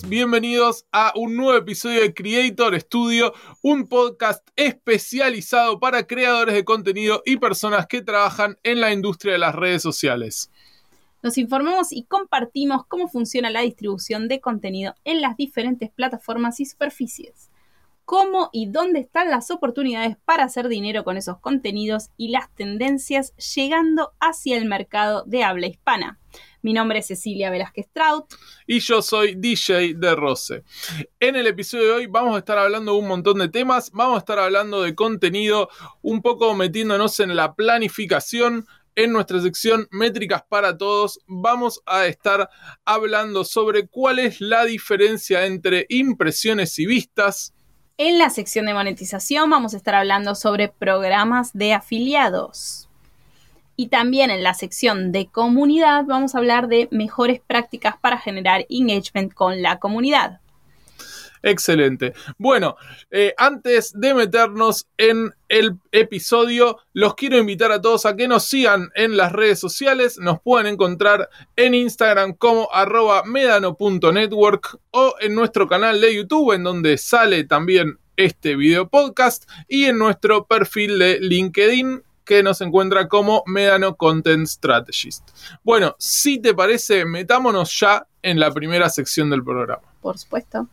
bienvenidos 0.00 0.86
a 0.90 1.12
un 1.14 1.36
nuevo 1.36 1.54
episodio 1.54 2.00
de 2.00 2.14
Creator 2.14 2.80
Studio, 2.80 3.34
un 3.60 3.86
podcast 3.86 4.48
especializado 4.56 5.78
para 5.78 6.06
creadores 6.06 6.54
de 6.54 6.64
contenido 6.64 7.22
y 7.26 7.36
personas 7.36 7.86
que 7.86 8.00
trabajan 8.00 8.56
en 8.62 8.80
la 8.80 8.90
industria 8.90 9.34
de 9.34 9.38
las 9.38 9.54
redes 9.54 9.82
sociales. 9.82 10.50
Nos 11.22 11.36
informamos 11.36 11.92
y 11.92 12.04
compartimos 12.04 12.86
cómo 12.86 13.06
funciona 13.06 13.50
la 13.50 13.60
distribución 13.60 14.28
de 14.28 14.40
contenido 14.40 14.94
en 15.04 15.20
las 15.20 15.36
diferentes 15.36 15.90
plataformas 15.90 16.58
y 16.60 16.64
superficies 16.64 17.50
cómo 18.04 18.50
y 18.52 18.66
dónde 18.66 19.00
están 19.00 19.30
las 19.30 19.50
oportunidades 19.50 20.16
para 20.24 20.44
hacer 20.44 20.68
dinero 20.68 21.04
con 21.04 21.16
esos 21.16 21.38
contenidos 21.38 22.10
y 22.16 22.28
las 22.28 22.52
tendencias 22.54 23.34
llegando 23.54 24.12
hacia 24.20 24.56
el 24.56 24.66
mercado 24.66 25.24
de 25.26 25.44
habla 25.44 25.68
hispana. 25.68 26.18
Mi 26.62 26.72
nombre 26.72 27.00
es 27.00 27.08
Cecilia 27.08 27.50
Velázquez 27.50 27.88
Trout. 27.92 28.32
Y 28.66 28.78
yo 28.78 29.02
soy 29.02 29.34
DJ 29.34 29.94
de 29.94 30.14
Rose. 30.14 30.62
En 31.18 31.36
el 31.36 31.48
episodio 31.48 31.84
de 31.84 31.90
hoy 31.92 32.06
vamos 32.06 32.36
a 32.36 32.38
estar 32.38 32.56
hablando 32.56 32.92
de 32.92 32.98
un 32.98 33.08
montón 33.08 33.38
de 33.38 33.48
temas. 33.48 33.90
Vamos 33.92 34.16
a 34.16 34.18
estar 34.20 34.38
hablando 34.38 34.82
de 34.82 34.94
contenido, 34.94 35.68
un 36.02 36.22
poco 36.22 36.54
metiéndonos 36.54 37.18
en 37.20 37.34
la 37.34 37.54
planificación. 37.54 38.66
En 38.94 39.12
nuestra 39.12 39.40
sección 39.40 39.88
Métricas 39.90 40.44
para 40.48 40.76
Todos 40.76 41.18
vamos 41.26 41.80
a 41.86 42.06
estar 42.06 42.48
hablando 42.84 43.44
sobre 43.44 43.88
cuál 43.88 44.18
es 44.18 44.40
la 44.40 44.64
diferencia 44.64 45.46
entre 45.46 45.86
impresiones 45.88 46.78
y 46.78 46.86
vistas, 46.86 47.54
en 47.98 48.18
la 48.18 48.30
sección 48.30 48.66
de 48.66 48.74
monetización 48.74 49.50
vamos 49.50 49.74
a 49.74 49.76
estar 49.76 49.94
hablando 49.94 50.34
sobre 50.34 50.68
programas 50.68 51.52
de 51.52 51.74
afiliados. 51.74 52.88
Y 53.82 53.88
también 53.88 54.30
en 54.30 54.44
la 54.44 54.54
sección 54.54 55.10
de 55.10 55.26
comunidad 55.26 56.04
vamos 56.04 56.36
a 56.36 56.38
hablar 56.38 56.68
de 56.68 56.86
mejores 56.92 57.40
prácticas 57.40 57.96
para 58.00 58.16
generar 58.16 58.64
engagement 58.70 59.34
con 59.34 59.60
la 59.60 59.80
comunidad. 59.80 60.38
Excelente. 61.42 62.12
Bueno, 62.38 62.76
eh, 63.10 63.34
antes 63.36 63.92
de 63.98 64.14
meternos 64.14 64.86
en 64.98 65.34
el 65.48 65.78
episodio, 65.90 66.78
los 66.92 67.16
quiero 67.16 67.38
invitar 67.38 67.72
a 67.72 67.82
todos 67.82 68.06
a 68.06 68.14
que 68.14 68.28
nos 68.28 68.44
sigan 68.44 68.90
en 68.94 69.16
las 69.16 69.32
redes 69.32 69.58
sociales. 69.58 70.16
Nos 70.20 70.40
pueden 70.40 70.72
encontrar 70.72 71.28
en 71.56 71.74
Instagram 71.74 72.34
como 72.34 72.68
arroba 72.72 73.24
medano.network 73.24 74.78
o 74.92 75.16
en 75.18 75.34
nuestro 75.34 75.66
canal 75.66 76.00
de 76.00 76.14
YouTube 76.14 76.52
en 76.52 76.62
donde 76.62 76.98
sale 76.98 77.42
también 77.42 77.98
este 78.16 78.54
video 78.54 78.88
podcast 78.88 79.50
y 79.66 79.86
en 79.86 79.98
nuestro 79.98 80.46
perfil 80.46 81.00
de 81.00 81.18
LinkedIn 81.18 82.04
que 82.24 82.42
nos 82.42 82.60
encuentra 82.60 83.08
como 83.08 83.42
Medano 83.46 83.96
Content 83.96 84.46
Strategist. 84.46 85.30
Bueno, 85.62 85.94
si 85.98 86.40
te 86.40 86.54
parece, 86.54 87.04
metámonos 87.04 87.78
ya 87.78 88.06
en 88.22 88.38
la 88.38 88.50
primera 88.50 88.88
sección 88.88 89.30
del 89.30 89.42
programa. 89.42 89.82
Por 90.00 90.18
supuesto. 90.18 90.68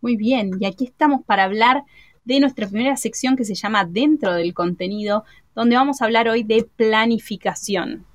Muy 0.00 0.16
bien, 0.16 0.52
y 0.58 0.64
aquí 0.64 0.86
estamos 0.86 1.22
para 1.26 1.44
hablar 1.44 1.82
de 2.24 2.40
nuestra 2.40 2.66
primera 2.68 2.96
sección 2.96 3.36
que 3.36 3.44
se 3.44 3.54
llama 3.54 3.84
Dentro 3.84 4.34
del 4.34 4.54
contenido, 4.54 5.24
donde 5.54 5.76
vamos 5.76 6.00
a 6.00 6.06
hablar 6.06 6.28
hoy 6.28 6.42
de 6.42 6.66
planificación. 6.76 8.06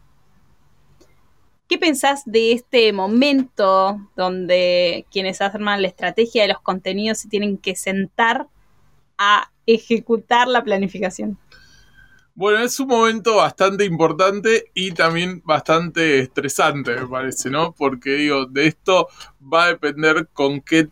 ¿Qué 1.68 1.80
pensás 1.80 2.24
de 2.26 2.52
este 2.52 2.94
momento 2.94 4.00
donde 4.16 5.06
quienes 5.12 5.42
arman 5.42 5.82
la 5.82 5.88
estrategia 5.88 6.44
de 6.44 6.50
los 6.50 6.62
contenidos 6.62 7.18
se 7.18 7.28
tienen 7.28 7.58
que 7.58 7.76
sentar 7.76 8.48
a 9.18 9.50
ejecutar 9.66 10.48
la 10.48 10.64
planificación? 10.64 11.40
Bueno, 12.36 12.60
es 12.60 12.80
un 12.80 12.90
momento 12.90 13.38
bastante 13.38 13.86
importante 13.86 14.66
y 14.74 14.92
también 14.92 15.42
bastante 15.46 16.20
estresante, 16.20 16.96
me 17.00 17.08
parece, 17.08 17.50
¿no? 17.50 17.72
Porque 17.72 18.12
digo, 18.12 18.46
de 18.46 18.68
esto 18.68 19.08
va 19.42 19.64
a 19.64 19.68
depender 19.70 20.28
con 20.34 20.62
qué 20.62 20.90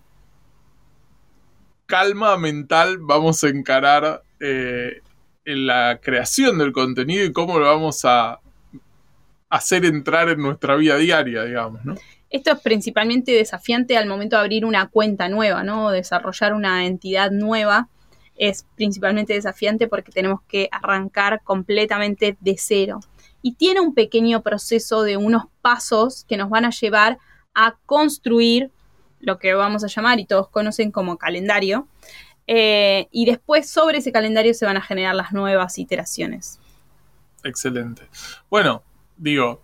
calma 1.86 2.38
mental 2.38 2.98
vamos 3.00 3.44
a 3.44 3.50
encarar 3.50 4.24
eh, 4.40 5.02
en 5.46 5.68
la 5.68 6.00
creación 6.02 6.58
del 6.58 6.72
contenido 6.72 7.26
y 7.26 7.34
cómo 7.34 7.60
lo 7.60 7.66
vamos 7.66 8.06
a 8.06 8.40
hacer 9.54 9.86
entrar 9.86 10.30
en 10.30 10.42
nuestra 10.42 10.76
vida 10.76 10.98
diaria, 10.98 11.44
digamos, 11.44 11.86
¿no? 11.86 11.94
Esto 12.32 12.52
es 12.54 12.60
principalmente 12.62 13.32
desafiante 13.32 13.96
al 13.96 14.08
momento 14.08 14.36
de 14.36 14.42
abrir 14.42 14.66
una 14.66 14.88
cuenta 14.88 15.30
nueva, 15.30 15.64
¿no? 15.64 15.92
Desarrollar 15.92 16.56
una 16.56 16.88
entidad 16.88 17.30
nueva 17.30 17.88
es 18.36 18.66
principalmente 18.76 19.34
desafiante 19.34 19.88
porque 19.88 20.12
tenemos 20.12 20.42
que 20.48 20.70
arrancar 20.72 21.44
completamente 21.44 22.36
de 22.40 22.56
cero. 22.58 23.02
Y 23.44 23.54
tiene 23.54 23.82
un 23.82 23.94
pequeño 23.94 24.42
proceso 24.42 25.04
de 25.04 25.18
unos 25.18 25.44
pasos 25.62 26.26
que 26.28 26.38
nos 26.38 26.50
van 26.50 26.66
a 26.66 26.72
llevar 26.72 27.20
a 27.54 27.76
construir 27.86 28.72
lo 29.20 29.38
que 29.38 29.54
vamos 29.54 29.84
a 29.84 29.88
llamar 29.88 30.20
y 30.20 30.26
todos 30.26 30.50
conocen 30.50 30.90
como 30.90 31.20
calendario. 31.20 31.88
Eh, 32.48 33.08
y 33.12 33.28
después 33.28 33.70
sobre 33.70 34.00
ese 34.00 34.12
calendario 34.12 34.56
se 34.56 34.66
van 34.66 34.78
a 34.78 34.82
generar 34.82 35.14
las 35.14 35.32
nuevas 35.32 35.78
iteraciones. 35.78 36.60
Excelente. 37.44 38.02
Bueno, 38.50 38.82
digo, 39.18 39.62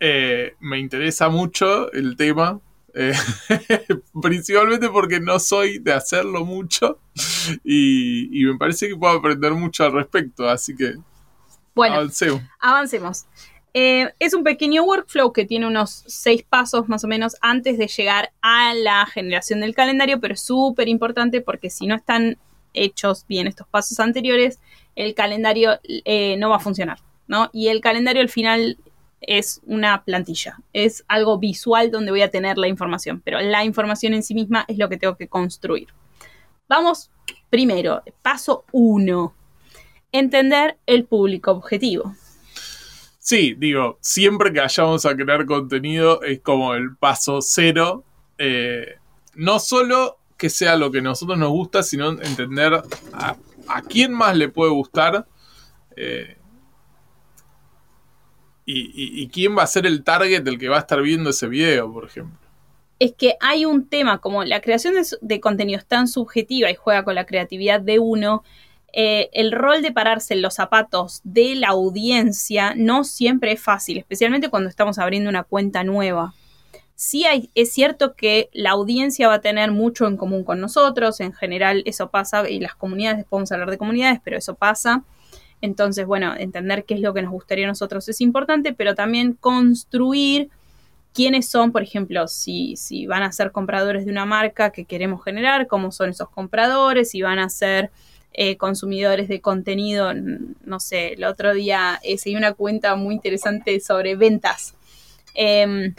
eh, 0.00 0.54
me 0.60 0.78
interesa 0.78 1.28
mucho 1.28 1.90
el 1.92 2.16
tema, 2.16 2.60
eh, 2.94 3.12
principalmente 4.22 4.88
porque 4.88 5.20
no 5.20 5.38
soy 5.38 5.78
de 5.78 5.92
hacerlo 5.92 6.44
mucho 6.44 6.98
y, 7.64 8.44
me 8.44 8.56
parece 8.56 8.88
que 8.88 8.96
puedo 8.96 9.18
aprender 9.18 9.52
mucho 9.52 9.84
al 9.84 9.92
respecto, 9.92 10.48
así 10.48 10.74
que 10.74 10.94
bueno, 11.74 11.96
avancemos. 11.96 12.42
avancemos. 12.58 13.26
Eh, 13.74 14.10
es 14.18 14.32
un 14.32 14.42
pequeño 14.42 14.84
workflow 14.84 15.34
que 15.34 15.44
tiene 15.44 15.66
unos 15.66 16.02
seis 16.06 16.42
pasos 16.42 16.88
más 16.88 17.04
o 17.04 17.08
menos 17.08 17.36
antes 17.42 17.76
de 17.76 17.88
llegar 17.88 18.32
a 18.40 18.72
la 18.72 19.04
generación 19.04 19.60
del 19.60 19.74
calendario, 19.74 20.18
pero 20.18 20.32
es 20.32 20.40
súper 20.40 20.88
importante 20.88 21.42
porque 21.42 21.68
si 21.68 21.86
no 21.86 21.94
están 21.94 22.38
hechos 22.72 23.26
bien 23.28 23.46
estos 23.46 23.68
pasos 23.68 24.00
anteriores, 24.00 24.60
el 24.94 25.14
calendario 25.14 25.78
eh, 25.84 26.36
no 26.38 26.48
va 26.48 26.56
a 26.56 26.60
funcionar, 26.60 27.00
¿no? 27.28 27.50
Y 27.52 27.68
el 27.68 27.82
calendario 27.82 28.22
al 28.22 28.30
final 28.30 28.78
es 29.20 29.60
una 29.64 30.04
plantilla, 30.04 30.58
es 30.72 31.04
algo 31.08 31.38
visual 31.38 31.90
donde 31.90 32.10
voy 32.10 32.22
a 32.22 32.30
tener 32.30 32.58
la 32.58 32.68
información, 32.68 33.22
pero 33.24 33.40
la 33.40 33.64
información 33.64 34.14
en 34.14 34.22
sí 34.22 34.34
misma 34.34 34.64
es 34.68 34.78
lo 34.78 34.88
que 34.88 34.96
tengo 34.96 35.16
que 35.16 35.28
construir. 35.28 35.88
Vamos 36.68 37.10
primero, 37.50 38.02
paso 38.22 38.64
uno, 38.72 39.34
entender 40.12 40.78
el 40.86 41.04
público 41.04 41.52
objetivo. 41.52 42.14
Sí, 43.18 43.54
digo, 43.58 43.98
siempre 44.00 44.52
que 44.52 44.60
vayamos 44.60 45.04
a 45.04 45.16
crear 45.16 45.46
contenido 45.46 46.22
es 46.22 46.40
como 46.40 46.74
el 46.74 46.96
paso 46.96 47.42
cero. 47.42 48.04
Eh, 48.38 48.98
no 49.34 49.58
solo 49.58 50.18
que 50.36 50.50
sea 50.50 50.76
lo 50.76 50.90
que 50.90 50.98
a 50.98 51.02
nosotros 51.02 51.36
nos 51.38 51.50
gusta, 51.50 51.82
sino 51.82 52.10
entender 52.10 52.82
a, 53.12 53.36
quién 53.88 54.12
más 54.12 54.36
le 54.36 54.48
puede 54.48 54.70
gustar 54.70 55.26
eh, 55.96 56.35
y, 58.66 59.28
quién 59.28 59.56
va 59.56 59.62
a 59.62 59.66
ser 59.66 59.86
el 59.86 60.02
target 60.02 60.42
del 60.42 60.58
que 60.58 60.68
va 60.68 60.76
a 60.76 60.80
estar 60.80 61.00
viendo 61.00 61.30
ese 61.30 61.46
video, 61.46 61.92
por 61.92 62.04
ejemplo. 62.04 62.36
Es 62.98 63.12
que 63.12 63.36
hay 63.40 63.64
un 63.64 63.86
tema, 63.86 64.18
como 64.18 64.42
la 64.44 64.60
creación 64.60 64.94
de, 64.94 65.06
de 65.20 65.40
contenido 65.40 65.78
es 65.78 65.86
tan 65.86 66.08
subjetiva 66.08 66.70
y 66.70 66.74
juega 66.74 67.04
con 67.04 67.14
la 67.14 67.26
creatividad 67.26 67.80
de 67.80 67.98
uno, 67.98 68.42
eh, 68.98 69.28
el 69.34 69.52
rol 69.52 69.82
de 69.82 69.92
pararse 69.92 70.32
en 70.32 70.40
los 70.40 70.54
zapatos 70.54 71.20
de 71.22 71.54
la 71.54 71.68
audiencia 71.68 72.72
no 72.74 73.04
siempre 73.04 73.52
es 73.52 73.60
fácil, 73.60 73.98
especialmente 73.98 74.48
cuando 74.48 74.70
estamos 74.70 74.98
abriendo 74.98 75.28
una 75.28 75.42
cuenta 75.42 75.84
nueva. 75.84 76.32
Sí 76.94 77.26
hay, 77.26 77.50
es 77.54 77.74
cierto 77.74 78.14
que 78.14 78.48
la 78.54 78.70
audiencia 78.70 79.28
va 79.28 79.34
a 79.34 79.40
tener 79.42 79.70
mucho 79.70 80.06
en 80.06 80.16
común 80.16 80.44
con 80.44 80.60
nosotros, 80.60 81.20
en 81.20 81.34
general 81.34 81.82
eso 81.84 82.08
pasa, 82.08 82.48
y 82.48 82.58
las 82.58 82.74
comunidades, 82.74 83.26
podemos 83.26 83.52
hablar 83.52 83.68
de 83.68 83.76
comunidades, 83.76 84.18
pero 84.24 84.38
eso 84.38 84.54
pasa. 84.54 85.04
Entonces, 85.60 86.06
bueno, 86.06 86.34
entender 86.36 86.84
qué 86.84 86.94
es 86.94 87.00
lo 87.00 87.14
que 87.14 87.22
nos 87.22 87.32
gustaría 87.32 87.64
a 87.64 87.68
nosotros 87.68 88.08
es 88.08 88.20
importante, 88.20 88.72
pero 88.72 88.94
también 88.94 89.32
construir 89.32 90.50
quiénes 91.14 91.48
son, 91.48 91.72
por 91.72 91.82
ejemplo, 91.82 92.28
si, 92.28 92.76
si 92.76 93.06
van 93.06 93.22
a 93.22 93.32
ser 93.32 93.50
compradores 93.50 94.04
de 94.04 94.10
una 94.10 94.26
marca 94.26 94.70
que 94.70 94.84
queremos 94.84 95.24
generar, 95.24 95.66
cómo 95.66 95.90
son 95.90 96.10
esos 96.10 96.28
compradores, 96.28 97.10
si 97.10 97.22
van 97.22 97.38
a 97.38 97.48
ser 97.48 97.90
eh, 98.34 98.58
consumidores 98.58 99.28
de 99.28 99.40
contenido. 99.40 100.12
No 100.12 100.78
sé, 100.78 101.14
el 101.14 101.24
otro 101.24 101.54
día 101.54 101.98
eh, 102.02 102.18
seguí 102.18 102.36
una 102.36 102.52
cuenta 102.52 102.94
muy 102.94 103.14
interesante 103.14 103.80
sobre 103.80 104.14
ventas. 104.14 104.74
Em, 105.32 105.94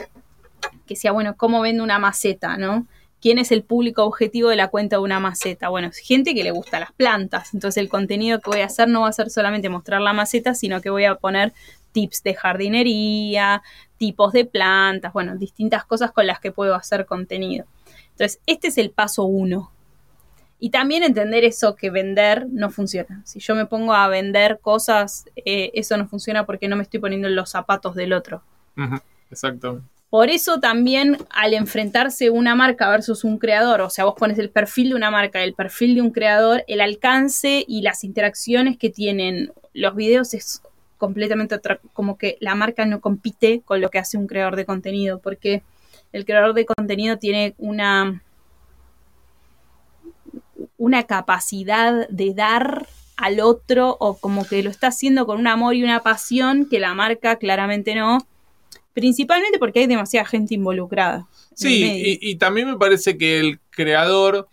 que 0.86 0.94
decía, 0.94 1.10
bueno, 1.10 1.34
¿cómo 1.36 1.60
vende 1.60 1.82
una 1.82 1.98
maceta, 1.98 2.56
no? 2.56 2.86
¿Quién 3.20 3.38
es 3.38 3.50
el 3.50 3.64
público 3.64 4.04
objetivo 4.04 4.48
de 4.48 4.56
la 4.56 4.68
cuenta 4.68 4.96
de 4.96 5.02
una 5.02 5.18
maceta? 5.18 5.68
Bueno, 5.68 5.88
es 5.88 5.98
gente 5.98 6.34
que 6.34 6.44
le 6.44 6.52
gusta 6.52 6.78
las 6.78 6.92
plantas. 6.92 7.52
Entonces 7.52 7.80
el 7.82 7.88
contenido 7.88 8.40
que 8.40 8.50
voy 8.50 8.60
a 8.60 8.66
hacer 8.66 8.88
no 8.88 9.02
va 9.02 9.08
a 9.08 9.12
ser 9.12 9.30
solamente 9.30 9.68
mostrar 9.68 10.00
la 10.00 10.12
maceta, 10.12 10.54
sino 10.54 10.80
que 10.80 10.90
voy 10.90 11.04
a 11.04 11.16
poner 11.16 11.52
tips 11.92 12.22
de 12.22 12.34
jardinería, 12.34 13.62
tipos 13.96 14.32
de 14.32 14.44
plantas, 14.44 15.12
bueno, 15.12 15.36
distintas 15.36 15.84
cosas 15.84 16.12
con 16.12 16.26
las 16.26 16.38
que 16.38 16.52
puedo 16.52 16.74
hacer 16.74 17.06
contenido. 17.06 17.66
Entonces, 18.10 18.40
este 18.46 18.68
es 18.68 18.78
el 18.78 18.90
paso 18.90 19.24
uno 19.24 19.70
Y 20.60 20.70
también 20.70 21.04
entender 21.04 21.44
eso 21.44 21.76
que 21.76 21.90
vender 21.90 22.46
no 22.50 22.70
funciona. 22.70 23.22
Si 23.24 23.38
yo 23.38 23.54
me 23.54 23.66
pongo 23.66 23.94
a 23.94 24.08
vender 24.08 24.58
cosas, 24.60 25.24
eh, 25.36 25.70
eso 25.74 25.96
no 25.96 26.08
funciona 26.08 26.46
porque 26.46 26.68
no 26.68 26.76
me 26.76 26.82
estoy 26.82 26.98
poniendo 27.00 27.28
en 27.28 27.36
los 27.36 27.50
zapatos 27.50 27.94
del 27.94 28.12
otro. 28.12 28.42
Exacto. 29.30 29.82
Por 30.10 30.30
eso 30.30 30.58
también 30.58 31.18
al 31.28 31.52
enfrentarse 31.52 32.30
una 32.30 32.54
marca 32.54 32.88
versus 32.88 33.24
un 33.24 33.38
creador, 33.38 33.82
o 33.82 33.90
sea, 33.90 34.06
vos 34.06 34.14
pones 34.18 34.38
el 34.38 34.48
perfil 34.48 34.90
de 34.90 34.94
una 34.94 35.10
marca, 35.10 35.44
el 35.44 35.52
perfil 35.52 35.96
de 35.96 36.00
un 36.00 36.10
creador, 36.10 36.64
el 36.66 36.80
alcance 36.80 37.62
y 37.68 37.82
las 37.82 38.04
interacciones 38.04 38.78
que 38.78 38.88
tienen 38.88 39.52
los 39.74 39.94
videos 39.94 40.32
es 40.32 40.62
completamente 40.96 41.54
otra, 41.54 41.78
como 41.92 42.16
que 42.16 42.38
la 42.40 42.54
marca 42.54 42.86
no 42.86 43.00
compite 43.02 43.60
con 43.64 43.82
lo 43.82 43.90
que 43.90 43.98
hace 43.98 44.16
un 44.16 44.26
creador 44.26 44.56
de 44.56 44.64
contenido, 44.64 45.18
porque 45.18 45.62
el 46.12 46.24
creador 46.24 46.54
de 46.54 46.64
contenido 46.64 47.18
tiene 47.18 47.54
una, 47.58 48.22
una 50.78 51.02
capacidad 51.02 52.08
de 52.08 52.32
dar 52.32 52.86
al 53.18 53.40
otro 53.40 53.96
o 54.00 54.16
como 54.16 54.46
que 54.46 54.62
lo 54.62 54.70
está 54.70 54.86
haciendo 54.86 55.26
con 55.26 55.38
un 55.38 55.48
amor 55.48 55.74
y 55.74 55.84
una 55.84 56.02
pasión 56.02 56.66
que 56.66 56.78
la 56.80 56.94
marca 56.94 57.36
claramente 57.36 57.94
no 57.94 58.26
Principalmente 58.98 59.60
porque 59.60 59.78
hay 59.78 59.86
demasiada 59.86 60.26
gente 60.26 60.54
involucrada. 60.54 61.28
Sí, 61.54 62.18
y, 62.20 62.34
también 62.34 62.68
me 62.68 62.76
parece 62.76 63.16
que 63.16 63.38
el 63.38 63.60
creador, 63.70 64.48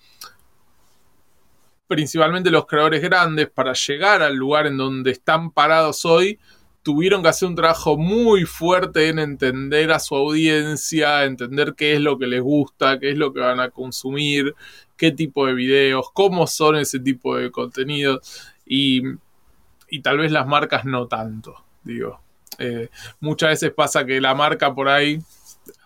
principalmente 1.87 2.51
los 2.51 2.67
creadores 2.67 3.01
grandes, 3.01 3.49
para 3.49 3.73
llegar 3.73 4.21
al 4.21 4.35
lugar 4.35 4.67
en 4.67 4.77
donde 4.77 5.09
están 5.09 5.49
parados 5.49 6.05
hoy, 6.05 6.37
tuvieron 6.83 7.23
que 7.23 7.29
hacer 7.29 7.49
un 7.49 7.55
trabajo 7.55 7.97
muy 7.97 8.45
fuerte 8.45 9.09
en 9.09 9.17
entender 9.17 9.91
a 9.91 9.97
su 9.97 10.13
audiencia, 10.13 11.23
entender 11.23 11.73
qué 11.75 11.95
es 11.95 12.01
lo 12.01 12.19
que 12.19 12.27
les 12.27 12.43
gusta, 12.43 12.99
qué 12.99 13.09
es 13.09 13.17
lo 13.17 13.33
que 13.33 13.39
van 13.39 13.59
a 13.59 13.71
consumir, 13.71 14.53
qué 14.95 15.09
tipo 15.09 15.47
de 15.47 15.55
videos, 15.55 16.05
cómo 16.13 16.45
son 16.45 16.75
ese 16.75 16.99
tipo 16.99 17.35
de 17.35 17.49
contenidos 17.49 18.53
y, 18.63 19.01
y 19.89 20.01
tal 20.01 20.19
vez 20.19 20.31
las 20.31 20.45
marcas 20.45 20.85
no 20.85 21.07
tanto, 21.07 21.65
digo. 21.83 22.24
Eh, 22.57 22.89
muchas 23.19 23.49
veces 23.49 23.71
pasa 23.71 24.05
que 24.05 24.21
la 24.21 24.35
marca 24.35 24.73
por 24.73 24.87
ahí 24.87 25.19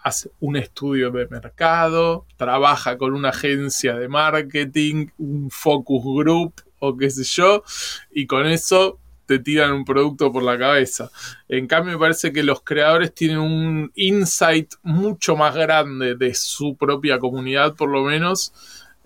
hace 0.04 0.31
un 0.39 0.56
estudio 0.56 1.12
de 1.12 1.27
mercado, 1.27 2.25
trabaja 2.38 2.98
con 2.98 3.13
una 3.13 3.30
agencia 3.30 3.95
de 3.95 4.07
marketing, 4.07 5.07
un 5.18 5.50
focus 5.50 6.04
group 6.04 6.54
o 6.80 6.95
qué 6.95 7.10
sé 7.10 7.24
yo, 7.24 7.63
y 8.12 8.25
con 8.25 8.45
eso 8.45 9.00
te 9.25 9.38
tiran 9.38 9.74
un 9.74 9.86
producto 9.86 10.31
por 10.31 10.42
la 10.42 10.57
cabeza. 10.57 11.12
En 11.48 11.68
cambio, 11.68 11.94
me 11.94 12.00
parece 12.00 12.33
que 12.33 12.42
los 12.42 12.63
creadores 12.63 13.13
tienen 13.13 13.38
un 13.38 13.92
insight 13.94 14.74
mucho 14.81 15.36
más 15.36 15.56
grande 15.56 16.15
de 16.15 16.33
su 16.33 16.75
propia 16.75 17.19
comunidad, 17.19 17.75
por 17.75 17.89
lo 17.89 18.04
menos, 18.04 18.54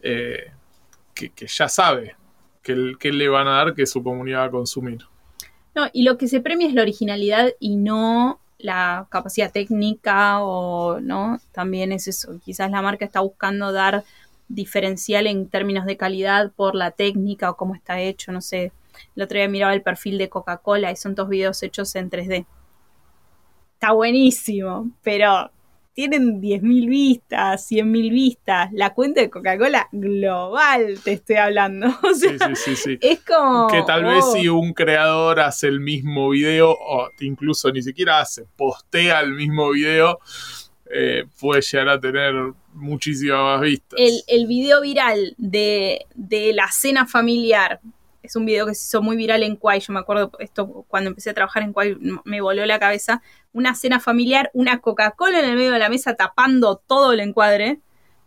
eh, 0.02 0.52
que, 1.14 1.32
ya 1.46 1.68
sabe 1.68 2.16
que, 2.62 3.12
le 3.12 3.28
van 3.28 3.48
a 3.48 3.58
dar 3.58 3.74
que 3.74 3.86
su 3.86 4.02
comunidad 4.02 4.44
va 4.44 4.46
a 4.46 4.52
consumir. 4.52 5.00
No, 5.76 5.88
y 5.92 6.04
lo 6.04 6.18
que 6.18 6.28
se 6.28 6.40
premia 6.40 6.68
es 6.68 6.74
la 6.74 6.84
originalidad 6.84 7.50
y 7.60 7.76
no 7.78 8.40
la 8.60 9.08
capacidad 9.10 9.52
técnica 9.52 10.42
o 10.42 11.00
no, 11.00 11.40
también 11.52 11.92
es 11.92 12.08
eso. 12.08 12.40
Quizás 12.44 12.72
la 12.72 12.82
marca 12.82 13.06
está 13.06 13.20
buscando 13.20 13.72
dar 13.72 14.04
diferencial 14.48 15.28
en 15.28 15.50
términos 15.50 15.86
de 15.86 15.98
calidad 15.98 16.52
por 16.52 16.76
la 16.76 16.92
técnica 16.92 17.50
o 17.50 17.58
cómo 17.58 17.76
está 17.76 18.00
hecho, 18.00 18.32
no 18.32 18.42
sé. 18.42 18.72
El 19.16 19.24
otro 19.24 19.38
día 19.38 19.48
miraba 19.48 19.74
el 19.74 19.82
perfil 19.82 20.18
de 20.18 20.30
Coca-Cola 20.30 20.92
y 20.92 20.96
son 20.96 21.16
dos 21.16 21.28
videos 21.28 21.62
hechos 21.64 21.96
en 21.96 22.10
3D. 22.10 22.46
Está 23.74 23.92
buenísimo, 23.92 24.90
pero 25.02 25.52
tienen 25.94 26.42
10.000 26.42 26.90
vistas, 26.90 27.72
100.000 27.72 28.12
vistas. 28.12 28.70
La 28.74 28.94
cuenta 28.94 29.22
de 29.22 29.30
Coca-Cola 29.30 29.88
global, 29.92 31.00
te 31.04 31.14
estoy 31.14 31.36
hablando. 31.38 31.88
sí, 32.16 32.30
sí, 32.30 32.56
sí, 32.56 32.76
sí, 32.76 32.98
Es 33.02 33.22
como. 33.22 33.68
Que 33.68 33.84
tal 33.84 34.04
vez 34.04 34.26
si 34.34 34.48
un 34.48 34.74
creador 34.74 35.40
hace 35.40 35.68
el 35.68 35.80
mismo 35.80 36.30
video, 36.30 36.72
o 36.72 37.10
incluso 37.20 37.72
ni 37.72 37.82
siquiera 37.82 38.20
hace, 38.20 38.46
postea 38.56 39.22
el 39.22 39.34
mismo 39.34 39.72
video, 39.72 40.20
eh, 40.92 41.26
puede 41.40 41.62
llegar 41.62 41.90
a 41.90 42.00
tener 42.00 42.34
muchísimas 42.74 43.40
más 43.40 43.62
vistas. 43.62 44.00
El, 44.00 44.22
el 44.28 44.48
video 44.48 44.82
viral 44.82 45.36
de, 45.38 46.06
de 46.16 46.54
la 46.54 46.70
cena 46.72 47.06
familiar 47.06 47.80
es 48.24 48.38
un 48.38 48.46
video 48.46 48.66
que 48.66 48.74
se 48.74 48.88
hizo 48.88 49.02
muy 49.02 49.18
viral 49.18 49.44
en 49.44 49.58
Kwai, 49.58 49.82
yo 49.82 49.94
me 49.94 50.00
acuerdo 50.00 50.32
esto 50.40 50.86
cuando 50.88 51.10
empecé 51.10 51.30
a 51.30 51.34
trabajar 51.34 51.62
en 51.62 51.74
Kwai 51.74 51.98
me 52.24 52.42
voló 52.42 52.66
la 52.66 52.80
cabeza, 52.80 53.22
una 53.52 53.76
cena 53.76 54.00
familiar, 54.00 54.50
una 54.54 54.80
Coca-Cola 54.80 55.40
en 55.40 55.46
el 55.46 55.58
medio 55.58 55.74
de 55.74 55.80
la 55.80 55.90
mesa 55.90 56.16
tapando 56.16 56.78
todo 56.78 57.12
el 57.12 57.20
encuadre, 57.20 57.80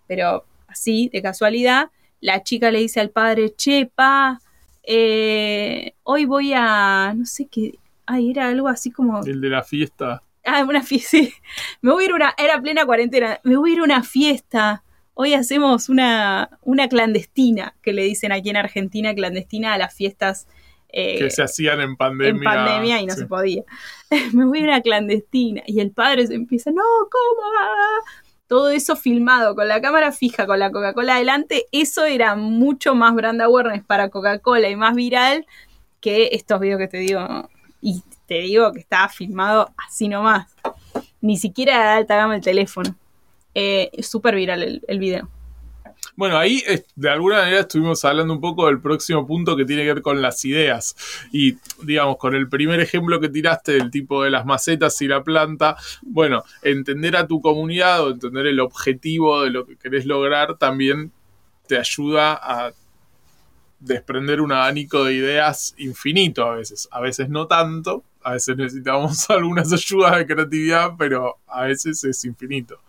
pero 0.06 0.44
así, 0.69 1.08
de 1.12 1.22
casualidad, 1.22 1.90
la 2.20 2.43
chica 2.43 2.70
le 2.70 2.81
dice 2.81 3.00
al 3.00 3.10
padre, 3.10 3.54
che, 3.56 3.90
pa, 3.93 4.40
eh, 4.82 5.94
hoy 6.02 6.26
voy 6.26 6.52
a, 6.54 7.14
no 7.16 7.25
sé 7.25 7.49
qué, 7.50 7.72
ay, 8.04 8.31
era 8.31 8.49
algo 8.49 8.69
así 8.69 8.90
como... 8.90 9.25
El 9.25 9.40
de 9.40 9.49
la 9.49 9.62
fiesta. 9.62 10.22
Ah, 10.44 10.62
una 10.62 10.82
fiesta, 10.82 11.08
sí. 11.10 11.32
Me 11.81 11.90
voy 11.90 12.04
a 12.04 12.06
ir 12.06 12.12
una, 12.12 12.34
era 12.37 12.60
plena 12.60 12.84
cuarentena, 12.84 13.40
me 13.44 13.56
voy 13.56 13.70
a 13.70 13.72
ir 13.75 13.81
a 13.81 13.84
una 13.84 14.02
fiesta 14.02 14.82
hoy 15.18 15.32
hacemos 15.32 15.88
una, 15.88 16.50
una 16.62 16.88
clandestina, 16.88 17.74
que 17.82 17.94
le 17.94 18.04
dicen 18.04 18.32
aquí 18.32 18.50
en 18.50 18.56
Argentina, 18.56 19.14
clandestina 19.14 19.72
a 19.72 19.78
las 19.78 19.94
fiestas. 19.94 20.46
Eh, 20.90 21.18
que 21.18 21.30
se 21.30 21.42
hacían 21.42 21.80
en 21.80 21.96
pandemia. 21.96 22.36
En 22.36 22.44
pandemia 22.44 23.00
y 23.00 23.06
no 23.06 23.14
se 23.14 23.26
podía. 23.26 23.64
Me 24.34 24.44
voy 24.44 24.60
a 24.60 24.64
una 24.64 24.82
clandestina. 24.82 25.62
Y 25.66 25.80
el 25.80 25.90
padre 25.90 26.26
se 26.26 26.34
empieza, 26.34 26.70
no, 26.70 26.82
¿cómo? 27.10 27.50
Todo 28.46 28.68
eso 28.68 28.94
filmado 28.94 29.56
con 29.56 29.66
la 29.68 29.80
cámara 29.80 30.12
fija, 30.12 30.46
con 30.46 30.58
la 30.58 30.70
Coca-Cola 30.70 31.16
adelante, 31.16 31.66
eso 31.72 32.04
era 32.04 32.36
mucho 32.36 32.94
más 32.94 33.14
brand 33.14 33.40
awareness 33.40 33.84
para 33.84 34.10
Coca-Cola 34.10 34.68
y 34.68 34.76
más 34.76 34.94
viral 34.94 35.46
que 36.00 36.28
estos 36.32 36.60
videos 36.60 36.78
que 36.78 36.88
te 36.88 36.98
digo. 36.98 37.48
Y 37.80 38.02
te 38.26 38.40
digo 38.40 38.70
que 38.72 38.80
estaba 38.80 39.08
filmado 39.08 39.72
así 39.78 40.08
nomás. 40.08 40.54
Ni 41.22 41.38
siquiera 41.38 41.78
de 41.78 41.88
alta 42.00 42.16
gama 42.16 42.36
el 42.36 42.42
teléfono 42.42 42.94
eh, 43.58 43.90
súper 44.02 44.34
viral 44.34 44.82
el, 44.86 44.98
video. 44.98 45.30
Bueno, 46.14 46.36
ahí 46.36 46.62
de 46.94 47.08
alguna 47.08 47.38
manera 47.38 47.60
estuvimos 47.60 48.04
hablando 48.04 48.34
un 48.34 48.40
poco 48.40 48.66
del 48.66 48.82
próximo 48.82 49.26
punto 49.26 49.56
que 49.56 49.64
tiene 49.64 49.82
que 49.82 49.94
ver 49.94 50.02
con 50.02 50.20
las 50.20 50.44
ideas. 50.44 50.94
Y 51.32 51.56
digamos, 51.82 52.18
con 52.18 52.34
el 52.34 52.50
primer 52.50 52.80
ejemplo 52.80 53.18
que 53.18 53.30
tiraste 53.30 53.72
del 53.72 53.90
tipo 53.90 54.22
de 54.22 54.28
las 54.28 54.44
macetas 54.44 55.00
y 55.00 55.08
la 55.08 55.24
planta, 55.24 55.74
bueno, 56.02 56.44
entender 56.60 57.16
a 57.16 57.26
tu 57.26 57.40
comunidad 57.40 58.04
o 58.04 58.10
entender 58.10 58.46
el 58.46 58.60
objetivo 58.60 59.42
de 59.42 59.48
lo 59.48 59.64
que 59.64 59.76
querés 59.76 60.04
lograr 60.04 60.58
también 60.58 61.10
te 61.66 61.78
ayuda 61.78 62.34
a 62.34 62.75
desprender 63.80 64.42
un 64.42 64.52
abanico 64.52 65.02
de 65.04 65.14
ideas 65.14 65.75
infinito 65.78 66.44
a 66.44 66.56
veces. 66.56 66.88
A 66.90 67.00
veces 67.00 67.30
no 67.30 67.46
tanto, 67.46 68.04
a 68.22 68.32
veces 68.32 68.54
necesitamos 68.56 69.30
algunas 69.30 69.72
ayudas 69.72 70.18
de 70.18 70.26
creatividad, 70.26 70.92
pero 70.98 71.38
a 71.46 71.62
veces 71.62 72.04
es 72.04 72.22
infinito. 72.26 72.80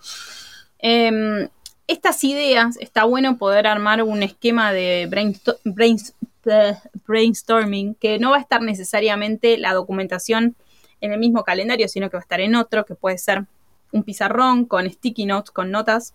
Em, 0.79 1.50
estas 1.88 2.24
ideas, 2.24 2.77
está 2.77 3.05
bueno 3.05 3.38
poder 3.38 3.67
armar 3.67 4.03
un 4.03 4.22
esquema 4.24 4.74
de 4.74 5.07
brainstorming 7.05 7.96
que 7.96 8.19
no 8.19 8.31
va 8.31 8.38
a 8.38 8.41
estar 8.41 8.62
necesariamente 8.62 9.57
la 9.57 9.74
documentación 9.74 10.55
en 11.01 11.13
el 11.13 11.19
mismo 11.19 11.43
calendario, 11.43 11.88
sino 11.88 12.10
que 12.10 12.17
va 12.17 12.22
a 12.22 12.27
estar 12.27 12.41
en 12.41 12.55
otro, 12.55 12.86
que 12.86 12.96
puede 12.96 13.17
ser 13.17 13.46
un 13.91 14.03
pizarrón 14.03 14.65
con 14.65 14.89
sticky 14.89 15.25
notes, 15.25 15.51
con 15.51 15.72
notas, 15.72 16.13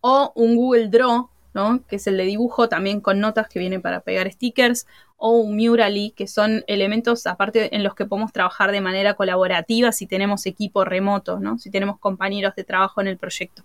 o 0.00 0.32
un 0.34 0.56
Google 0.56 0.88
Draw, 0.88 1.28
¿no? 1.54 1.80
que 1.86 1.96
es 1.96 2.06
el 2.06 2.16
de 2.16 2.24
dibujo 2.24 2.68
también 2.68 3.00
con 3.00 3.20
notas 3.20 3.48
que 3.48 3.58
viene 3.58 3.80
para 3.80 4.00
pegar 4.00 4.30
stickers, 4.30 4.86
o 5.18 5.32
un 5.32 5.56
Murally, 5.56 6.12
que 6.12 6.26
son 6.26 6.64
elementos 6.68 7.26
aparte 7.26 7.74
en 7.74 7.82
los 7.82 7.94
que 7.94 8.06
podemos 8.06 8.32
trabajar 8.32 8.70
de 8.70 8.80
manera 8.80 9.14
colaborativa 9.14 9.92
si 9.92 10.06
tenemos 10.06 10.46
equipo 10.46 10.84
remoto, 10.84 11.40
¿no? 11.40 11.58
si 11.58 11.70
tenemos 11.70 11.98
compañeros 11.98 12.54
de 12.54 12.64
trabajo 12.64 13.00
en 13.00 13.08
el 13.08 13.18
proyecto. 13.18 13.64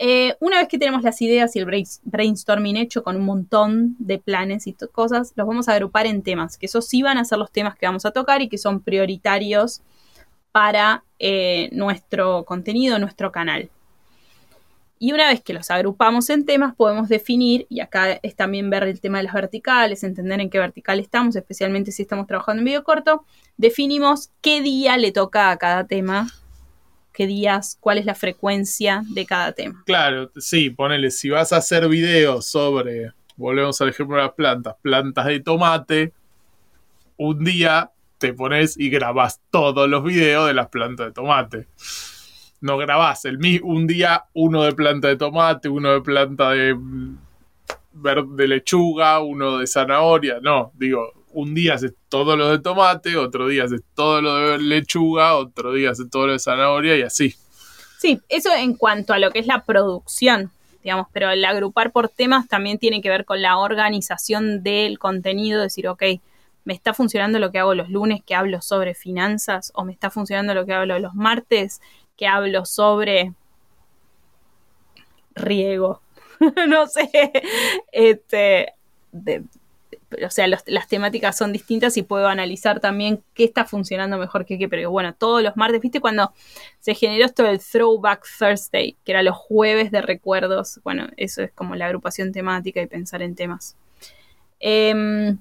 Eh, 0.00 0.36
una 0.38 0.58
vez 0.58 0.68
que 0.68 0.78
tenemos 0.78 1.02
las 1.02 1.20
ideas 1.22 1.56
y 1.56 1.58
el 1.58 1.84
brainstorming 2.04 2.76
hecho 2.76 3.02
con 3.02 3.16
un 3.16 3.24
montón 3.24 3.96
de 3.98 4.18
planes 4.18 4.68
y 4.68 4.74
cosas, 4.92 5.32
los 5.34 5.46
vamos 5.46 5.68
a 5.68 5.72
agrupar 5.72 6.06
en 6.06 6.22
temas, 6.22 6.56
que 6.56 6.66
esos 6.66 6.86
sí 6.86 7.02
van 7.02 7.18
a 7.18 7.24
ser 7.24 7.38
los 7.38 7.50
temas 7.50 7.76
que 7.76 7.86
vamos 7.86 8.06
a 8.06 8.12
tocar 8.12 8.40
y 8.42 8.48
que 8.48 8.58
son 8.58 8.80
prioritarios 8.80 9.80
para 10.52 11.02
eh, 11.18 11.68
nuestro 11.72 12.44
contenido, 12.44 12.98
nuestro 12.98 13.32
canal. 13.32 13.70
Y 14.98 15.12
una 15.12 15.28
vez 15.28 15.42
que 15.42 15.52
los 15.52 15.70
agrupamos 15.70 16.28
en 16.30 16.44
temas, 16.44 16.74
podemos 16.74 17.08
definir, 17.08 17.66
y 17.68 17.80
acá 17.80 18.18
es 18.22 18.34
también 18.34 18.68
ver 18.68 18.82
el 18.82 19.00
tema 19.00 19.18
de 19.18 19.24
las 19.24 19.34
verticales, 19.34 20.02
entender 20.02 20.40
en 20.40 20.50
qué 20.50 20.58
vertical 20.58 20.98
estamos, 20.98 21.36
especialmente 21.36 21.92
si 21.92 22.02
estamos 22.02 22.26
trabajando 22.26 22.60
en 22.60 22.66
video 22.66 22.82
corto, 22.82 23.24
definimos 23.56 24.30
qué 24.40 24.60
día 24.60 24.96
le 24.96 25.12
toca 25.12 25.50
a 25.50 25.56
cada 25.56 25.86
tema, 25.86 26.28
qué 27.12 27.26
días, 27.26 27.78
cuál 27.80 27.98
es 27.98 28.06
la 28.06 28.16
frecuencia 28.16 29.02
de 29.10 29.24
cada 29.24 29.52
tema. 29.52 29.82
Claro, 29.86 30.32
sí, 30.36 30.70
ponele, 30.70 31.10
si 31.12 31.30
vas 31.30 31.52
a 31.52 31.58
hacer 31.58 31.88
videos 31.88 32.46
sobre, 32.46 33.12
volvemos 33.36 33.80
al 33.80 33.90
ejemplo 33.90 34.16
de 34.16 34.22
las 34.22 34.32
plantas, 34.32 34.74
plantas 34.82 35.26
de 35.26 35.40
tomate, 35.40 36.12
un 37.16 37.44
día 37.44 37.92
te 38.18 38.32
pones 38.32 38.76
y 38.76 38.90
grabas 38.90 39.40
todos 39.50 39.88
los 39.88 40.02
videos 40.02 40.48
de 40.48 40.54
las 40.54 40.68
plantas 40.68 41.06
de 41.06 41.12
tomate 41.12 41.66
no 42.60 42.76
grabás 42.76 43.24
el 43.24 43.38
un 43.62 43.86
día 43.86 44.24
uno 44.34 44.62
de 44.62 44.72
planta 44.72 45.08
de 45.08 45.16
tomate, 45.16 45.68
uno 45.68 45.92
de 45.92 46.00
planta 46.00 46.50
de 46.50 46.76
de 47.92 48.48
lechuga, 48.48 49.20
uno 49.20 49.58
de 49.58 49.66
zanahoria, 49.66 50.38
no, 50.40 50.70
digo, 50.74 51.12
un 51.32 51.54
día 51.54 51.74
haces 51.74 51.94
todo 52.08 52.36
lo 52.36 52.50
de 52.50 52.58
tomate, 52.58 53.16
otro 53.16 53.48
día 53.48 53.64
haces 53.64 53.82
todo 53.94 54.20
lo 54.20 54.34
de 54.36 54.58
lechuga, 54.58 55.36
otro 55.36 55.72
día 55.72 55.90
haces 55.90 56.08
todo 56.10 56.26
lo 56.26 56.32
de 56.32 56.38
zanahoria 56.38 56.96
y 56.96 57.02
así. 57.02 57.34
Sí, 57.98 58.20
eso 58.28 58.54
en 58.54 58.74
cuanto 58.74 59.12
a 59.12 59.18
lo 59.18 59.30
que 59.30 59.40
es 59.40 59.46
la 59.46 59.64
producción, 59.64 60.52
digamos, 60.82 61.08
pero 61.12 61.30
el 61.30 61.44
agrupar 61.44 61.90
por 61.90 62.08
temas 62.08 62.46
también 62.48 62.78
tiene 62.78 63.02
que 63.02 63.10
ver 63.10 63.24
con 63.24 63.42
la 63.42 63.58
organización 63.58 64.62
del 64.62 64.98
contenido, 64.98 65.60
decir, 65.60 65.88
ok, 65.88 66.02
¿me 66.64 66.74
está 66.74 66.94
funcionando 66.94 67.38
lo 67.38 67.50
que 67.50 67.58
hago 67.58 67.74
los 67.74 67.90
lunes 67.90 68.22
que 68.24 68.34
hablo 68.34 68.62
sobre 68.62 68.94
finanzas? 68.94 69.72
¿O 69.74 69.84
me 69.84 69.92
está 69.92 70.10
funcionando 70.10 70.54
lo 70.54 70.64
que 70.64 70.74
hablo 70.74 70.98
los 70.98 71.14
martes 71.14 71.80
que 72.18 72.26
hablo 72.26 72.66
sobre 72.66 73.32
riego? 75.34 76.02
no 76.68 76.86
sé, 76.86 77.10
este, 77.92 78.74
o 80.24 80.30
sea, 80.30 80.46
las 80.46 80.88
temáticas 80.88 81.36
son 81.36 81.52
distintas 81.52 81.96
y 81.96 82.02
puedo 82.02 82.28
analizar 82.28 82.80
también 82.80 83.22
qué 83.34 83.44
está 83.44 83.64
funcionando 83.64 84.16
mejor 84.16 84.46
que 84.46 84.58
qué, 84.58 84.68
pero 84.68 84.90
bueno, 84.90 85.14
todos 85.14 85.42
los 85.42 85.56
martes, 85.56 85.80
¿viste? 85.80 86.00
Cuando 86.00 86.32
se 86.80 86.94
generó 86.94 87.26
esto 87.26 87.42
del 87.42 87.60
Throwback 87.60 88.26
Thursday, 88.38 88.96
que 89.04 89.12
era 89.12 89.22
los 89.22 89.36
jueves 89.36 89.90
de 89.90 90.00
recuerdos, 90.00 90.80
bueno, 90.82 91.08
eso 91.16 91.42
es 91.42 91.52
como 91.52 91.76
la 91.76 91.86
agrupación 91.86 92.32
temática 92.32 92.80
y 92.80 92.86
pensar 92.86 93.22
en 93.22 93.34
temas. 93.34 93.76
Em, 94.60 95.38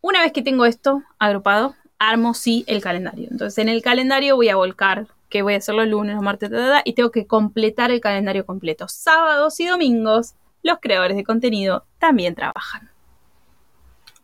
una 0.00 0.22
vez 0.22 0.32
que 0.32 0.42
tengo 0.42 0.64
esto 0.64 1.02
agrupado, 1.18 1.74
armo 1.98 2.34
sí 2.34 2.64
el 2.68 2.80
calendario. 2.80 3.28
Entonces 3.30 3.58
en 3.58 3.68
el 3.68 3.82
calendario 3.82 4.36
voy 4.36 4.48
a 4.48 4.56
volcar 4.56 5.08
que 5.28 5.42
voy 5.42 5.54
a 5.54 5.58
hacer 5.58 5.74
los 5.74 5.86
lunes, 5.86 6.14
los 6.14 6.24
martes, 6.24 6.50
y 6.84 6.94
tengo 6.94 7.10
que 7.10 7.26
completar 7.26 7.90
el 7.90 8.00
calendario 8.00 8.46
completo. 8.46 8.88
Sábados 8.88 9.60
y 9.60 9.66
domingos, 9.66 10.34
los 10.62 10.78
creadores 10.80 11.16
de 11.16 11.24
contenido 11.24 11.84
también 11.98 12.34
trabajan. 12.34 12.90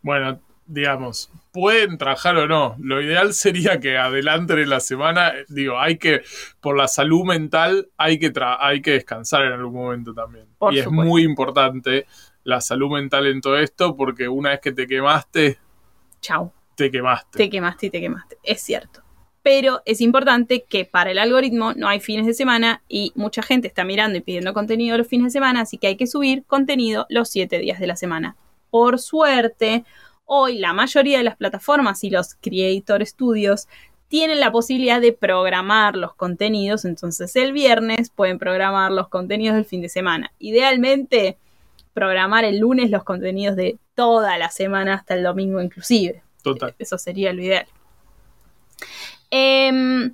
Bueno, 0.03 0.41
digamos, 0.67 1.31
pueden 1.53 1.99
trabajar 1.99 2.37
o 2.37 2.47
no. 2.47 2.77
Lo 2.79 3.01
ideal 3.03 3.33
sería 3.35 3.81
que 3.81 3.99
adelante 3.99 4.55
en 4.55 4.71
la 4.71 4.81
semana, 4.81 5.33
digo, 5.49 5.79
hay 5.79 5.99
que, 5.99 6.23
por 6.61 6.77
la 6.77 6.89
salud 6.89 7.25
mental, 7.25 7.89
hay 7.97 8.19
que, 8.19 8.33
hay 8.59 8.83
que 8.83 8.93
descansar 8.93 9.45
en 9.45 9.53
algún 9.53 9.75
momento 9.75 10.15
también. 10.15 10.47
y 10.71 10.79
es 10.79 10.91
muy 10.91 11.23
importante 11.23 12.07
la 12.45 12.61
salud 12.61 12.91
mental 12.91 13.27
en 13.27 13.41
todo 13.41 13.59
esto, 13.59 13.97
porque 13.97 14.29
una 14.29 14.51
vez 14.51 14.61
que 14.61 14.73
te 14.73 14.87
quemaste, 14.87 15.59
chao. 16.21 16.53
Te 16.75 16.91
quemaste. 16.91 17.39
Te 17.39 17.49
quemaste 17.49 17.87
y 17.87 17.91
te 17.91 18.01
quemaste. 18.01 18.37
Es 18.43 18.61
cierto 18.61 19.04
pero 19.45 19.83
es 19.85 20.01
importante 20.01 20.65
que 20.67 20.87
para 20.87 21.11
el 21.11 21.19
algoritmo 21.19 21.75
no 21.75 21.87
hay 21.87 22.01
fines 22.01 22.25
de 22.25 22.33
semana 22.33 22.83
y 22.89 23.13
mucha 23.15 23.43
gente 23.43 23.69
está 23.69 23.85
mirando 23.85 24.17
y 24.17 24.23
pidiendo 24.23 24.55
contenido 24.55 24.97
los 24.97 25.07
fines 25.07 25.27
de 25.27 25.31
semana, 25.33 25.61
así 25.61 25.77
que 25.77 25.87
hay 25.87 25.97
que 25.97 26.07
subir 26.07 26.45
contenido 26.47 27.05
los 27.11 27.29
siete 27.29 27.59
días 27.59 27.79
de 27.79 27.87
la 27.87 27.95
semana. 27.95 28.37
Por 28.71 28.99
suerte, 28.99 29.85
hoy 30.25 30.59
la 30.59 30.73
mayoría 30.73 31.19
de 31.19 31.25
las 31.25 31.37
plataformas 31.37 32.03
y 32.05 32.11
los 32.11 32.37
Creator 32.37 33.05
Studios 33.05 33.69
tienen 34.09 34.41
la 34.41 34.51
posibilidad 34.51 34.99
de 34.99 35.13
programar 35.13 35.95
los 35.95 36.15
contenidos, 36.15 36.87
entonces 36.87 37.37
el 37.37 37.53
viernes 37.53 38.09
pueden 38.09 38.39
programar 38.39 38.93
los 38.93 39.09
contenidos 39.09 39.57
del 39.57 39.67
fin 39.67 39.83
de 39.83 39.91
semana. 39.91 40.33
Idealmente, 40.39 41.37
programar 41.93 42.45
el 42.45 42.61
lunes 42.61 42.91
los 42.91 43.05
contenidos 43.05 43.57
de 43.57 43.77
toda 43.95 44.39
la 44.39 44.49
semana 44.49 44.95
hasta 44.95 45.13
el 45.13 45.23
domingo 45.23 45.61
inclusive. 45.61 46.23
Total. 46.43 46.75
Eso 46.79 46.97
sería 46.97 47.35
lo 47.35 47.43
ideal. 47.43 47.67
Em, 49.37 50.13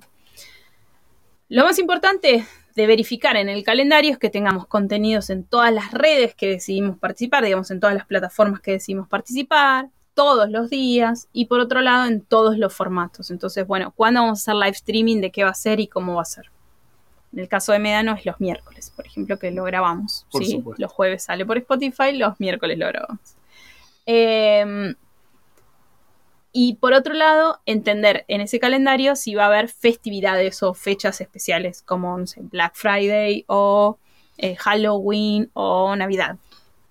lo 1.47 1.63
más 1.63 1.77
importante 1.77 2.43
de 2.75 2.87
verificar 2.87 3.35
en 3.35 3.49
el 3.49 3.63
calendario 3.63 4.09
es 4.09 4.17
que 4.17 4.31
tengamos 4.31 4.65
contenidos 4.65 5.29
en 5.29 5.43
todas 5.43 5.71
las 5.71 5.91
redes 5.91 6.33
que 6.33 6.47
decidimos 6.47 6.97
participar, 6.97 7.43
digamos, 7.43 7.69
en 7.69 7.79
todas 7.79 7.93
las 7.93 8.07
plataformas 8.07 8.61
que 8.61 8.71
decidimos 8.71 9.07
participar, 9.07 9.89
todos 10.15 10.49
los 10.49 10.71
días 10.71 11.27
y 11.33 11.45
por 11.45 11.59
otro 11.59 11.81
lado 11.81 12.07
en 12.07 12.21
todos 12.21 12.57
los 12.57 12.73
formatos. 12.73 13.29
Entonces, 13.29 13.67
bueno, 13.67 13.93
¿cuándo 13.95 14.21
vamos 14.21 14.39
a 14.39 14.41
hacer 14.41 14.55
live 14.55 14.71
streaming? 14.71 15.21
¿De 15.21 15.31
qué 15.31 15.43
va 15.43 15.51
a 15.51 15.53
ser 15.53 15.79
y 15.79 15.85
cómo 15.85 16.15
va 16.15 16.23
a 16.23 16.25
ser? 16.25 16.49
En 17.31 17.37
el 17.37 17.47
caso 17.47 17.73
de 17.73 17.77
Medano 17.77 18.15
es 18.15 18.25
los 18.25 18.39
miércoles, 18.41 18.91
por 18.95 19.05
ejemplo, 19.05 19.37
que 19.37 19.51
lo 19.51 19.65
grabamos. 19.65 20.25
¿sí? 20.31 20.63
Los 20.79 20.91
jueves 20.91 21.25
sale 21.25 21.45
por 21.45 21.59
Spotify, 21.59 22.13
los 22.13 22.39
miércoles 22.39 22.75
lo 22.75 22.87
grabamos. 22.87 23.35
Eh, 24.07 24.95
y 26.53 26.75
por 26.75 26.93
otro 26.93 27.13
lado, 27.13 27.61
entender 27.65 28.25
en 28.27 28.41
ese 28.41 28.59
calendario 28.59 29.15
si 29.15 29.35
va 29.35 29.43
a 29.43 29.47
haber 29.47 29.69
festividades 29.69 30.61
o 30.63 30.73
fechas 30.73 31.21
especiales 31.21 31.81
como 31.81 32.17
Black 32.51 32.73
Friday 32.75 33.45
o 33.47 33.97
eh, 34.37 34.55
Halloween 34.55 35.49
o 35.53 35.95
Navidad. 35.95 36.37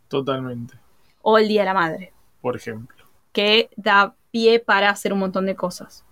Totalmente. 0.08 0.74
O 1.22 1.36
el 1.36 1.48
Día 1.48 1.62
de 1.62 1.66
la 1.66 1.74
Madre. 1.74 2.12
Por 2.40 2.56
ejemplo. 2.56 3.04
Que 3.32 3.68
da 3.76 4.14
pie 4.30 4.60
para 4.60 4.88
hacer 4.88 5.12
un 5.12 5.18
montón 5.18 5.44
de 5.44 5.56
cosas. 5.56 6.04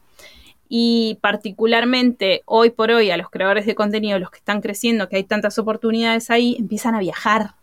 Y 0.69 1.19
particularmente 1.23 2.43
hoy 2.45 2.69
por 2.69 2.91
hoy 2.91 3.11
a 3.11 3.17
los 3.17 3.31
creadores 3.31 3.65
de 3.65 3.75
contenido, 3.75 4.19
los 4.19 4.31
que 4.31 4.39
están 4.39 4.61
creciendo, 4.61 5.09
que 5.09 5.17
hay 5.17 5.25
tantas 5.25 5.59
oportunidades 5.59 6.31
ahí, 6.31 6.57
empiezan 6.59 6.95
a 6.95 7.01
viajar 7.01 7.55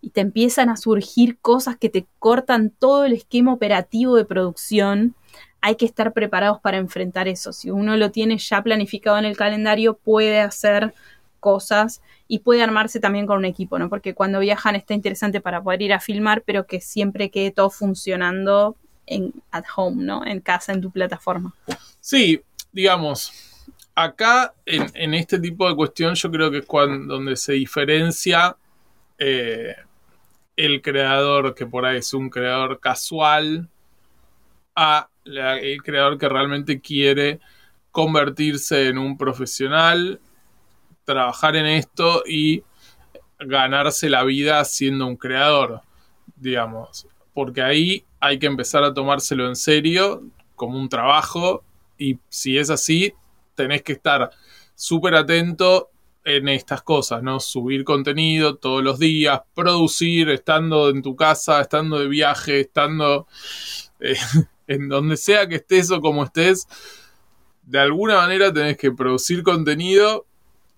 y 0.00 0.10
te 0.10 0.20
empiezan 0.20 0.68
a 0.68 0.76
surgir 0.76 1.38
cosas 1.38 1.76
que 1.76 1.88
te 1.88 2.06
cortan 2.18 2.70
todo 2.70 3.04
el 3.04 3.12
esquema 3.12 3.52
operativo 3.52 4.16
de 4.16 4.24
producción, 4.24 5.14
hay 5.60 5.74
que 5.74 5.86
estar 5.86 6.12
preparados 6.12 6.60
para 6.60 6.76
enfrentar 6.76 7.28
eso. 7.28 7.52
Si 7.52 7.70
uno 7.70 7.96
lo 7.96 8.10
tiene 8.10 8.38
ya 8.38 8.62
planificado 8.62 9.18
en 9.18 9.24
el 9.24 9.36
calendario, 9.36 9.94
puede 9.94 10.40
hacer 10.40 10.94
cosas 11.40 12.00
y 12.26 12.40
puede 12.40 12.62
armarse 12.62 13.00
también 13.00 13.26
con 13.26 13.38
un 13.38 13.44
equipo, 13.44 13.78
¿no? 13.78 13.88
Porque 13.88 14.14
cuando 14.14 14.40
viajan 14.40 14.76
está 14.76 14.94
interesante 14.94 15.40
para 15.40 15.62
poder 15.62 15.82
ir 15.82 15.92
a 15.92 16.00
filmar, 16.00 16.42
pero 16.42 16.66
que 16.66 16.80
siempre 16.80 17.30
quede 17.30 17.50
todo 17.50 17.70
funcionando 17.70 18.76
en 19.06 19.32
at 19.50 19.64
home, 19.76 20.04
¿no? 20.04 20.24
En 20.24 20.40
casa, 20.40 20.72
en 20.72 20.80
tu 20.80 20.90
plataforma. 20.90 21.54
Sí, 22.00 22.40
digamos, 22.72 23.32
acá 23.94 24.54
en, 24.64 25.14
este 25.14 25.40
tipo 25.40 25.68
de 25.68 25.74
cuestión 25.74 26.14
yo 26.14 26.30
creo 26.30 26.50
que 26.50 26.58
es 26.58 26.66
cuando 26.66 27.14
donde 27.14 27.36
se 27.36 27.54
diferencia 27.54 28.56
eh, 29.18 29.74
el 30.58 30.82
creador 30.82 31.54
que 31.54 31.66
por 31.66 31.86
ahí 31.86 31.98
es 31.98 32.12
un 32.12 32.28
creador 32.30 32.80
casual 32.80 33.68
a 34.74 35.08
el 35.24 35.82
creador 35.84 36.18
que 36.18 36.28
realmente 36.28 36.80
quiere 36.80 37.38
convertirse 37.92 38.88
en 38.88 38.98
un 38.98 39.16
profesional, 39.16 40.20
trabajar 41.04 41.54
en 41.54 41.66
esto 41.66 42.24
y 42.26 42.64
ganarse 43.38 44.10
la 44.10 44.24
vida 44.24 44.64
siendo 44.64 45.06
un 45.06 45.16
creador, 45.16 45.82
digamos, 46.34 47.06
porque 47.34 47.62
ahí 47.62 48.04
hay 48.18 48.40
que 48.40 48.46
empezar 48.46 48.82
a 48.82 48.92
tomárselo 48.92 49.46
en 49.46 49.54
serio 49.54 50.24
como 50.56 50.76
un 50.76 50.88
trabajo 50.88 51.62
y 51.96 52.18
si 52.28 52.58
es 52.58 52.68
así, 52.68 53.14
tenés 53.54 53.82
que 53.82 53.92
estar 53.92 54.30
súper 54.74 55.14
atento 55.14 55.90
en 56.24 56.48
estas 56.48 56.82
cosas, 56.82 57.22
¿no? 57.22 57.40
Subir 57.40 57.84
contenido 57.84 58.56
todos 58.56 58.82
los 58.82 58.98
días, 58.98 59.40
producir, 59.54 60.28
estando 60.30 60.90
en 60.90 61.02
tu 61.02 61.16
casa, 61.16 61.60
estando 61.60 61.98
de 61.98 62.08
viaje, 62.08 62.60
estando 62.60 63.26
eh, 64.00 64.16
en 64.66 64.88
donde 64.88 65.16
sea 65.16 65.48
que 65.48 65.56
estés 65.56 65.90
o 65.90 66.00
como 66.00 66.24
estés, 66.24 66.66
de 67.62 67.78
alguna 67.78 68.16
manera 68.16 68.52
tenés 68.52 68.76
que 68.76 68.92
producir 68.92 69.42
contenido 69.42 70.26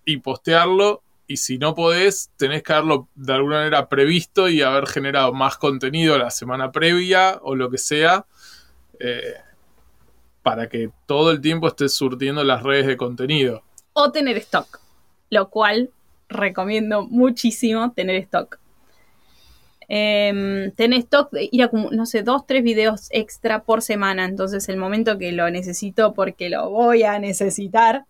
y 0.05 0.19
postearlo. 0.19 1.03
Y 1.27 1.37
si 1.37 1.59
no 1.59 1.77
podés, 1.77 2.31
tenés 2.37 2.65
que 2.65 2.73
haberlo 2.73 3.09
de 3.15 3.33
alguna 3.33 3.59
manera 3.59 3.89
previsto 3.89 4.49
y 4.49 4.63
haber 4.63 4.89
generado 4.89 5.33
más 5.33 5.57
contenido 5.57 6.19
la 6.19 6.31
semana 6.31 6.73
previa 6.73 7.39
o 7.43 7.55
lo 7.55 7.71
que 7.71 7.79
sea. 7.79 8.27
Eh, 8.99 9.35
para 10.43 10.69
que 10.69 10.91
todo 11.07 11.31
el 11.31 11.41
tiempo 11.41 11.69
estés 11.69 11.95
surtiendo 11.95 12.43
las 12.43 12.63
redes 12.63 12.87
de 12.87 12.97
contenido. 12.97 13.63
O 13.93 14.11
tener 14.11 14.37
stock 14.39 14.81
lo 15.31 15.49
cual 15.49 15.91
recomiendo 16.29 17.07
muchísimo 17.07 17.93
tener 17.93 18.17
stock. 18.17 18.59
Eh, 19.89 20.73
tener 20.77 21.01
stock, 21.01 21.31
ir 21.33 21.65
a 21.65 21.71
no 21.73 22.07
sé, 22.07 22.23
dos, 22.23 22.47
tres 22.47 22.63
videos 22.63 23.09
extra 23.11 23.65
por 23.65 23.83
semana. 23.83 24.25
Entonces, 24.25 24.69
el 24.69 24.77
momento 24.77 25.19
que 25.19 25.33
lo 25.33 25.51
necesito, 25.51 26.15
porque 26.15 26.49
lo 26.49 26.71
voy 26.71 27.03
a 27.03 27.19
necesitar, 27.19 28.05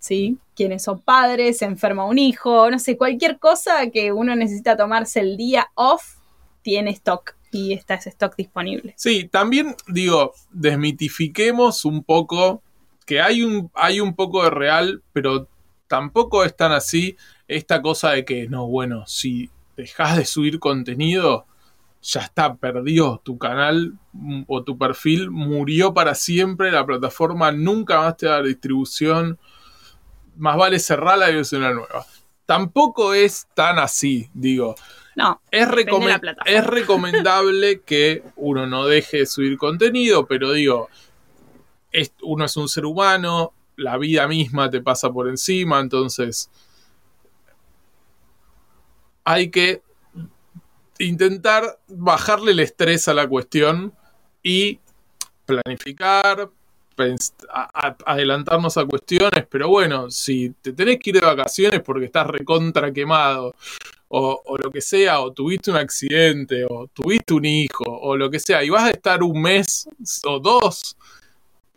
¿sí? 0.00 0.38
Quienes 0.56 0.82
son 0.82 1.00
padres, 1.00 1.58
se 1.58 1.66
enferma 1.66 2.04
un 2.04 2.18
hijo, 2.18 2.68
no 2.70 2.80
sé, 2.80 2.96
cualquier 2.96 3.38
cosa 3.38 3.90
que 3.90 4.10
uno 4.10 4.34
necesita 4.34 4.76
tomarse 4.76 5.20
el 5.20 5.36
día 5.36 5.70
off, 5.74 6.16
tiene 6.62 6.90
stock 6.90 7.36
y 7.52 7.72
está 7.74 7.94
ese 7.94 8.08
stock 8.08 8.34
disponible. 8.34 8.94
Sí, 8.96 9.28
también 9.28 9.76
digo, 9.86 10.32
desmitifiquemos 10.50 11.84
un 11.84 12.02
poco 12.02 12.62
que 13.06 13.20
hay 13.20 13.42
un, 13.42 13.70
hay 13.74 14.00
un 14.00 14.14
poco 14.14 14.42
de 14.42 14.50
real, 14.50 15.02
pero 15.12 15.46
tampoco 15.92 16.42
es 16.42 16.56
tan 16.56 16.72
así 16.72 17.18
esta 17.46 17.82
cosa 17.82 18.12
de 18.12 18.24
que, 18.24 18.48
no, 18.48 18.66
bueno, 18.66 19.04
si 19.06 19.50
dejas 19.76 20.16
de 20.16 20.24
subir 20.24 20.58
contenido, 20.58 21.44
ya 22.00 22.22
está, 22.22 22.54
perdió 22.54 23.20
tu 23.22 23.36
canal 23.36 23.92
mm, 24.14 24.44
o 24.46 24.62
tu 24.64 24.78
perfil, 24.78 25.30
murió 25.30 25.92
para 25.92 26.14
siempre, 26.14 26.70
la 26.70 26.86
plataforma 26.86 27.52
nunca 27.52 28.00
más 28.00 28.16
te 28.16 28.24
da 28.24 28.42
distribución, 28.42 29.38
más 30.38 30.56
vale 30.56 30.78
cerrarla 30.78 31.30
y 31.30 31.38
hacer 31.38 31.58
una 31.58 31.74
nueva. 31.74 32.06
Tampoco 32.46 33.12
es 33.12 33.46
tan 33.52 33.78
así, 33.78 34.30
digo. 34.32 34.74
No, 35.14 35.42
Es, 35.50 35.68
de 35.68 36.26
la 36.32 36.42
es 36.46 36.66
recomendable 36.66 37.82
que 37.84 38.22
uno 38.36 38.66
no 38.66 38.86
deje 38.86 39.18
de 39.18 39.26
subir 39.26 39.58
contenido, 39.58 40.24
pero 40.24 40.52
digo, 40.52 40.88
es- 41.90 42.14
uno 42.22 42.46
es 42.46 42.56
un 42.56 42.70
ser 42.70 42.86
humano, 42.86 43.52
la 43.76 43.96
vida 43.98 44.26
misma 44.28 44.70
te 44.70 44.80
pasa 44.80 45.10
por 45.12 45.28
encima, 45.28 45.80
entonces 45.80 46.50
hay 49.24 49.50
que 49.50 49.82
intentar 50.98 51.78
bajarle 51.88 52.52
el 52.52 52.60
estrés 52.60 53.08
a 53.08 53.14
la 53.14 53.26
cuestión 53.28 53.92
y 54.42 54.78
planificar, 55.46 56.50
adelantarnos 58.04 58.76
a 58.76 58.84
cuestiones, 58.84 59.46
pero 59.50 59.68
bueno, 59.68 60.10
si 60.10 60.50
te 60.60 60.72
tenés 60.72 60.98
que 60.98 61.10
ir 61.10 61.20
de 61.20 61.26
vacaciones 61.26 61.80
porque 61.80 62.06
estás 62.06 62.26
recontra 62.26 62.92
quemado, 62.92 63.54
o, 64.08 64.42
o 64.44 64.58
lo 64.58 64.70
que 64.70 64.82
sea, 64.82 65.20
o 65.20 65.32
tuviste 65.32 65.70
un 65.70 65.78
accidente, 65.78 66.66
o 66.68 66.86
tuviste 66.88 67.32
un 67.32 67.46
hijo, 67.46 67.84
o 67.86 68.16
lo 68.16 68.30
que 68.30 68.38
sea, 68.38 68.62
y 68.62 68.68
vas 68.68 68.84
a 68.84 68.90
estar 68.90 69.22
un 69.22 69.40
mes, 69.40 69.88
o 70.26 70.38
dos, 70.38 70.96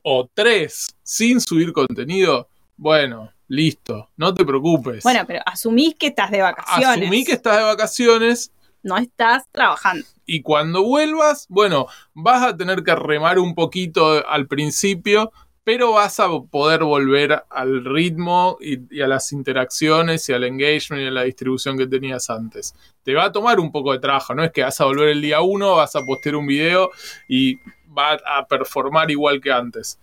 o 0.07 0.29
tres, 0.31 0.95
sin 1.01 1.41
subir 1.41 1.73
contenido, 1.73 2.47
bueno, 2.77 3.31
listo, 3.47 4.11
no 4.17 4.35
te 4.35 4.45
preocupes. 4.45 5.03
Bueno, 5.03 5.23
pero 5.25 5.41
asumís 5.47 5.95
que 5.95 6.07
estás 6.07 6.29
de 6.29 6.43
vacaciones. 6.43 7.01
Asumí 7.07 7.25
que 7.25 7.31
estás 7.31 7.57
de 7.57 7.63
vacaciones 7.63 8.51
No 8.83 8.97
estás 8.97 9.49
trabajando. 9.51 10.05
y 10.27 10.43
cuando 10.43 10.83
vuelvas, 10.83 11.47
bueno, 11.49 11.87
vas 12.13 12.43
a 12.43 12.55
tener 12.55 12.83
que 12.83 12.93
remar 12.93 13.39
un 13.39 13.55
poquito 13.55 14.23
al 14.29 14.45
principio, 14.45 15.31
pero 15.63 15.93
vas 15.93 16.19
a 16.19 16.27
poder 16.51 16.83
volver 16.83 17.43
al 17.49 17.83
ritmo 17.83 18.57
y, 18.61 18.95
y 18.95 19.01
a 19.01 19.07
las 19.07 19.31
interacciones 19.31 20.29
y 20.29 20.33
al 20.33 20.43
engagement 20.43 21.01
y 21.01 21.07
a 21.07 21.11
la 21.11 21.23
distribución 21.23 21.79
que 21.79 21.87
tenías 21.87 22.29
antes. 22.29 22.75
Te 23.01 23.15
va 23.15 23.23
a 23.23 23.31
tomar 23.31 23.59
un 23.59 23.71
poco 23.71 23.91
de 23.91 23.97
trabajo, 23.97 24.35
no 24.35 24.43
es 24.43 24.51
que 24.51 24.61
vas 24.61 24.79
a 24.79 24.85
volver 24.85 25.09
el 25.09 25.21
día 25.23 25.41
uno, 25.41 25.77
vas 25.77 25.95
a 25.95 26.01
postear 26.05 26.35
un 26.35 26.45
video 26.45 26.91
y 27.27 27.57
va 27.97 28.13
a 28.13 28.45
performar 28.47 29.11
igual 29.11 29.39
que 29.41 29.51
antes. 29.51 29.99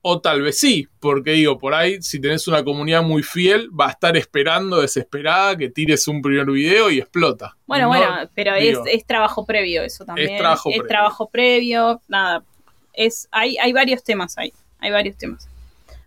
O 0.00 0.20
tal 0.20 0.42
vez 0.42 0.58
sí, 0.58 0.86
porque 1.00 1.32
digo, 1.32 1.58
por 1.58 1.74
ahí, 1.74 2.00
si 2.00 2.20
tenés 2.20 2.46
una 2.46 2.62
comunidad 2.62 3.02
muy 3.02 3.22
fiel, 3.22 3.68
va 3.78 3.88
a 3.88 3.90
estar 3.90 4.16
esperando 4.16 4.80
desesperada 4.80 5.56
que 5.56 5.68
tires 5.70 6.06
un 6.06 6.22
primer 6.22 6.46
video 6.46 6.88
y 6.90 6.98
explota. 7.00 7.56
Bueno, 7.66 7.84
No, 7.84 7.88
bueno, 7.88 8.30
pero 8.34 8.54
digo, 8.54 8.84
es, 8.86 8.94
es 8.94 9.06
trabajo 9.06 9.44
previo 9.44 9.82
eso 9.82 10.04
también. 10.04 10.34
Es 10.34 10.38
trabajo 10.38 10.70
previo. 10.70 10.86
trabajo 10.86 11.28
previo, 11.28 12.00
nada. 12.06 12.44
Es, 12.92 13.28
hay, 13.32 13.58
hay 13.58 13.72
varios 13.72 14.04
temas 14.04 14.38
ahí. 14.38 14.52
Hay 14.78 14.92
varios 14.92 15.16
temas. 15.16 15.48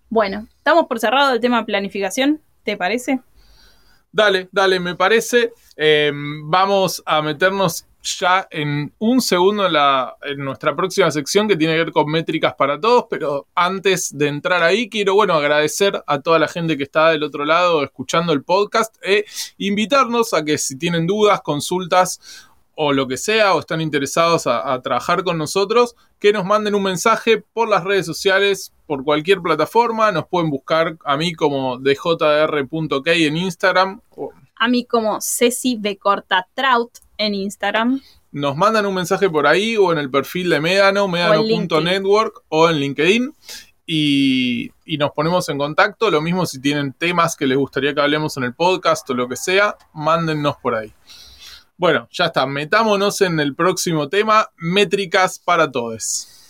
Bueno, 0.10 0.48
estamos 0.58 0.88
por 0.88 1.00
cerrado 1.00 1.34
el 1.34 1.41
tema 1.41 1.65
planificación, 1.65 2.41
¿te 2.63 2.77
parece? 2.77 3.20
Dale, 4.12 4.48
dale, 4.51 4.80
me 4.80 4.96
parece. 4.96 5.51
Eh, 5.75 6.12
vamos 6.13 7.03
a 7.06 7.22
meternos 7.22 7.86
ya 8.01 8.48
en 8.50 8.93
un 9.00 9.22
segundo 9.22 9.67
en, 9.67 10.38
nuestra 10.43 10.75
próxima 10.75 11.12
sección 11.12 11.48
que 11.48 11.55
tiene 11.55 11.74
que 11.74 11.84
ver 11.84 11.91
con 11.91 12.10
métricas 12.10 12.55
para 12.55 12.79
todos, 12.79 13.05
pero 13.10 13.48
antes 13.55 14.17
de 14.17 14.27
entrar 14.27 14.63
ahí 14.63 14.89
quiero, 14.89 15.13
bueno, 15.13 15.34
agradecer 15.34 16.01
a 16.08 16.20
toda 16.20 16.39
la 16.39 16.48
gente 16.48 16.77
que 16.77 16.84
está 16.84 17.10
del 17.10 17.24
otro 17.24 17.46
lado 17.46 17.84
escuchando 17.84 18.34
el 18.34 18.43
podcast 18.43 18.96
e 19.03 19.25
invitarnos 19.58 20.34
a 20.34 20.43
que 20.43 20.58
si 20.58 20.77
tienen 20.77 21.05
dudas, 21.05 21.41
consultas 21.41 22.50
o 22.75 22.93
lo 22.93 23.08
que 23.08 23.17
sea, 23.17 23.53
o 23.53 23.60
están 23.60 23.81
interesados 23.81 24.48
a, 24.48 24.81
trabajar 24.81 25.24
con 25.24 25.38
nosotros, 25.38 25.96
que 26.20 26.34
nos 26.34 26.46
manden 26.46 26.74
un 26.74 26.84
mensaje 26.84 27.43
por 27.53 27.70
las 27.70 27.84
redes 27.84 28.05
sociales, 28.05 28.74
por 28.88 29.03
cualquier 29.03 29.39
plataforma, 29.41 30.12
nos 30.12 30.27
pueden 30.27 30.50
buscar 30.50 30.98
a 31.05 31.17
mí 31.17 31.34
como 31.34 31.77
djr.k 31.77 33.12
en 33.13 33.38
Instagram, 33.38 34.01
o 34.15 34.31
A 34.55 34.67
mí 34.67 34.86
como 34.86 35.20
Ceci 35.22 35.77
de 35.79 35.98
Corta 35.98 36.48
en 37.22 37.36
Instagram. 37.36 38.01
nos 38.31 38.55
mandan 38.55 38.86
un 38.86 38.96
mensaje 38.96 39.29
por 39.29 39.46
ahí 39.46 39.77
o 39.77 39.92
en 39.92 39.98
el 39.98 40.10
perfil 40.10 40.50
de 40.50 40.60
Medano, 40.60 41.07
medano.network 41.07 42.44
o 42.50 42.70
en 42.70 42.77
LinkedIn 42.77 43.34
y, 43.86 44.72
y 44.86 44.98
nos 44.98 45.12
ponemos 45.12 45.48
en 45.50 45.57
contacto. 45.57 46.10
Lo 46.10 46.22
mismo 46.22 46.46
si 46.46 46.60
tienen 46.60 46.94
temas 46.94 47.36
que 47.36 47.46
les 47.46 47.57
gustaría 47.57 47.94
que 47.94 48.01
hablemos 48.01 48.38
en 48.38 48.44
el 48.44 48.53
podcast 48.53 49.10
o 49.10 49.14
lo 49.14 49.27
que 49.27 49.36
sea, 49.36 49.75
mándennos 49.94 50.55
por 50.57 50.75
ahí. 50.75 50.94
Bueno, 51.77 52.07
ya 52.12 52.25
está, 52.25 52.46
metámonos 52.46 53.22
en 53.22 53.40
el 53.40 53.55
próximo 53.55 54.07
tema, 54.07 54.50
métricas 54.57 55.40
para 55.40 55.72
todos. 55.72 56.41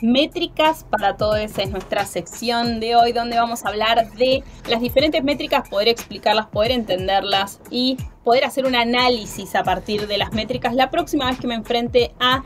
Métricas 0.00 0.84
para 0.88 1.16
todos 1.16 1.38
es 1.38 1.70
nuestra 1.70 2.06
sección 2.06 2.78
de 2.78 2.94
hoy 2.94 3.12
donde 3.12 3.36
vamos 3.36 3.64
a 3.64 3.68
hablar 3.68 4.10
de 4.12 4.44
las 4.68 4.80
diferentes 4.80 5.24
métricas, 5.24 5.68
poder 5.68 5.88
explicarlas, 5.88 6.46
poder 6.46 6.70
entenderlas 6.70 7.60
y 7.70 7.96
poder 8.22 8.44
hacer 8.44 8.64
un 8.64 8.76
análisis 8.76 9.56
a 9.56 9.64
partir 9.64 10.06
de 10.06 10.18
las 10.18 10.32
métricas 10.32 10.74
la 10.74 10.90
próxima 10.90 11.26
vez 11.26 11.40
que 11.40 11.48
me 11.48 11.54
enfrente 11.54 12.12
a 12.20 12.44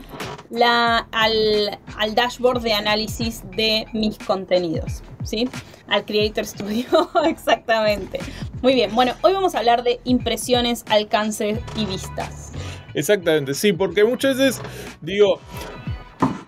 la, 0.49 1.07
al, 1.11 1.79
al 1.97 2.15
dashboard 2.15 2.61
de 2.61 2.73
análisis 2.73 3.43
de 3.55 3.85
mis 3.93 4.17
contenidos, 4.17 5.03
¿sí? 5.23 5.47
Al 5.87 6.05
Creator 6.05 6.45
Studio, 6.45 6.85
exactamente. 7.25 8.19
Muy 8.63 8.73
bien, 8.73 8.95
bueno, 8.95 9.13
hoy 9.21 9.33
vamos 9.33 9.53
a 9.53 9.59
hablar 9.59 9.83
de 9.83 9.99
impresiones, 10.05 10.85
alcances 10.89 11.59
y 11.75 11.85
vistas. 11.85 12.51
Exactamente, 12.95 13.53
sí, 13.53 13.73
porque 13.73 14.03
muchas 14.03 14.37
veces 14.37 14.61
digo, 15.01 15.39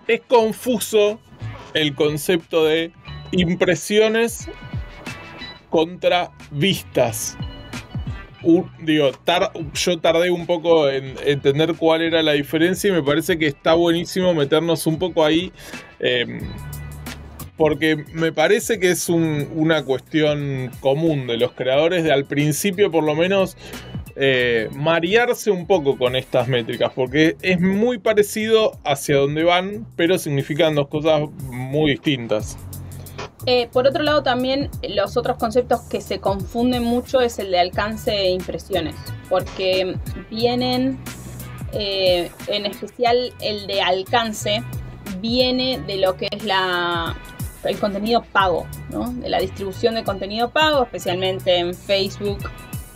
es 0.08 0.20
confuso 0.22 1.18
el 1.74 1.94
concepto 1.94 2.64
de 2.64 2.90
impresiones 3.32 4.48
contra 5.70 6.30
vistas. 6.50 7.36
Digo, 8.80 9.10
yo 9.74 9.98
tardé 9.98 10.30
un 10.30 10.46
poco 10.46 10.88
en 10.88 11.14
entender 11.24 11.74
cuál 11.74 12.02
era 12.02 12.22
la 12.22 12.32
diferencia 12.32 12.88
y 12.88 12.92
me 12.92 13.02
parece 13.02 13.36
que 13.38 13.46
está 13.48 13.74
buenísimo 13.74 14.32
meternos 14.34 14.86
un 14.86 14.98
poco 14.98 15.24
ahí. 15.24 15.52
eh, 15.98 16.40
porque 17.56 17.96
me 18.12 18.32
parece 18.32 18.78
que 18.78 18.90
es 18.90 19.08
un- 19.08 19.48
una 19.54 19.82
cuestión 19.82 20.70
común 20.80 21.26
de 21.26 21.38
los 21.38 21.52
creadores 21.52 22.04
de 22.04 22.12
al 22.12 22.26
principio 22.26 22.90
por 22.90 23.02
lo 23.02 23.14
menos 23.14 23.56
eh, 24.18 24.70
marearse 24.74 25.50
un 25.50 25.66
poco 25.66 25.98
con 25.98 26.16
estas 26.16 26.48
métricas, 26.48 26.90
porque 26.94 27.36
es 27.42 27.60
muy 27.60 27.98
parecido 27.98 28.72
hacia 28.82 29.16
donde 29.16 29.44
van, 29.44 29.86
pero 29.94 30.18
significan 30.18 30.74
dos 30.74 30.88
cosas 30.88 31.28
muy 31.50 31.90
distintas. 31.90 32.56
Eh, 33.44 33.68
por 33.72 33.86
otro 33.86 34.02
lado, 34.02 34.22
también 34.22 34.70
los 34.88 35.18
otros 35.18 35.36
conceptos 35.36 35.82
que 35.82 36.00
se 36.00 36.18
confunden 36.18 36.82
mucho 36.82 37.20
es 37.20 37.38
el 37.38 37.50
de 37.50 37.60
alcance 37.60 38.10
e 38.10 38.30
impresiones, 38.30 38.94
porque 39.28 39.96
vienen, 40.30 40.98
eh, 41.72 42.30
en 42.48 42.64
especial 42.64 43.34
el 43.40 43.66
de 43.66 43.82
alcance, 43.82 44.62
viene 45.20 45.78
de 45.86 45.98
lo 45.98 46.16
que 46.16 46.28
es 46.30 46.42
la, 46.42 47.14
el 47.64 47.78
contenido 47.78 48.24
pago, 48.32 48.66
de 48.88 49.28
la 49.28 49.38
distribución 49.40 49.94
de 49.94 50.04
contenido 50.04 50.50
pago, 50.50 50.84
especialmente 50.84 51.58
en 51.58 51.74
Facebook 51.74 52.38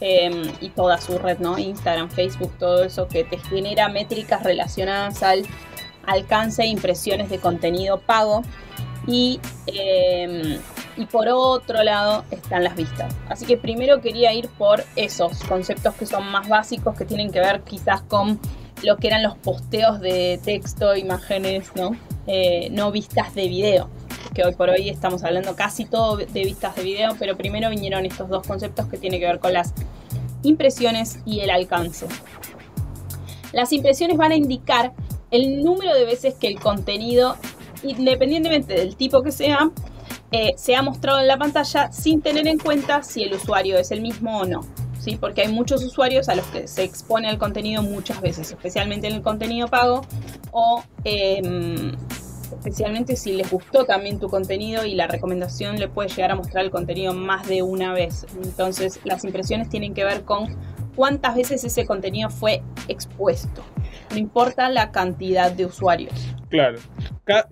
eh, 0.01 0.53
y 0.61 0.71
toda 0.71 1.01
su 1.01 1.19
red, 1.19 1.39
¿no? 1.39 1.59
Instagram, 1.59 2.11
Facebook, 2.11 2.53
todo 2.59 2.85
eso 2.85 3.09
que 3.09 3.25
te 3.25 3.39
genera 3.39 3.89
métricas 3.89 4.43
relacionadas 4.43 5.23
al 5.23 5.45
alcance 6.07 6.63
e 6.63 6.67
impresiones 6.67 7.31
de 7.31 7.39
contenido 7.39 8.01
pago. 8.01 8.43
Y, 9.07 9.41
eh, 9.67 10.59
y 10.97 11.07
por 11.07 11.29
otro 11.29 11.83
lado 11.83 12.25
están 12.31 12.65
las 12.65 12.77
vistas. 12.77 13.15
Así 13.29 13.47
que 13.47 13.57
primero 13.57 14.01
quería 14.01 14.33
ir 14.33 14.49
por 14.51 14.85
esos 14.97 15.43
conceptos 15.45 15.95
que 15.95 16.07
son 16.07 16.31
más 16.31 16.49
básicos, 16.49 16.97
que 16.97 17.05
tienen 17.05 17.33
que 17.33 17.41
ver 17.41 17.63
quizás 17.63 18.03
con 18.03 18.39
lo 18.83 18.97
que 18.97 19.09
eran 19.09 19.23
los 19.23 19.37
posteos 19.39 20.01
de 20.01 20.41
texto, 20.45 20.97
imágenes, 20.97 21.71
¿no? 21.75 21.97
Eh, 22.27 22.69
no 22.71 22.91
vistas 22.93 23.35
de 23.35 23.49
video. 23.49 23.91
Que 24.35 24.45
hoy 24.45 24.55
por 24.55 24.71
hoy 24.71 24.89
estamos 24.89 25.25
hablando 25.25 25.57
casi 25.57 25.85
todo 25.85 26.17
de 26.17 26.45
vistas 26.45 26.77
de 26.77 26.83
video, 26.83 27.17
pero 27.19 27.37
primero 27.37 27.71
vinieron 27.71 28.05
estos 28.07 28.29
dos 28.29 28.47
conceptos 28.47 28.87
que 28.87 28.97
tienen 28.97 29.21
que 29.21 29.27
ver 29.27 29.39
con 29.39 29.53
las 29.53 29.73
impresiones 30.43 31.19
y 31.25 31.41
el 31.41 31.51
alcance. 31.51 32.07
Las 33.53 33.73
impresiones 33.73 34.17
van 34.17 34.33
a 34.33 34.37
indicar 34.37 34.93
el 35.31 35.63
número 35.63 35.95
de 35.95 36.05
veces 36.05 36.35
que 36.35 36.49
el 36.49 36.61
contenido 36.61 37.37
independientemente 37.83 38.75
del 38.75 38.97
tipo 38.97 39.23
que 39.23 39.33
sea, 39.33 39.71
eh, 40.33 40.53
se 40.57 40.77
ha 40.77 40.83
mostrado 40.83 41.21
en 41.21 41.27
la 41.27 41.39
pantalla 41.39 41.91
sin 41.93 42.21
tener 42.23 42.47
en 42.47 42.59
cuenta 42.59 43.03
si 43.03 43.23
el 43.23 43.35
usuario 43.35 43.79
es 43.79 43.91
el 43.91 44.01
mismo 44.01 44.39
o 44.39 44.45
no. 44.45 44.61
¿sí? 45.01 45.17
Porque 45.17 45.43
hay 45.43 45.53
muchos 45.53 45.83
usuarios 45.83 46.29
a 46.29 46.35
los 46.35 46.47
que 46.47 46.69
se 46.69 46.85
expone 46.85 47.31
el 47.31 47.39
contenido 47.39 47.83
muchas 47.83 48.21
veces, 48.21 48.51
especialmente 48.51 49.09
en 49.09 49.15
el 49.15 49.23
contenido 49.23 49.69
pago 49.69 50.03
o 50.53 50.85
eh, 51.05 51.41
especialmente 52.53 53.17
si 53.17 53.33
les 53.33 53.51
gustó 53.51 53.85
también 53.85 54.19
tu 54.19 54.29
contenido 54.29 54.85
y 54.85 54.95
la 54.95 55.07
recomendación 55.07 55.79
le 55.79 55.89
puede 55.89 56.09
llegar 56.09 56.33
a 56.33 56.35
mostrar 56.35 56.65
el 56.65 56.71
contenido 56.71 57.13
más 57.15 57.49
de 57.49 57.63
una 57.63 57.93
vez. 57.93 58.27
Entonces 58.43 59.01
las 59.05 59.25
impresiones 59.25 59.69
tienen 59.69 59.95
que 59.95 60.05
ver 60.05 60.25
con 60.25 60.57
cuántas 60.95 61.35
veces 61.35 61.65
ese 61.65 61.87
contenido 61.87 62.31
fue 62.31 62.63
expuesto. 62.89 63.63
No 64.11 64.19
importa 64.19 64.69
la 64.69 64.91
cantidad 64.91 65.51
de 65.51 65.67
usuarios. 65.67 66.15
Claro. 66.49 66.79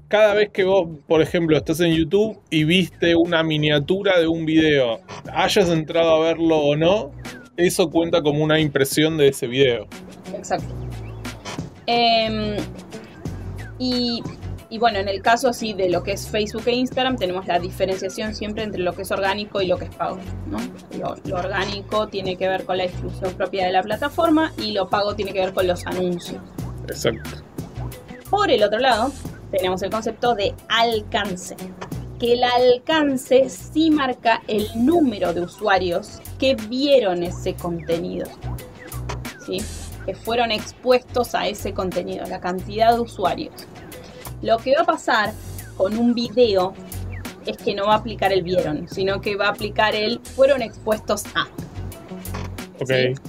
cada 0.09 0.35
vez 0.35 0.51
que 0.51 0.65
vos, 0.65 0.89
por 1.07 1.23
ejemplo, 1.23 1.57
estás 1.57 1.79
en 1.81 1.93
YouTube 1.93 2.41
y 2.51 2.65
viste 2.65 3.15
una 3.15 3.45
miniatura 3.45 4.19
de 4.19 4.27
un 4.27 4.45
video, 4.45 4.99
hayas 5.33 5.69
entrado 5.69 6.17
a 6.17 6.21
verlo 6.21 6.57
o 6.59 6.77
no, 6.77 7.13
eso 7.57 7.89
cuenta 7.91 8.21
como 8.23 8.43
una 8.43 8.59
impresión 8.59 9.17
de 9.17 9.29
ese 9.29 9.47
video. 9.47 9.87
Exacto. 10.35 10.75
Em, 11.87 12.57
y, 13.79 14.23
bueno, 14.77 14.99
en 14.99 15.09
el 15.09 15.23
caso 15.23 15.49
así 15.49 15.73
de 15.73 15.89
lo 15.89 16.03
que 16.03 16.13
es 16.13 16.29
Facebook 16.29 16.65
e 16.67 16.73
Instagram, 16.73 17.17
tenemos 17.17 17.47
la 17.47 17.59
diferenciación 17.59 18.35
siempre 18.35 18.65
entre 18.65 18.83
lo 18.83 18.93
que 18.93 19.03
es 19.03 19.11
orgánico 19.11 19.63
y 19.63 19.67
lo 19.67 19.79
que 19.79 19.87
es 19.87 19.95
pago. 19.95 20.19
¿no? 20.47 20.59
Lo, 20.99 21.37
orgánico 21.37 22.09
tiene 22.09 22.37
que 22.37 22.47
ver 22.49 22.65
con 22.65 22.77
la 22.77 22.85
distribución 22.85 23.33
propia 23.33 23.65
de 23.65 23.73
la 23.73 23.83
plataforma 23.83 24.53
y 24.59 24.73
lo 24.73 24.89
pago 24.89 25.15
tiene 25.15 25.33
que 25.33 25.41
ver 25.41 25.55
con 25.55 25.67
los 25.67 25.87
anuncios. 25.87 26.43
Exacto. 26.87 27.31
Por 28.29 28.51
el 28.51 28.63
otro 28.63 28.79
lado, 28.79 29.11
tenemos 29.51 29.83
el 29.83 29.91
concepto 29.91 30.35
de 30.35 30.55
alcance 30.69 31.57
que 32.21 32.35
el 32.35 32.43
alcance 32.43 33.49
sí 33.49 33.91
marca 33.91 34.43
el 34.49 34.67
número 34.75 35.33
de 35.33 35.43
usuarios 35.43 36.21
que 36.39 36.57
vieron 36.57 37.23
ese 37.23 37.55
contenido. 37.55 38.27
¿Sí? 39.47 39.63
que 40.09 40.15
fueron 40.15 40.51
expuestos 40.51 41.35
a 41.35 41.49
ese 41.49 41.75
contenido, 41.75 42.25
la 42.25 42.41
cantidad 42.41 42.95
de 42.95 43.01
usuarios. 43.01 43.53
Lo 44.43 44.59
que 44.59 44.75
va 44.75 44.83
a 44.83 44.87
pasar 44.87 45.33
con 45.77 45.97
un 45.97 46.15
video 46.15 46.75
es 47.47 47.57
que 47.57 47.75
no 47.75 47.87
va 47.87 47.95
a 47.95 47.99
aplicar 47.99 48.33
el 48.33 48.43
vieron, 48.43 48.89
sino 48.89 49.21
que 49.21 49.37
va 49.37 49.47
a 49.47 49.51
aplicar 49.51 49.95
el 49.95 50.21
fueron 50.21 50.63
expuestos 50.63 51.25
a. 51.35 51.49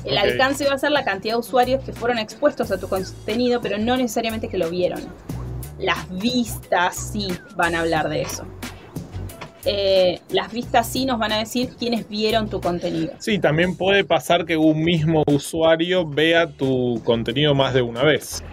El 0.06 0.18
alcance 0.18 0.66
va 0.68 0.74
a 0.74 0.78
ser 0.78 0.92
la 0.92 1.04
cantidad 1.04 1.34
de 1.34 1.40
usuarios 1.40 1.84
que 1.84 1.92
fueron 1.94 2.20
expuestos 2.20 2.72
a 2.72 2.80
tu 2.80 2.88
contenido, 2.88 3.62
pero 3.62 3.78
no 3.78 3.98
necesariamente 3.98 4.48
que 4.48 4.58
lo 4.58 4.70
vieron. 4.70 5.02
Las 5.80 6.10
vistas 6.20 7.12
sí 7.14 7.30
van 7.56 7.74
a 7.74 7.80
hablar 7.80 8.10
de 8.10 8.22
eso. 8.22 8.46
Eh, 9.66 10.20
las 10.30 10.52
vistas 10.52 10.88
sí 10.88 11.06
nos 11.06 11.20
van 11.20 11.32
a 11.32 11.40
decir 11.40 11.70
quiénes 11.78 12.08
vieron 12.08 12.50
tu 12.50 12.62
contenido. 12.62 13.14
Sí, 13.20 13.40
también 13.40 13.76
puede 13.76 14.04
pasar 14.04 14.46
que 14.46 14.56
un 14.56 14.84
mismo 14.84 15.24
usuario 15.28 16.08
vea 16.08 16.48
tu 16.48 17.02
contenido 17.04 17.56
más 17.56 17.74
de 17.74 17.82
una 17.82 18.04
vez. 18.04 18.44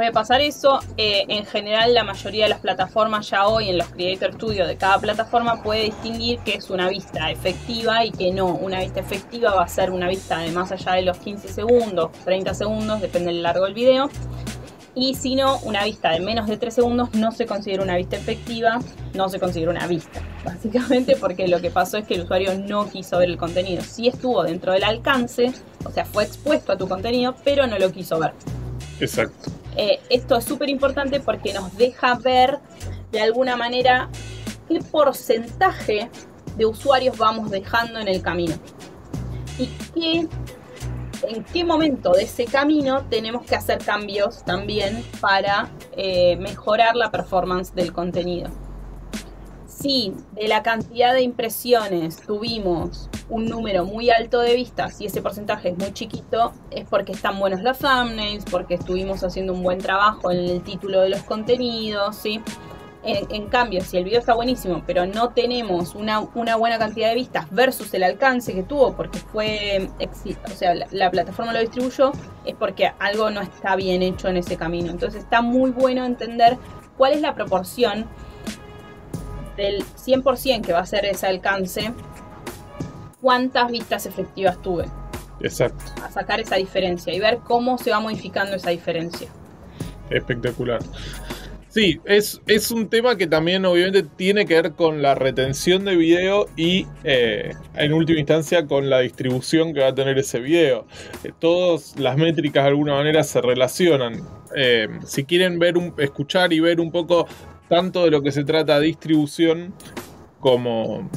Puede 0.00 0.12
pasar 0.12 0.40
eso. 0.40 0.80
Eh, 0.96 1.26
en 1.28 1.44
general, 1.44 1.92
la 1.92 2.04
mayoría 2.04 2.44
de 2.44 2.48
las 2.48 2.60
plataformas 2.60 3.28
ya 3.28 3.46
hoy 3.46 3.68
en 3.68 3.76
los 3.76 3.88
Creator 3.88 4.32
Studio 4.32 4.66
de 4.66 4.78
cada 4.78 4.98
plataforma 4.98 5.62
puede 5.62 5.82
distinguir 5.82 6.38
que 6.38 6.54
es 6.54 6.70
una 6.70 6.88
vista 6.88 7.30
efectiva 7.30 8.06
y 8.06 8.10
que 8.10 8.32
no. 8.32 8.46
Una 8.46 8.80
vista 8.80 9.00
efectiva 9.00 9.52
va 9.52 9.64
a 9.64 9.68
ser 9.68 9.90
una 9.90 10.08
vista 10.08 10.38
de 10.38 10.52
más 10.52 10.72
allá 10.72 10.92
de 10.92 11.02
los 11.02 11.18
15 11.18 11.48
segundos, 11.48 12.12
30 12.24 12.54
segundos, 12.54 13.02
depende 13.02 13.30
del 13.30 13.42
largo 13.42 13.66
del 13.66 13.74
video 13.74 14.08
y 14.94 15.16
si 15.16 15.34
no, 15.34 15.58
una 15.64 15.84
vista 15.84 16.12
de 16.12 16.20
menos 16.20 16.46
de 16.46 16.56
3 16.56 16.72
segundos 16.72 17.12
no 17.12 17.30
se 17.30 17.44
considera 17.44 17.82
una 17.82 17.98
vista 17.98 18.16
efectiva, 18.16 18.78
no 19.12 19.28
se 19.28 19.38
considera 19.38 19.70
una 19.70 19.86
vista, 19.86 20.22
básicamente 20.46 21.14
porque 21.16 21.46
lo 21.46 21.60
que 21.60 21.70
pasó 21.70 21.98
es 21.98 22.06
que 22.06 22.14
el 22.14 22.22
usuario 22.22 22.58
no 22.58 22.88
quiso 22.88 23.18
ver 23.18 23.28
el 23.28 23.36
contenido, 23.36 23.82
sí 23.82 24.08
estuvo 24.08 24.44
dentro 24.44 24.72
del 24.72 24.84
alcance, 24.84 25.52
o 25.84 25.90
sea, 25.90 26.06
fue 26.06 26.24
expuesto 26.24 26.72
a 26.72 26.78
tu 26.78 26.88
contenido, 26.88 27.34
pero 27.44 27.66
no 27.66 27.78
lo 27.78 27.92
quiso 27.92 28.18
ver. 28.18 28.32
Exacto. 28.98 29.59
Eh, 29.76 30.00
esto 30.10 30.36
es 30.36 30.44
súper 30.44 30.68
importante 30.68 31.20
porque 31.20 31.52
nos 31.52 31.76
deja 31.76 32.14
ver 32.16 32.58
de 33.12 33.20
alguna 33.20 33.56
manera 33.56 34.08
qué 34.68 34.80
porcentaje 34.80 36.10
de 36.56 36.66
usuarios 36.66 37.16
vamos 37.16 37.50
dejando 37.50 37.98
en 38.00 38.08
el 38.08 38.22
camino 38.22 38.54
y 39.58 39.66
qué 39.94 40.28
en 41.22 41.44
qué 41.44 41.64
momento 41.64 42.12
de 42.12 42.22
ese 42.22 42.46
camino 42.46 43.04
tenemos 43.08 43.44
que 43.44 43.54
hacer 43.54 43.78
cambios 43.84 44.44
también 44.44 45.04
para 45.20 45.70
eh, 45.96 46.36
mejorar 46.36 46.96
la 46.96 47.10
performance 47.10 47.74
del 47.74 47.92
contenido. 47.92 48.50
Si 49.80 50.12
de 50.32 50.46
la 50.46 50.62
cantidad 50.62 51.14
de 51.14 51.22
impresiones 51.22 52.18
tuvimos 52.18 53.08
un 53.30 53.46
número 53.46 53.86
muy 53.86 54.10
alto 54.10 54.40
de 54.40 54.54
vistas 54.54 55.00
y 55.00 55.06
ese 55.06 55.22
porcentaje 55.22 55.70
es 55.70 55.78
muy 55.78 55.94
chiquito, 55.94 56.52
es 56.70 56.84
porque 56.84 57.12
están 57.12 57.38
buenos 57.38 57.62
los 57.62 57.78
thumbnails, 57.78 58.44
porque 58.50 58.74
estuvimos 58.74 59.24
haciendo 59.24 59.54
un 59.54 59.62
buen 59.62 59.78
trabajo 59.78 60.30
en 60.30 60.38
el 60.38 60.62
título 60.62 61.00
de 61.00 61.08
los 61.08 61.22
contenidos, 61.22 62.14
¿sí? 62.16 62.42
En, 63.02 63.46
cambio, 63.46 63.80
si 63.80 63.96
el 63.96 64.04
video 64.04 64.20
está 64.20 64.34
buenísimo, 64.34 64.82
pero 64.86 65.06
no 65.06 65.30
tenemos 65.30 65.94
una, 65.94 66.20
buena 66.28 66.78
cantidad 66.78 67.08
de 67.08 67.14
vistas 67.14 67.46
versus 67.50 67.94
el 67.94 68.02
alcance 68.02 68.52
que 68.52 68.62
tuvo, 68.62 68.94
porque 68.94 69.18
fue, 69.18 69.88
o 69.98 70.50
sea, 70.50 70.74
la, 70.74 71.10
plataforma 71.10 71.54
lo 71.54 71.60
distribuyó, 71.60 72.12
es 72.44 72.54
porque 72.56 72.92
algo 72.98 73.30
no 73.30 73.40
está 73.40 73.74
bien 73.76 74.02
hecho 74.02 74.28
en 74.28 74.36
ese 74.36 74.58
camino. 74.58 74.90
Entonces 74.90 75.22
está 75.22 75.40
muy 75.40 75.70
bueno 75.70 76.04
entender 76.04 76.58
cuál 76.98 77.14
es 77.14 77.22
la 77.22 77.34
proporción 77.34 78.06
del 79.60 79.84
100% 79.84 80.62
que 80.62 80.72
va 80.72 80.80
a 80.80 80.86
ser 80.86 81.04
ese 81.04 81.26
alcance, 81.26 81.92
cuántas 83.20 83.70
vistas 83.70 84.06
efectivas 84.06 84.60
tuve. 84.62 84.86
Exacto. 85.40 85.84
A 86.02 86.10
sacar 86.10 86.40
esa 86.40 86.56
diferencia 86.56 87.14
y 87.14 87.20
ver 87.20 87.38
cómo 87.38 87.78
se 87.78 87.90
va 87.90 88.00
modificando 88.00 88.56
esa 88.56 88.70
diferencia. 88.70 89.28
Espectacular. 90.10 90.80
Sí, 91.68 92.00
es, 92.04 92.40
es 92.48 92.72
un 92.72 92.88
tema 92.88 93.16
que 93.16 93.28
también 93.28 93.64
obviamente 93.64 94.02
tiene 94.02 94.44
que 94.44 94.60
ver 94.60 94.72
con 94.72 95.02
la 95.02 95.14
retención 95.14 95.84
de 95.84 95.94
video 95.94 96.48
y 96.56 96.84
eh, 97.04 97.52
en 97.76 97.92
última 97.92 98.18
instancia 98.18 98.66
con 98.66 98.90
la 98.90 98.98
distribución 98.98 99.72
que 99.72 99.78
va 99.78 99.88
a 99.88 99.94
tener 99.94 100.18
ese 100.18 100.40
video. 100.40 100.88
Eh, 101.22 101.30
todas 101.38 101.96
las 101.96 102.16
métricas 102.16 102.64
de 102.64 102.70
alguna 102.70 102.94
manera 102.94 103.22
se 103.22 103.40
relacionan. 103.40 104.20
Eh, 104.56 104.88
si 105.06 105.22
quieren 105.22 105.60
ver 105.60 105.78
un, 105.78 105.94
escuchar 105.98 106.52
y 106.52 106.58
ver 106.58 106.80
un 106.80 106.90
poco 106.90 107.28
tanto 107.70 108.04
de 108.04 108.10
lo 108.10 108.20
que 108.20 108.32
se 108.32 108.42
trata 108.42 108.80
distribución 108.80 109.72
como... 110.40 111.08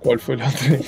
¿Cuál 0.00 0.18
fue 0.18 0.36
la 0.36 0.48
otra? 0.48 0.78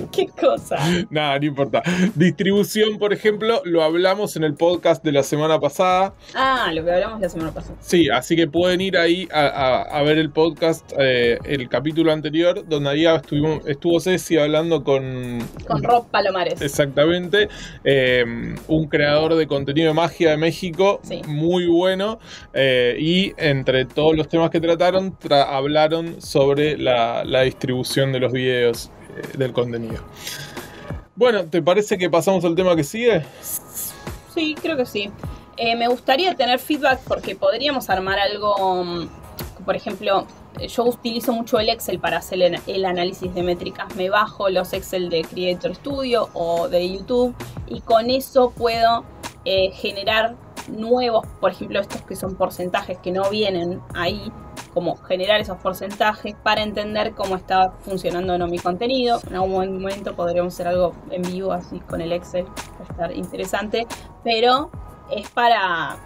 ¿Qué 0.12 0.28
cosa? 0.28 0.76
Nada, 1.10 1.38
no 1.38 1.46
importa. 1.46 1.82
Distribución, 2.14 2.98
por 2.98 3.12
ejemplo, 3.12 3.62
lo 3.64 3.82
hablamos 3.82 4.36
en 4.36 4.44
el 4.44 4.54
podcast 4.54 5.04
de 5.04 5.12
la 5.12 5.22
semana 5.22 5.58
pasada. 5.60 6.14
Ah, 6.34 6.70
lo 6.72 6.84
que 6.84 6.92
hablamos 6.92 7.20
la 7.20 7.28
semana 7.28 7.52
pasada. 7.52 7.76
Sí, 7.80 8.08
así 8.08 8.36
que 8.36 8.46
pueden 8.46 8.80
ir 8.80 8.96
ahí 8.96 9.28
a, 9.32 10.02
ver 10.04 10.18
el 10.18 10.30
podcast, 10.30 10.92
eh, 10.98 11.38
el 11.44 11.68
capítulo 11.68 12.12
anterior, 12.12 12.66
donde 12.66 12.90
ahí 12.90 13.06
estuvimos, 13.06 13.66
estuvo 13.66 14.00
Ceci 14.00 14.38
hablando 14.38 14.82
con... 14.82 15.40
Con 15.66 15.82
Rob 15.82 16.08
Palomares. 16.10 16.60
Exactamente. 16.60 17.48
Eh, 17.84 18.24
un 18.68 18.88
creador 18.88 19.34
de 19.34 19.46
contenido 19.46 19.88
de 19.88 19.94
magia 19.94 20.30
de 20.30 20.36
México, 20.36 21.00
muy 21.26 21.66
bueno. 21.66 22.18
Eh, 22.54 22.96
y 22.98 23.32
entre 23.36 23.84
todos 23.84 24.16
los 24.16 24.28
temas 24.28 24.50
que 24.50 24.60
trataron, 24.60 25.16
hablaron 25.30 26.20
sobre 26.20 26.76
la, 26.76 27.24
la 27.24 27.42
distribución 27.42 28.12
de 28.12 28.20
los 28.20 28.32
videos. 28.32 28.90
Eh, 29.16 29.38
del 29.38 29.52
contenido. 29.52 30.02
Bueno, 31.16 31.44
¿te 31.44 31.62
parece 31.62 31.98
que 31.98 32.08
pasamos 32.08 32.44
al 32.44 32.54
tema 32.54 32.76
que 32.76 32.84
sigue? 32.84 33.24
Sí, 34.34 34.54
creo 34.60 34.76
que 34.76 34.86
sí. 34.86 35.10
Eh, 35.56 35.76
me 35.76 35.88
gustaría 35.88 36.34
tener 36.34 36.58
feedback 36.58 37.00
porque 37.06 37.36
podríamos 37.36 37.90
armar 37.90 38.18
algo, 38.18 38.84
mm, 38.84 39.08
por 39.64 39.76
ejemplo, 39.76 40.26
yo 40.66 40.84
utilizo 40.84 41.32
mucho 41.32 41.58
el 41.58 41.68
Excel 41.68 41.98
para 41.98 42.18
hacer 42.18 42.58
el, 42.66 42.84
análisis 42.84 43.32
de 43.34 43.42
métricas. 43.42 43.94
Me 43.96 44.08
bajo 44.08 44.48
los 44.48 44.72
Excel 44.72 45.10
de 45.10 45.22
Creator 45.22 45.74
Studio 45.74 46.28
o 46.32 46.68
de 46.68 46.90
YouTube 46.90 47.34
y 47.66 47.80
con 47.80 48.10
eso 48.10 48.50
puedo 48.50 49.04
eh, 49.44 49.70
generar 49.72 50.36
nuevos, 50.68 51.26
por 51.40 51.52
ejemplo, 51.52 51.80
estos 51.80 52.02
que 52.02 52.16
son 52.16 52.36
porcentajes 52.36 52.98
que 52.98 53.12
no 53.12 53.28
vienen 53.30 53.80
ahí, 53.94 54.32
como 54.72 54.96
generar 54.96 55.40
esos 55.40 55.58
porcentajes 55.58 56.34
para 56.42 56.62
entender 56.62 57.12
cómo 57.12 57.36
está 57.36 57.72
funcionando 57.80 58.38
no 58.38 58.46
mi 58.46 58.58
contenido. 58.58 59.20
En 59.28 59.36
algún 59.36 59.80
momento 59.80 60.14
podríamos 60.14 60.54
hacer 60.54 60.68
algo 60.68 60.94
en 61.10 61.22
vivo 61.22 61.52
así 61.52 61.80
con 61.80 62.00
el 62.00 62.12
Excel, 62.12 62.44
va 62.44 62.86
a 62.88 62.92
estar 62.92 63.16
interesante, 63.16 63.86
pero 64.24 64.70
es 65.10 65.28
para 65.30 65.96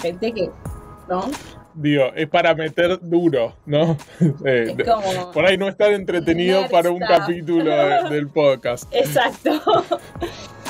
gente 0.00 0.32
que, 0.32 0.50
¿no? 1.08 1.30
Digo, 1.74 2.04
es 2.14 2.28
para 2.28 2.54
meter 2.54 2.98
duro, 3.00 3.54
¿no? 3.66 3.96
Eh, 4.44 4.76
por 5.32 5.46
ahí 5.46 5.56
no 5.56 5.68
estar 5.68 5.92
entretenido 5.92 6.68
para 6.68 6.90
un 6.90 7.00
capítulo 7.00 7.70
del 8.10 8.28
podcast. 8.28 8.84
Exacto. 8.92 9.50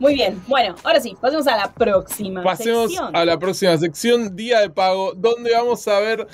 Muy 0.00 0.14
bien, 0.14 0.42
bueno, 0.48 0.76
ahora 0.82 0.98
sí, 0.98 1.14
pasemos 1.20 1.46
a 1.46 1.58
la 1.58 1.72
próxima 1.72 2.42
Pasemos 2.42 2.90
a 3.12 3.22
la 3.26 3.38
próxima 3.38 3.76
sección, 3.76 4.34
día 4.34 4.60
de 4.60 4.70
pago, 4.70 5.12
donde 5.14 5.52
vamos 5.52 5.86
a 5.88 6.00
ver 6.00 6.26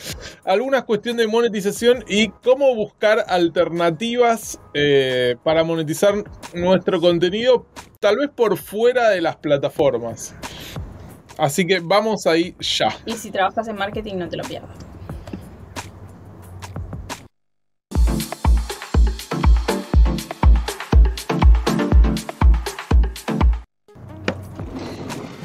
algunas 0.44 0.84
cuestiones 0.84 1.26
de 1.26 1.32
monetización 1.32 2.04
y 2.06 2.28
cómo 2.28 2.76
buscar 2.76 3.24
alternativas 3.26 4.60
eh, 4.72 5.34
para 5.42 5.64
monetizar 5.64 6.14
nuestro 6.54 7.00
contenido, 7.00 7.66
tal 7.98 8.18
vez 8.18 8.30
por 8.30 8.56
fuera 8.56 9.10
de 9.10 9.20
las 9.20 9.34
plataformas. 9.34 10.36
Así 11.36 11.66
que 11.66 11.80
vamos 11.80 12.24
ahí 12.28 12.54
ya. 12.60 12.96
Y 13.04 13.14
si 13.14 13.32
trabajas 13.32 13.66
en 13.66 13.74
marketing, 13.74 14.14
no 14.14 14.28
te 14.28 14.36
lo 14.36 14.44
pierdas. 14.44 14.95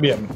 Bien. 0.01 0.27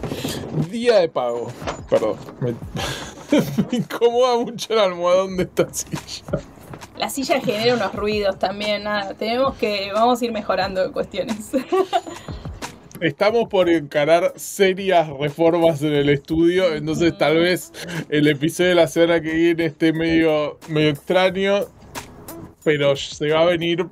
Día 0.70 1.00
de 1.00 1.10
pago. 1.10 1.52
Perdón. 1.90 2.18
Me, 2.40 2.52
me 3.72 3.78
incomoda 3.78 4.38
mucho 4.38 4.74
el 4.74 4.80
almohadón 4.80 5.38
de 5.38 5.44
esta 5.44 5.74
silla. 5.74 6.40
La 6.98 7.10
silla 7.10 7.42
genera 7.42 7.74
unos 7.74 7.94
ruidos 7.94 8.38
también, 8.38 8.84
nada. 8.84 9.16
Tenemos 9.16 9.56
que. 9.56 9.90
Vamos 9.92 10.22
a 10.22 10.26
ir 10.26 10.32
mejorando 10.32 10.92
cuestiones. 10.94 11.50
Estamos 13.02 13.50
por 13.50 13.68
encarar 13.68 14.34
serias 14.36 15.10
reformas 15.10 15.82
en 15.82 15.94
el 15.94 16.10
estudio, 16.10 16.74
entonces 16.74 17.18
tal 17.18 17.36
vez 17.36 17.74
el 18.08 18.26
episodio 18.28 18.70
de 18.70 18.76
la 18.76 18.88
semana 18.88 19.20
que 19.20 19.34
viene 19.34 19.66
esté 19.66 19.92
medio, 19.92 20.58
medio 20.70 20.92
extraño, 20.92 21.66
pero 22.64 22.96
se 22.96 23.28
va 23.32 23.42
a 23.42 23.46
venir 23.46 23.86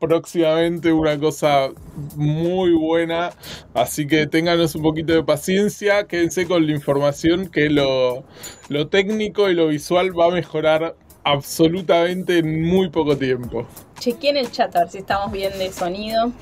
próximamente 0.00 0.92
una 0.92 1.18
cosa 1.18 1.68
muy 2.16 2.72
buena. 2.72 3.30
Así 3.74 4.06
que 4.06 4.26
ténganos 4.26 4.74
un 4.74 4.82
poquito 4.82 5.12
de 5.12 5.22
paciencia, 5.22 6.06
quédense 6.08 6.46
con 6.46 6.66
la 6.66 6.72
información 6.72 7.48
que 7.48 7.68
lo, 7.70 8.24
lo 8.68 8.88
técnico 8.88 9.48
y 9.48 9.54
lo 9.54 9.68
visual 9.68 10.18
va 10.18 10.26
a 10.26 10.30
mejorar 10.30 10.96
absolutamente 11.22 12.38
en 12.38 12.64
muy 12.64 12.88
poco 12.88 13.16
tiempo. 13.16 13.66
Chequeen 13.98 14.36
el 14.38 14.50
chat 14.50 14.74
a 14.74 14.80
ver 14.80 14.90
si 14.90 14.98
estamos 14.98 15.30
bien 15.30 15.52
de 15.58 15.70
sonido. 15.70 16.32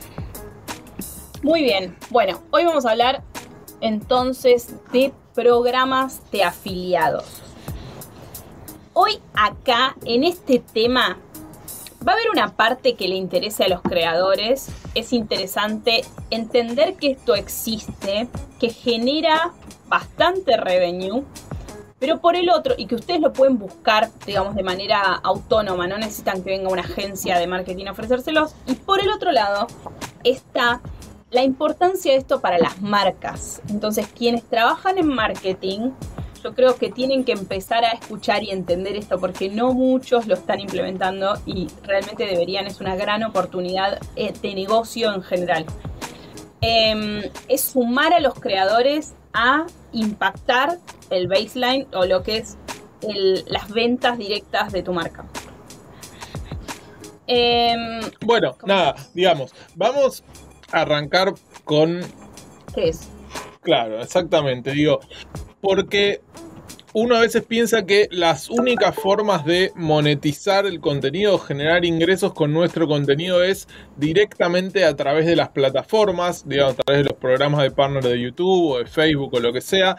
Muy 1.42 1.62
bien, 1.62 1.97
bueno, 2.11 2.42
hoy 2.51 2.64
vamos 2.64 2.85
a 2.87 2.90
hablar 2.90 3.23
entonces 3.81 4.75
de 4.92 5.12
programas 5.35 6.21
de 6.33 6.44
afiliados. 6.44 7.42
Hoy 8.92 9.21
acá, 9.35 9.94
en 10.05 10.25
este 10.25 10.59
tema, 10.59 11.18
va 12.06 12.12
a 12.12 12.14
haber 12.14 12.30
una 12.30 12.54
parte 12.54 12.94
que 12.94 13.08
le 13.08 13.16
interese 13.16 13.64
a 13.64 13.68
los 13.68 13.82
creadores. 13.82 14.68
Es 14.94 15.12
interesante 15.12 16.04
entender 16.30 16.94
que 16.94 17.12
esto 17.12 17.34
existe, 17.34 18.28
que 18.58 18.70
genera 18.70 19.52
bastante 19.88 20.56
revenue, 20.56 21.24
pero 21.98 22.20
por 22.20 22.37
el 22.37 22.50
otro, 22.50 22.74
y 22.76 22.87
que 22.87 22.94
ustedes 22.94 23.20
lo 23.20 23.32
pueden 23.32 23.58
buscar, 23.58 24.11
digamos, 24.24 24.54
de 24.54 24.62
manera 24.62 25.14
autónoma, 25.22 25.88
no 25.88 25.98
necesitan 25.98 26.42
que 26.42 26.50
venga 26.50 26.68
una 26.68 26.82
agencia 26.82 27.38
de 27.38 27.46
marketing 27.46 27.87
a 27.87 27.92
ofrecérselos. 27.92 28.54
Y 28.66 28.74
por 28.74 29.00
el 29.00 29.11
otro 29.11 29.32
lado 29.32 29.66
está 30.22 30.80
la 31.30 31.42
importancia 31.42 32.12
de 32.12 32.18
esto 32.18 32.40
para 32.40 32.58
las 32.58 32.80
marcas. 32.80 33.61
Entonces, 33.68 34.06
quienes 34.06 34.44
trabajan 34.44 34.98
en 34.98 35.08
marketing, 35.08 35.90
yo 36.42 36.55
creo 36.55 36.77
que 36.77 36.90
tienen 36.90 37.24
que 37.24 37.33
empezar 37.33 37.85
a 37.85 37.90
escuchar 37.90 38.42
y 38.42 38.51
entender 38.51 38.96
esto 38.96 39.18
porque 39.18 39.48
no 39.48 39.72
muchos 39.72 40.27
lo 40.27 40.35
están 40.35 40.61
implementando 40.61 41.35
y 41.46 41.68
realmente 41.83 42.27
deberían, 42.27 42.66
es 42.66 42.81
una 42.81 42.96
gran 42.96 43.24
oportunidad 43.24 43.98
eh, 44.16 44.33
de 44.40 44.55
negocio 44.55 45.12
en 45.14 45.22
general. 45.22 45.66
Em, 46.61 47.22
es 47.48 47.61
sumar 47.61 48.12
a 48.12 48.20
los 48.20 48.35
creadores 48.35 49.14
a 49.33 49.66
impactar 49.92 50.79
el 51.11 51.29
baseline 51.29 51.87
o 51.92 52.05
lo 52.05 52.22
que 52.22 52.38
es 52.38 52.57
las 53.46 53.68
ventas 53.68 54.18
directas 54.18 54.72
de 54.72 54.83
tu 54.83 54.92
marca. 54.92 55.24
Em, 57.27 58.01
bueno, 58.24 58.57
nada, 58.64 58.96
digamos, 59.14 59.53
vamos 59.77 60.24
arrancar 60.72 61.35
con... 61.64 62.01
¿Qué 62.74 62.88
es? 62.88 63.09
Claro, 63.61 64.01
exactamente, 64.01 64.72
digo, 64.72 65.01
porque 65.61 66.21
uno 66.94 67.16
a 67.16 67.21
veces 67.21 67.44
piensa 67.44 67.85
que 67.85 68.09
las 68.11 68.49
únicas 68.49 68.94
formas 68.94 69.44
de 69.44 69.73
monetizar 69.77 70.66
el 70.66 70.81
contenido, 70.81 71.38
generar 71.38 71.85
ingresos 71.85 72.33
con 72.33 72.53
nuestro 72.53 72.88
contenido 72.88 73.42
es 73.42 73.68
directamente 73.97 74.85
a 74.85 74.97
través 74.97 75.27
de 75.27 75.37
las 75.37 75.51
plataformas, 75.51 76.49
digamos, 76.49 76.75
a 76.75 76.83
través 76.83 77.05
de 77.05 77.11
los 77.11 77.18
programas 77.18 77.62
de 77.62 77.71
partner 77.71 78.03
de 78.03 78.21
YouTube 78.21 78.73
o 78.73 78.79
de 78.79 78.87
Facebook 78.87 79.35
o 79.35 79.40
lo 79.40 79.53
que 79.53 79.61
sea. 79.61 79.97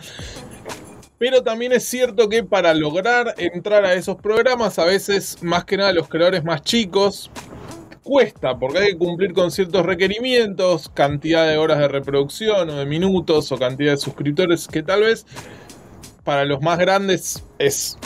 Pero 1.19 1.43
también 1.43 1.73
es 1.73 1.83
cierto 1.83 2.29
que 2.29 2.43
para 2.43 2.73
lograr 2.73 3.35
entrar 3.37 3.85
a 3.85 3.93
esos 3.93 4.15
programas, 4.15 4.79
a 4.79 4.85
veces 4.85 5.37
más 5.43 5.65
que 5.65 5.77
nada 5.77 5.91
los 5.91 6.07
creadores 6.07 6.43
más 6.43 6.61
chicos, 6.61 7.29
cuesta, 8.09 8.57
porque 8.57 8.79
hay 8.79 8.87
que 8.93 8.97
cumplir 8.97 9.33
con 9.33 9.51
ciertos 9.51 9.85
requerimientos, 9.85 10.89
cantidad 10.89 11.47
de 11.47 11.57
horas 11.57 11.77
de 11.77 11.87
reproducción 11.87 12.67
o 12.67 12.75
de 12.75 12.85
minutos 12.87 13.51
o 13.51 13.57
cantidad 13.57 13.91
de 13.91 13.97
suscriptores 13.97 14.67
que 14.67 14.81
tal 14.81 15.01
vez 15.01 15.27
para 16.23 16.43
los 16.43 16.59
más 16.59 16.79
grandes 16.79 17.43
es 17.59 17.99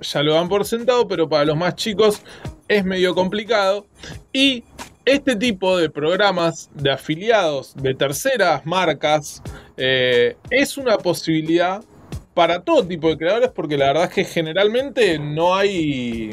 ya 0.00 0.22
lo 0.22 0.32
dan 0.32 0.48
por 0.48 0.64
sentado, 0.64 1.06
pero 1.06 1.28
para 1.28 1.44
los 1.44 1.56
más 1.56 1.74
chicos 1.74 2.22
es 2.66 2.82
medio 2.82 3.14
complicado. 3.14 3.86
Y 4.32 4.64
este 5.04 5.36
tipo 5.36 5.76
de 5.76 5.90
programas 5.90 6.70
de 6.72 6.90
afiliados 6.90 7.74
de 7.76 7.94
terceras 7.94 8.64
marcas 8.64 9.42
eh, 9.76 10.34
es 10.48 10.78
una 10.78 10.96
posibilidad 10.96 11.84
para 12.32 12.62
todo 12.62 12.86
tipo 12.86 13.10
de 13.10 13.18
creadores 13.18 13.50
porque 13.50 13.76
la 13.76 13.88
verdad 13.88 14.04
es 14.04 14.14
que 14.14 14.24
generalmente 14.24 15.18
no 15.18 15.54
hay 15.54 16.30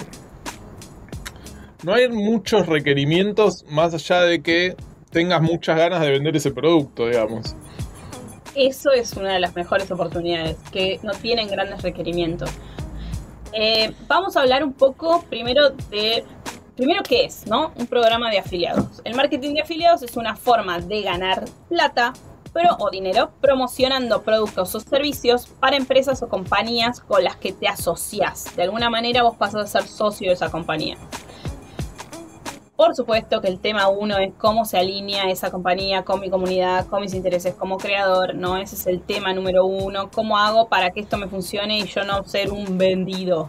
no 1.84 1.94
hay 1.94 2.10
muchos 2.10 2.68
requerimientos 2.68 3.66
más 3.70 3.94
allá 3.94 4.22
de 4.22 4.42
que 4.42 4.76
tengas 5.12 5.42
muchas 5.42 5.78
ganas 5.78 6.02
de 6.02 6.12
vender 6.12 6.36
ese 6.36 6.52
producto, 6.52 7.08
digamos. 7.08 7.56
Eso 8.56 8.92
es 8.92 9.14
una 9.14 9.34
de 9.34 9.40
las 9.40 9.56
mejores 9.56 9.90
oportunidades, 9.92 10.58
que 10.72 11.00
no 11.04 11.14
tienen 11.14 11.48
grandes 11.48 11.82
requerimientos. 11.82 12.50
Eh, 13.54 13.94
vamos 14.08 14.36
a 14.36 14.42
hablar 14.42 14.64
un 14.64 14.74
poco 14.74 15.24
primero 15.30 15.70
de, 15.70 16.24
primero 16.76 17.02
qué 17.04 17.26
es, 17.26 17.48
¿no? 17.48 17.72
Un 17.76 17.88
programa 17.88 18.30
de 18.30 18.40
afiliados. 18.40 19.02
El 19.04 19.16
marketing 19.16 19.56
de 19.56 19.62
afiliados 19.62 20.04
es 20.04 20.18
una 20.18 20.36
forma 20.36 20.80
de 20.80 21.02
ganar 21.02 21.46
plata 21.68 22.14
pero, 22.54 22.76
o 22.80 22.90
dinero 22.90 23.32
promocionando 23.42 24.24
productos 24.24 24.74
o 24.74 24.80
servicios 24.80 25.48
para 25.60 25.78
empresas 25.78 26.22
o 26.24 26.30
compañías 26.30 27.00
con 27.00 27.24
las 27.24 27.36
que 27.36 27.54
te 27.54 27.68
asocias. 27.68 28.56
De 28.56 28.64
alguna 28.64 28.90
manera 28.90 29.24
vos 29.24 29.38
pasas 29.38 29.64
a 29.76 29.82
ser 29.82 29.90
socio 29.90 30.30
de 30.30 30.34
esa 30.34 30.50
compañía. 30.50 30.98
Por 32.80 32.96
supuesto 32.96 33.42
que 33.42 33.50
el 33.50 33.60
tema 33.60 33.90
uno 33.90 34.18
es 34.20 34.32
cómo 34.38 34.64
se 34.64 34.78
alinea 34.78 35.30
esa 35.30 35.52
compañía 35.52 36.04
con 36.04 36.22
mi 36.22 36.30
comunidad, 36.30 36.88
con 36.88 37.02
mis 37.02 37.14
intereses 37.14 37.54
como 37.54 37.76
creador, 37.76 38.36
¿no? 38.36 38.56
Ese 38.56 38.76
es 38.76 38.88
el 38.88 39.02
tema 39.02 39.34
número 39.34 39.66
uno. 39.66 40.10
¿Cómo 40.10 40.38
hago 40.38 40.70
para 40.70 40.92
que 40.92 41.02
esto 41.02 41.18
me 41.18 41.28
funcione 41.28 41.80
y 41.80 41.84
yo 41.88 42.06
no 42.06 42.24
ser 42.24 42.52
un 42.52 42.78
vendido? 42.78 43.48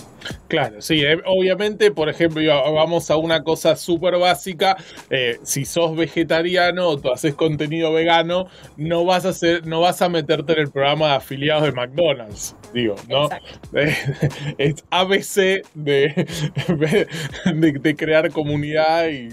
Claro, 0.48 0.82
sí, 0.82 1.04
eh, 1.04 1.22
obviamente, 1.26 1.92
por 1.92 2.08
ejemplo, 2.08 2.42
vamos 2.74 3.08
a 3.12 3.18
una 3.18 3.44
cosa 3.44 3.76
súper 3.76 4.18
básica. 4.18 4.76
Eh, 5.10 5.38
si 5.44 5.64
sos 5.64 5.94
vegetariano 5.94 6.88
o 6.88 6.98
tú 6.98 7.12
haces 7.12 7.36
contenido 7.36 7.92
vegano, 7.92 8.48
no 8.76 9.04
vas 9.04 9.26
a 9.26 9.28
hacer, 9.28 9.64
no 9.64 9.80
vas 9.80 10.02
a 10.02 10.08
meterte 10.08 10.54
en 10.54 10.58
el 10.58 10.72
programa 10.72 11.06
de 11.06 11.14
afiliados 11.14 11.62
de 11.62 11.70
McDonald's. 11.70 12.56
Digo, 12.72 12.96
¿no? 13.08 13.28
es 14.58 14.84
ABC 14.90 15.64
de, 15.74 16.26
de 17.80 17.96
crear 17.96 18.30
comunidad 18.30 19.08
y 19.08 19.30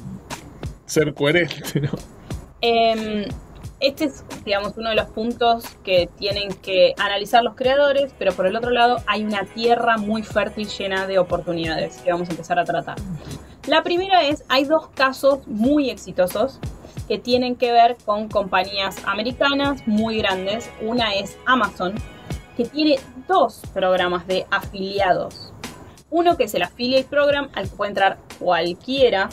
ser 0.86 1.14
coherente, 1.14 1.82
¿no? 1.82 1.90
Em, 2.62 3.26
este 3.80 4.06
es, 4.06 4.26
digamos, 4.44 4.74
uno 4.78 4.90
de 4.90 4.96
los 4.96 5.08
puntos 5.10 5.66
que 5.84 6.10
tienen 6.18 6.52
que 6.54 6.96
analizar 6.98 7.44
los 7.44 7.56
creadores, 7.56 8.12
pero 8.18 8.34
por 8.34 8.48
el 8.48 8.56
otro 8.56 8.72
lado 8.72 8.98
hay 9.06 9.24
una 9.24 9.46
tierra 9.46 9.98
muy 9.98 10.24
fértil 10.24 10.68
llena 10.68 11.06
de 11.06 11.20
oportunidades 11.20 11.98
que 12.02 12.12
vamos 12.12 12.28
a 12.30 12.32
empezar 12.32 12.58
a 12.58 12.64
tratar. 12.64 12.98
La 13.68 13.84
primera 13.84 14.24
es, 14.24 14.44
hay 14.50 14.64
dos 14.64 14.88
casos 14.96 15.46
muy 15.48 15.92
exitosos 15.92 16.60
que 17.08 17.20
tienen 17.20 17.56
que 17.56 17.72
ver 17.72 17.98
con 18.06 18.28
compañías 18.28 18.96
americanas 19.06 19.86
muy 19.86 20.18
grandes. 20.18 20.70
Una 20.82 21.14
es 21.14 21.38
Amazon, 21.46 21.94
que 22.58 22.66
tiene 22.66 23.00
dos 23.28 23.62
programas 23.72 24.26
de 24.26 24.48
afiliados. 24.50 25.54
Uno 26.10 26.36
que 26.36 26.46
es 26.46 26.56
el 26.56 26.64
Affiliate 26.64 27.08
Program, 27.08 27.50
al 27.54 27.70
que 27.70 27.76
puede 27.76 27.90
entrar 27.90 28.18
cualquiera 28.40 29.30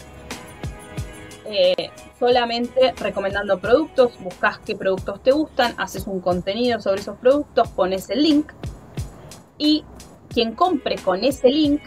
eh, 1.46 1.90
solamente 2.18 2.92
recomendando 3.00 3.58
productos, 3.58 4.12
buscas 4.20 4.58
qué 4.58 4.76
productos 4.76 5.22
te 5.22 5.32
gustan, 5.32 5.74
haces 5.78 6.06
un 6.06 6.20
contenido 6.20 6.80
sobre 6.80 7.00
esos 7.00 7.16
productos, 7.16 7.68
pones 7.68 8.10
el 8.10 8.22
link 8.22 8.52
y 9.56 9.84
quien 10.28 10.54
compre 10.54 10.96
con 10.96 11.24
ese 11.24 11.48
link, 11.48 11.80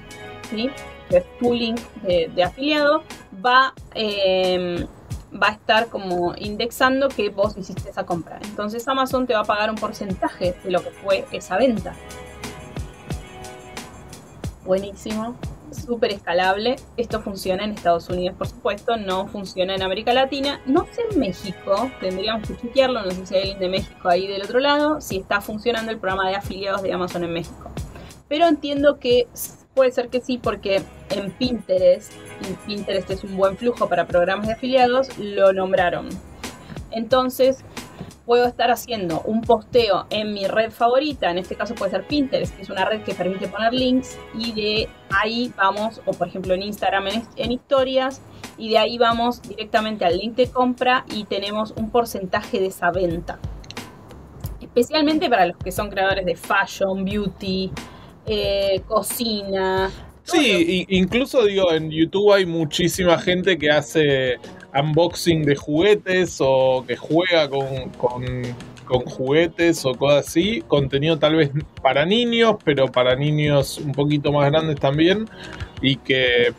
que 0.50 1.18
es 1.18 1.38
tu 1.40 1.54
link 1.54 1.80
de, 2.04 2.44
afiliado, 2.44 3.04
va, 3.46 3.74
em, 3.94 4.88
va 5.34 5.48
a 5.50 5.52
estar 5.52 5.88
como 5.88 6.34
indexando 6.38 7.10
que 7.10 7.30
vos 7.30 7.58
hiciste 7.58 7.90
esa 7.90 8.06
compra. 8.06 8.40
Entonces 8.44 8.88
Amazon 8.88 9.28
te 9.28 9.34
va 9.34 9.42
a 9.42 9.46
pagar 9.46 9.70
un 9.70 9.76
porcentaje 9.76 10.56
de 10.64 10.72
lo 10.72 10.84
que 10.84 10.92
fue 10.92 11.26
esa 11.32 11.58
venta. 11.58 11.94
Buenísimo 14.66 15.38
súper 15.72 16.12
escalable. 16.12 16.76
Esto 16.98 17.22
funciona 17.22 17.64
en 17.64 17.72
Estados 17.72 18.10
Unidos, 18.10 18.38
por 18.38 18.48
supuesto, 18.48 18.98
no 18.98 19.28
funciona 19.28 19.76
en 19.76 19.82
América 19.82 20.14
Latina. 20.14 20.62
No 20.66 20.86
sé 20.92 21.04
en 21.12 21.20
México, 21.20 21.92
tendríamos 22.00 22.48
que 22.48 22.58
chequearlo, 22.58 23.04
no 23.04 23.12
sé 23.12 23.26
si 23.26 23.36
hay 23.36 23.42
alguien 23.42 23.60
de 23.60 23.70
México 23.70 24.10
ahí 24.10 24.28
del 24.28 24.44
otro 24.44 24.60
lado, 24.60 25.02
si 25.02 25.18
está 25.18 25.42
funcionando 25.42 25.92
el 25.92 26.00
programa 26.00 26.30
de 26.30 26.36
afiliados 26.36 26.82
de 26.82 26.94
Amazon 26.94 27.24
en 27.24 27.34
México. 27.34 27.72
Pero 28.28 28.48
entiendo 28.48 29.00
que 29.00 29.28
puede 29.74 29.92
ser 29.92 30.10
que 30.10 30.22
sí, 30.22 30.38
porque 30.38 30.82
en 31.10 31.32
Pinterest, 31.32 32.12
y 32.42 32.54
Pinterest 32.68 33.10
es 33.10 33.24
un 33.24 33.38
buen 33.38 33.58
flujo 33.58 33.88
para 33.88 34.08
programas 34.08 34.48
de 34.48 34.54
afiliados, 34.54 35.18
lo 35.18 35.54
nombraron. 35.54 36.10
Entonces, 36.92 37.64
puedo 38.28 38.46
estar 38.46 38.70
haciendo 38.72 39.22
un 39.22 39.42
posteo 39.42 40.06
en 40.10 40.34
mi 40.34 40.48
red 40.48 40.70
favorita, 40.70 41.32
en 41.32 41.38
este 41.38 41.56
caso 41.56 41.76
puede 41.76 41.92
ser 41.92 42.06
Pinterest, 42.06 42.54
que 42.56 42.62
es 42.62 42.70
una 42.70 42.84
red 42.84 43.02
que 43.04 43.16
permite 43.16 43.48
poner 43.48 43.74
links 43.74 44.18
y 44.38 44.52
de 44.52 44.90
ahí 45.10 45.54
vamos, 45.56 46.02
o 46.06 46.12
por 46.12 46.28
ejemplo 46.28 46.54
en 46.54 46.62
Instagram 46.62 47.06
en, 47.38 47.52
historias, 47.54 48.22
y 48.58 48.70
de 48.70 48.80
ahí 48.80 48.98
vamos 48.98 49.42
directamente 49.42 50.04
al 50.04 50.18
link 50.18 50.36
de 50.36 50.52
compra 50.52 51.06
y 51.16 51.24
tenemos 51.24 51.74
un 51.78 51.90
porcentaje 51.90 52.60
de 52.60 52.66
esa 52.66 52.92
venta. 52.92 53.40
Especialmente 54.60 55.30
para 55.30 55.46
los 55.46 55.56
que 55.58 55.72
son 55.72 55.90
creadores 55.90 56.26
de 56.26 56.36
fashion, 56.36 57.06
beauty, 57.06 57.72
eh, 58.26 58.82
cocina. 58.86 59.90
Sí, 60.28 60.86
incluso 60.90 61.46
digo, 61.46 61.72
en 61.72 61.90
YouTube 61.90 62.34
hay 62.34 62.46
muchísima 62.46 63.18
gente 63.18 63.58
que 63.58 63.72
hace 63.72 64.38
unboxing 64.78 65.44
de 65.44 65.56
juguetes 65.56 66.38
o 66.42 66.84
que 66.86 66.98
juega 66.98 67.50
con, 67.50 67.90
con, 67.98 69.06
juguetes 69.06 69.86
o 69.86 69.94
cosas 69.94 70.28
así. 70.28 70.62
Contenido 70.68 71.18
tal 71.18 71.38
vez 71.38 71.52
para 71.82 72.06
niños, 72.06 72.56
pero 72.66 72.88
para 72.88 73.16
niños 73.16 73.78
un 73.78 73.94
poquito 73.94 74.34
más 74.34 74.52
grandes 74.52 74.78
también. 74.78 75.30
Y 75.82 75.96
que 75.96 76.54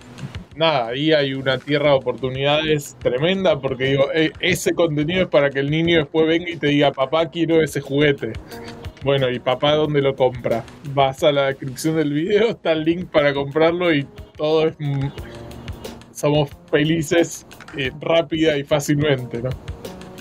nada, 0.57 0.89
ahí 0.89 1.13
hay 1.13 1.35
una 1.35 1.59
tierra 1.59 1.91
de 1.91 1.97
oportunidades 1.97 2.97
tremenda 3.01 3.61
porque 3.61 3.85
digo, 3.85 4.11
e, 4.15 4.33
ese 4.41 4.73
contenido 4.73 5.23
es 5.23 5.29
para 5.29 5.51
que 5.51 5.61
el 5.61 5.71
niño 5.71 5.99
después 5.99 6.27
venga 6.27 6.51
y 6.51 6.57
te 6.57 6.69
diga, 6.69 6.93
papá, 6.93 7.29
quiero 7.29 7.63
ese 7.63 7.83
juguete. 7.83 8.33
Bueno, 9.05 9.31
¿y 9.31 9.39
papá 9.39 9.75
dónde 9.75 10.03
lo 10.03 10.17
compra? 10.17 10.65
Vas 10.93 11.23
a 11.23 11.31
la 11.31 11.47
descripción 11.47 11.97
del 11.97 12.13
video, 12.13 12.49
está 12.51 12.73
el 12.73 12.85
link 12.85 13.09
para 13.11 13.33
comprarlo 13.33 13.93
y 13.93 14.07
todo 14.37 14.67
es... 14.67 14.77
Somos 16.13 16.51
felices 16.69 17.47
eh, 17.77 17.93
rápida 18.01 18.57
y 18.57 18.65
fácilmente, 18.65 19.41
¿no? 19.41 19.51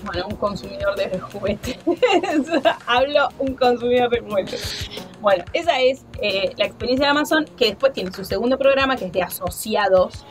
Bueno, 0.06 0.28
un 0.28 0.36
consumidor 0.36 0.96
de 0.96 1.20
juguetes. 1.20 1.78
Hablo 2.86 3.30
un 3.40 3.56
consumidor 3.56 4.10
de 4.12 4.20
juguetes. 4.20 4.90
Bueno, 5.20 5.44
esa 5.54 5.82
es 5.82 6.06
eh, 6.22 6.52
la 6.56 6.66
experiencia 6.66 7.08
de 7.08 7.12
Amazon, 7.12 7.46
que 7.58 7.66
después 7.66 7.94
tiene 7.94 8.12
su 8.12 8.24
segundo 8.24 8.60
programa, 8.60 8.96
que 8.96 9.06
es 9.06 9.12
de 9.12 9.24
asociados, 9.24 10.24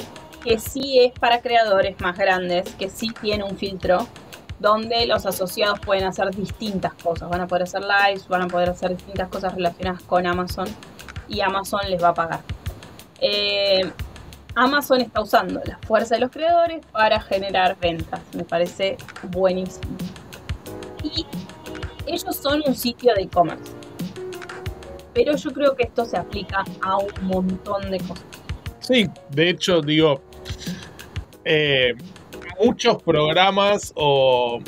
que 0.44 0.60
sí 0.60 1.00
es 1.00 1.12
para 1.18 1.40
creadores 1.40 2.00
más 2.00 2.16
grandes, 2.16 2.72
que 2.76 2.88
sí 2.88 3.10
tiene 3.20 3.42
un 3.42 3.58
filtro, 3.58 4.06
donde 4.58 5.06
los 5.06 5.26
asociados 5.26 5.80
pueden 5.80 6.04
hacer 6.04 6.30
distintas 6.34 6.94
cosas. 6.94 7.28
Van 7.28 7.40
a 7.40 7.46
poder 7.46 7.64
hacer 7.64 7.82
lives, 7.82 8.26
van 8.28 8.42
a 8.42 8.48
poder 8.48 8.70
hacer 8.70 8.96
distintas 8.96 9.28
cosas 9.28 9.54
relacionadas 9.54 10.02
con 10.02 10.26
Amazon 10.26 10.68
y 11.28 11.40
Amazon 11.40 11.80
les 11.88 12.02
va 12.02 12.08
a 12.08 12.14
pagar. 12.14 12.40
Eh, 13.20 13.90
Amazon 14.54 15.02
está 15.02 15.20
usando 15.20 15.60
la 15.64 15.78
fuerza 15.86 16.14
de 16.14 16.22
los 16.22 16.30
creadores 16.30 16.84
para 16.92 17.20
generar 17.20 17.76
ventas. 17.78 18.20
Me 18.34 18.44
parece 18.44 18.96
buenísimo. 19.30 19.96
Y 21.02 21.26
ellos 22.06 22.36
son 22.36 22.62
un 22.66 22.74
sitio 22.74 23.12
de 23.14 23.22
e-commerce. 23.22 23.72
Pero 25.12 25.36
yo 25.36 25.50
creo 25.52 25.74
que 25.74 25.84
esto 25.84 26.04
se 26.04 26.16
aplica 26.16 26.64
a 26.82 26.96
un 26.98 27.12
montón 27.22 27.90
de 27.90 27.98
cosas. 27.98 28.24
Sí, 28.80 29.08
de 29.30 29.50
hecho, 29.50 29.80
digo, 29.80 30.22
eh, 31.44 31.94
muchos 32.62 33.02
programas 33.02 33.92
o 33.96 34.60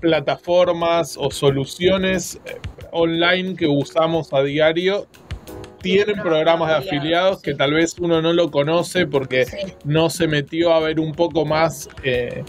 plataformas 0.00 1.16
o 1.18 1.30
soluciones 1.30 2.40
eh, 2.44 2.60
online 2.92 3.56
que 3.56 3.66
usamos 3.66 4.32
a 4.32 4.42
diario 4.42 5.06
tienen 5.84 6.16
programas 6.22 6.68
de 6.68 6.74
afiliados 6.76 7.42
que 7.42 7.54
tal 7.54 7.74
vez 7.74 7.98
uno 7.98 8.22
no 8.22 8.32
lo 8.32 8.50
conoce 8.50 9.06
porque 9.06 9.46
no 9.84 10.08
se 10.08 10.26
metió 10.26 10.72
a 10.72 10.80
ver 10.80 10.98
un 10.98 11.12
poco 11.12 11.44
más 11.44 11.90
eh, 12.02 12.42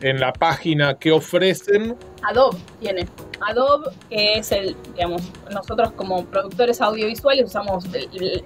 en 0.00 0.20
la 0.20 0.32
página 0.32 0.94
que 0.94 1.12
ofrecen. 1.12 1.96
Adobe 2.22 2.58
tiene. 2.80 3.06
Adobe, 3.46 3.90
que 4.08 4.38
es 4.38 4.52
el, 4.52 4.74
digamos, 4.94 5.22
nosotros 5.52 5.92
como 5.92 6.24
productores 6.24 6.80
audiovisuales 6.80 7.44
usamos 7.44 7.84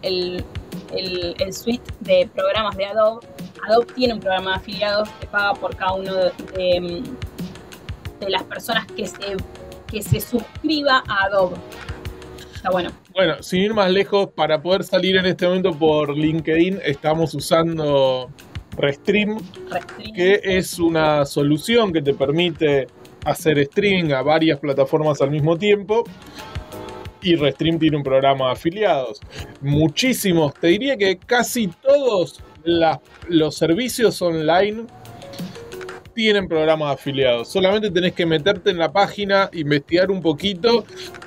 el, 0.02 0.44
suite 1.52 1.92
de 2.00 2.28
programas 2.34 2.76
de 2.76 2.86
Adobe. 2.86 3.26
Adobe 3.68 3.86
tiene 3.94 4.14
un 4.14 4.20
programa 4.20 4.52
de 4.52 4.56
afiliados 4.56 5.08
que 5.20 5.26
paga 5.26 5.54
por 5.54 5.76
cada 5.76 5.94
uno 5.94 6.14
de, 6.14 7.02
de 8.20 8.30
las 8.30 8.42
personas 8.44 8.86
que 8.86 9.06
se, 9.06 9.36
que 9.86 10.02
se 10.02 10.20
suscriba 10.20 11.02
a 11.08 11.24
Adobe 11.24 11.56
bueno. 12.70 12.90
Bueno, 13.14 13.42
sin 13.42 13.62
ir 13.62 13.74
más 13.74 13.90
lejos, 13.90 14.28
para 14.34 14.62
poder 14.62 14.84
salir 14.84 15.16
en 15.16 15.26
este 15.26 15.46
momento 15.46 15.76
por 15.76 16.16
LinkedIn, 16.16 16.80
estamos 16.84 17.34
usando 17.34 18.30
Restream, 18.76 19.38
que 20.14 20.40
es 20.42 20.78
una 20.78 21.24
solución 21.26 21.92
que 21.92 22.02
te 22.02 22.14
permite 22.14 22.86
hacer 23.24 23.58
streaming 23.58 24.12
a 24.12 24.22
varias 24.22 24.60
plataformas 24.60 25.20
al 25.20 25.30
mismo 25.30 25.56
tiempo. 25.56 26.04
Y 27.20 27.36
Restream 27.36 27.78
tiene 27.78 27.96
un 27.96 28.02
programa 28.02 28.46
de 28.46 28.52
afiliados. 28.52 29.20
Muchísimos, 29.60 30.54
te 30.54 30.68
diría 30.68 30.96
que 30.96 31.18
casi 31.18 31.68
todos 31.68 32.40
los 32.64 33.56
servicios 33.56 34.20
online 34.22 34.86
tienen 36.14 36.48
programas 36.48 36.94
afiliados. 36.94 37.48
Solamente 37.48 37.90
tenés 37.90 38.12
que 38.12 38.26
meterte 38.26 38.70
en 38.70 38.78
la 38.78 38.92
página, 38.92 39.48
investigar 39.52 40.10
un 40.10 40.20
poquito 40.20 40.84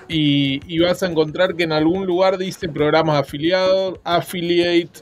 y, 0.07 0.79
vas 0.79 1.01
a 1.03 1.07
encontrar 1.07 1.55
que 1.55 1.63
en 1.63 1.71
algún 1.71 2.05
lugar 2.05 2.37
dice 2.37 2.69
programas 2.69 3.19
afiliados, 3.19 3.99
affiliate, 4.03 5.01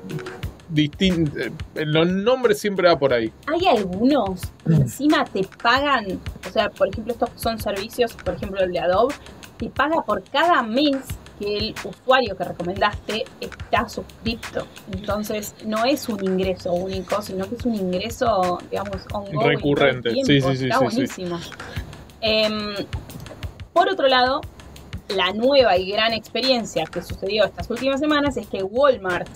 distinto. 0.69 1.37
Eh, 1.39 1.51
los 1.85 2.07
nombres 2.07 2.59
siempre 2.59 2.87
va 2.87 2.97
por 2.97 3.13
ahí. 3.13 3.31
Hay 3.47 3.67
algunos 3.67 4.41
que 4.65 4.73
encima 4.73 5.25
te 5.25 5.43
pagan, 5.61 6.19
o 6.47 6.51
sea, 6.51 6.69
por 6.69 6.87
ejemplo, 6.87 7.13
estos 7.13 7.29
son 7.35 7.59
servicios, 7.59 8.13
por 8.13 8.35
ejemplo, 8.35 8.61
el 8.61 8.71
de 8.71 8.79
Adobe, 8.79 9.13
te 9.57 9.69
paga 9.69 10.03
por 10.03 10.23
cada 10.23 10.63
mes 10.63 10.97
que 11.43 11.57
el 11.57 11.75
usuario 11.83 12.37
que 12.37 12.43
recomendaste 12.43 13.25
está 13.41 13.89
suscrito. 13.89 14.65
Entonces, 14.91 15.55
no 15.65 15.83
es 15.85 16.07
un 16.07 16.23
ingreso 16.23 16.71
único, 16.73 17.21
sino 17.21 17.47
que 17.49 17.55
es 17.55 17.65
un 17.65 17.75
ingreso, 17.75 18.59
digamos, 18.69 19.05
recurrente. 19.43 20.11
Sí, 20.11 20.41
sí, 20.41 20.55
sí. 20.55 20.63
Está 20.65 20.79
buenísimo. 20.79 21.39
Em, 22.21 22.75
por 23.73 23.89
otro 23.89 24.07
lado, 24.07 24.41
la 25.09 25.33
nueva 25.33 25.77
y 25.77 25.91
gran 25.91 26.13
experiencia 26.13 26.85
que 26.85 27.01
sucedió 27.01 27.45
estas 27.45 27.69
últimas 27.69 27.99
semanas 27.99 28.37
es 28.37 28.47
que 28.47 28.63
Walmart, 28.63 29.27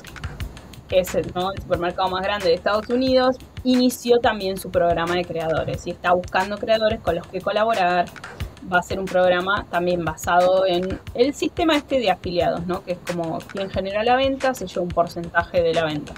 que 0.88 1.00
es 1.00 1.14
el, 1.16 1.26
el 1.26 1.62
supermercado 1.62 2.10
más 2.10 2.24
grande 2.24 2.48
de 2.48 2.54
Estados 2.54 2.88
Unidos, 2.90 3.36
inició 3.66 4.20
también 4.20 4.58
su 4.58 4.72
programa 4.72 5.16
de 5.16 5.26
creadores 5.26 5.86
y 5.86 5.92
está 5.92 6.14
buscando 6.14 6.58
creadores 6.58 7.02
con 7.02 7.16
los 7.16 7.28
que 7.28 7.42
colaborar 7.42 8.06
va 8.72 8.80
a 8.80 8.84
ser 8.84 9.00
un 9.00 9.06
programa 9.06 9.66
también 9.70 10.04
basado 10.04 10.66
en 10.66 11.00
el 11.14 11.34
sistema 11.34 11.76
este 11.76 12.00
de 12.00 12.10
afiliados, 12.10 12.66
¿no? 12.66 12.84
Que 12.84 12.94
es 12.94 13.00
como 13.00 13.40
quien 13.40 13.70
genera 13.70 14.04
la 14.04 14.16
venta 14.16 14.54
se 14.54 14.68
lleva 14.68 14.82
un 14.82 14.90
porcentaje 14.90 15.62
de 15.62 15.74
la 15.74 15.86
venta. 15.86 16.14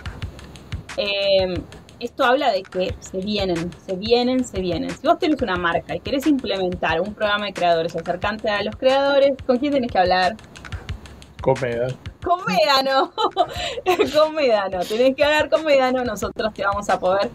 Em, 0.97 1.56
esto 1.99 2.23
habla 2.23 2.52
de 2.52 2.63
que 2.63 2.95
se 2.99 3.17
vienen, 3.19 3.71
se 3.86 3.95
vienen, 3.95 4.43
se 4.43 4.60
vienen. 4.60 4.89
Si 4.89 5.06
vos 5.06 5.19
tenés 5.19 5.41
una 5.41 5.56
marca 5.56 5.95
y 5.95 5.99
querés 5.99 6.28
implementar 6.28 7.02
un 7.02 7.13
programa 7.13 7.47
de 7.47 7.54
creadores 7.54 7.95
acercante 7.95 8.49
a 8.49 8.63
los 8.63 8.75
creadores, 8.75 9.34
¿con 9.45 9.58
quién 9.58 9.73
tenés 9.73 9.91
que 9.91 9.99
hablar? 9.99 10.36
Con 12.23 12.39
con 13.84 14.36
Medano. 14.36 14.84
Tenés 14.84 15.15
que 15.15 15.23
hablar 15.23 15.49
con 15.49 15.63
Medano. 15.63 16.04
Nosotros 16.04 16.54
te 16.54 16.63
vamos 16.63 16.89
a 16.89 16.99
poder 16.99 17.30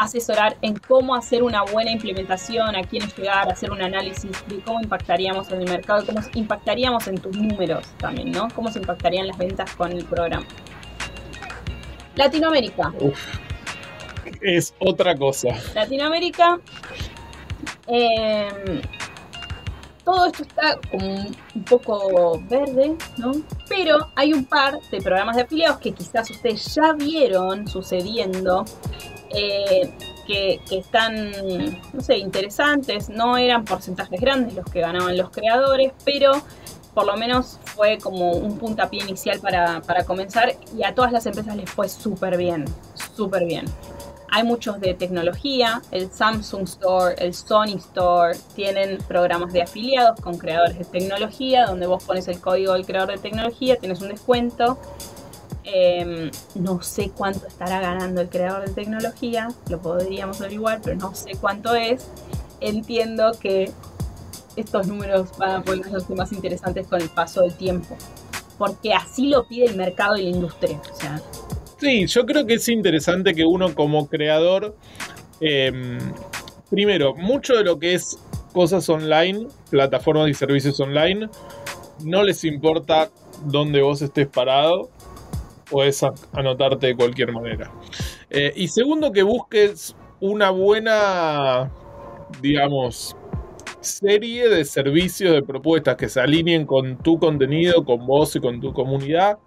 asesorar 0.00 0.56
en 0.62 0.76
cómo 0.76 1.14
hacer 1.14 1.42
una 1.42 1.62
buena 1.62 1.90
implementación, 1.90 2.74
a 2.74 2.82
quiénes 2.82 3.14
llegar, 3.16 3.50
hacer 3.50 3.70
un 3.70 3.82
análisis 3.82 4.30
de 4.46 4.60
cómo 4.60 4.80
impactaríamos 4.80 5.50
en 5.50 5.60
el 5.60 5.68
mercado, 5.68 6.06
cómo 6.06 6.20
impactaríamos 6.34 7.06
en 7.06 7.18
tus 7.18 7.36
números 7.36 7.86
también, 7.98 8.32
¿no? 8.32 8.48
Cómo 8.54 8.72
se 8.72 8.78
impactarían 8.78 9.26
las 9.26 9.36
ventas 9.36 9.74
con 9.76 9.92
el 9.92 10.04
programa. 10.06 10.46
Latinoamérica. 12.16 12.92
Es 14.40 14.74
otra 14.78 15.14
cosa. 15.14 15.48
Latinoamérica. 15.74 16.58
Em, 17.86 18.80
todo 20.02 20.26
esto 20.26 20.42
está 20.42 20.78
como 20.90 21.26
un 21.54 21.64
poco 21.64 22.40
verde, 22.48 22.96
¿no? 23.18 23.32
Pero 23.68 24.08
hay 24.16 24.32
un 24.32 24.46
par 24.46 24.80
de 24.90 25.00
programas 25.02 25.36
de 25.36 25.42
afiliados 25.42 25.78
que 25.78 25.92
quizás 25.92 26.30
ustedes 26.30 26.74
ya 26.74 26.94
vieron 26.94 27.68
sucediendo 27.68 28.64
eh, 29.30 29.90
que, 30.26 30.60
están, 30.70 31.32
no 31.92 32.00
sé, 32.00 32.18
interesantes. 32.18 33.08
No 33.08 33.36
eran 33.36 33.64
porcentajes 33.64 34.20
grandes 34.20 34.54
los 34.54 34.64
que 34.66 34.80
ganaban 34.80 35.16
los 35.16 35.30
creadores, 35.30 35.92
pero 36.04 36.32
por 36.94 37.06
lo 37.06 37.16
menos 37.16 37.58
fue 37.64 37.98
como 37.98 38.32
un 38.32 38.58
puntapié 38.58 39.02
inicial 39.02 39.40
para, 39.40 39.80
para 39.82 40.04
comenzar 40.04 40.54
y 40.76 40.82
a 40.84 40.94
todas 40.94 41.12
las 41.12 41.24
empresas 41.26 41.56
les 41.56 41.70
fue 41.70 41.88
súper 41.88 42.36
bien, 42.36 42.64
súper 43.16 43.44
bien. 43.44 43.64
Hay 44.32 44.44
muchos 44.44 44.80
de 44.80 44.94
tecnología, 44.94 45.82
el 45.90 46.08
Samsung 46.10 46.62
Store, 46.62 47.16
el 47.18 47.34
Sony 47.34 47.76
Store, 47.76 48.38
tienen 48.54 48.98
programas 49.08 49.52
de 49.52 49.62
afiliados 49.62 50.20
con 50.20 50.38
creadores 50.38 50.78
de 50.78 50.84
tecnología, 50.84 51.66
donde 51.66 51.88
vos 51.88 52.04
pones 52.04 52.28
el 52.28 52.40
código 52.40 52.74
del 52.74 52.86
creador 52.86 53.10
de 53.10 53.18
tecnología, 53.18 53.76
tienes 53.76 54.00
un 54.00 54.08
descuento 54.08 54.78
Em, 55.72 56.30
no 56.56 56.82
sé 56.82 57.10
cuánto 57.14 57.46
estará 57.46 57.80
ganando 57.80 58.20
el 58.20 58.28
creador 58.28 58.66
de 58.66 58.74
tecnología, 58.74 59.48
lo 59.68 59.80
podríamos 59.80 60.40
averiguar, 60.40 60.80
pero 60.82 60.96
no 60.96 61.14
sé 61.14 61.32
cuánto 61.40 61.74
es. 61.74 62.08
entiendo 62.62 63.32
que 63.40 63.72
estos 64.56 64.86
números 64.86 65.28
van 65.38 65.50
a 65.56 65.62
ponerse 65.62 66.14
más 66.14 66.30
interesantes 66.32 66.86
con 66.86 67.00
el 67.00 67.08
paso 67.08 67.42
del 67.42 67.54
tiempo. 67.54 67.96
Porque 68.58 68.92
así 68.92 69.28
lo 69.28 69.46
pide 69.46 69.66
el 69.66 69.76
mercado 69.76 70.16
y 70.16 70.24
la 70.24 70.30
industria. 70.30 70.78
Sí, 71.78 72.06
yo 72.06 72.26
creo 72.26 72.44
que 72.44 72.54
es 72.54 72.68
interesante 72.68 73.32
que 73.32 73.44
uno 73.46 73.74
como 73.74 74.08
creador, 74.08 74.76
em, 75.40 75.98
primero, 76.68 77.14
mucho 77.14 77.54
de 77.54 77.64
lo 77.64 77.78
que 77.78 77.94
es 77.94 78.18
cosas 78.52 78.86
online, 78.90 79.46
plataformas 79.70 80.28
y 80.28 80.34
servicios 80.34 80.78
online, 80.80 81.30
no 82.04 82.22
les 82.22 82.44
importa 82.44 83.10
dónde 83.44 83.80
vos 83.80 84.02
estés 84.02 84.26
parado, 84.26 84.90
puedes 85.70 86.04
anotarte 86.32 86.88
de 86.88 86.96
cualquier 86.96 87.32
manera. 87.32 87.70
Eh, 88.28 88.52
y 88.56 88.68
segundo, 88.68 89.12
que 89.12 89.22
busques 89.22 89.96
una 90.20 90.50
buena, 90.50 91.70
digamos, 92.42 93.16
serie 93.80 94.48
de 94.48 94.64
servicios, 94.64 95.32
de 95.32 95.42
propuestas 95.42 95.96
que 95.96 96.08
se 96.08 96.20
alineen 96.20 96.66
con 96.66 96.98
tu 96.98 97.18
contenido, 97.18 97.84
con 97.84 98.06
vos 98.06 98.36
y 98.36 98.40
con 98.40 98.60
tu 98.60 98.72
comunidad. 98.72 99.38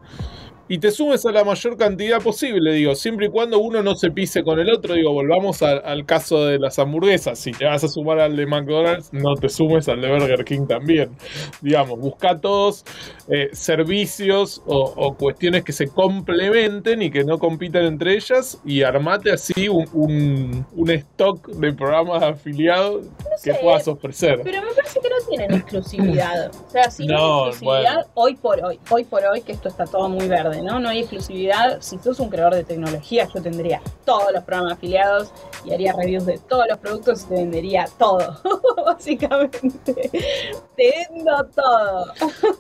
Y 0.70 0.78
te 0.78 0.91
sumes 0.91 1.26
a 1.26 1.32
la 1.32 1.43
mayor 1.43 1.76
cantidad 1.78 2.22
posible, 2.22 2.72
digo, 2.72 2.95
siempre 2.95 3.26
y 3.26 3.30
cuando 3.30 3.59
uno 3.59 3.84
no 3.84 3.95
se 3.95 4.11
pise 4.11 4.43
con 4.43 4.59
el 4.59 4.70
otro, 4.72 4.93
digo, 4.93 5.11
volvamos 5.11 5.61
a- 5.61 5.72
al 5.80 6.05
caso 6.05 6.45
de 6.45 6.57
las 6.57 6.80
hamburguesas, 6.80 7.38
si 7.38 7.51
te 7.51 7.66
vas 7.66 7.84
a 7.84 7.88
sumar 7.89 8.20
al 8.20 8.36
de 8.38 8.45
McDonald's, 8.45 9.11
no 9.11 9.36
te 9.36 9.49
sumes 9.49 9.89
al 9.89 9.99
de 9.99 10.09
Burger 10.09 10.45
King 10.45 10.66
también, 10.66 11.09
digamos, 11.61 11.99
busca 11.99 12.39
todos 12.39 12.86
eh, 13.28 13.49
servicios 13.51 14.61
o, 14.66 14.93
o 14.95 15.16
cuestiones 15.16 15.64
que 15.64 15.74
se 15.74 15.88
complementen 15.89 17.01
y 17.01 17.11
que 17.11 17.24
no 17.26 17.38
compitan 17.39 17.84
entre 17.86 18.16
ellas 18.16 18.59
y 18.66 18.84
armate 18.84 19.32
así 19.32 19.68
un, 19.68 19.88
un- 19.93 20.66
un 20.76 20.89
stock 20.91 21.47
de 21.49 21.74
programas 21.74 22.24
afiliados 22.24 23.05
que 23.43 23.51
sé, 23.53 23.59
puedas 23.61 23.88
ofrecer. 23.88 24.39
Pero 24.43 24.61
me 24.61 24.72
parece 24.74 24.99
que 25.01 25.09
no 25.09 25.16
tienen 25.30 25.53
exclusividad. 25.55 26.51
O 26.68 26.70
sea, 26.70 26.89
si 26.89 27.05
no, 27.05 27.47
exclusividad, 27.47 27.93
bueno. 27.95 28.07
hoy 28.14 28.36
por 28.36 28.64
hoy, 28.64 28.80
hoy 28.89 29.03
por 29.03 29.24
hoy, 29.26 29.41
que 29.41 29.51
esto 29.53 29.68
está 29.70 29.86
todo 29.86 30.07
muy 30.09 30.28
verde, 30.28 30.53
¿no? 30.62 30.80
No 30.80 30.89
hay 30.89 30.99
exclusividad. 30.99 31.82
Si 31.82 31.97
sos 31.99 32.20
un 32.20 32.30
creador 32.30 32.56
de 32.56 32.64
tecnología, 32.64 33.28
yo 33.34 33.41
tendría 33.41 33.82
todos 34.06 34.32
los 34.34 34.43
programas 34.43 34.74
afiliados 34.74 35.32
y 35.66 35.74
haría 35.74 35.93
reviews 35.93 36.26
de 36.26 36.38
todos 36.38 36.66
los 36.70 36.78
productos 36.78 37.24
y 37.24 37.26
te 37.28 37.34
vendería 37.36 37.86
todo. 37.97 38.39
Básicamente. 38.86 40.10
Te 40.76 40.93
vendo 41.10 41.45
todo. 41.56 42.06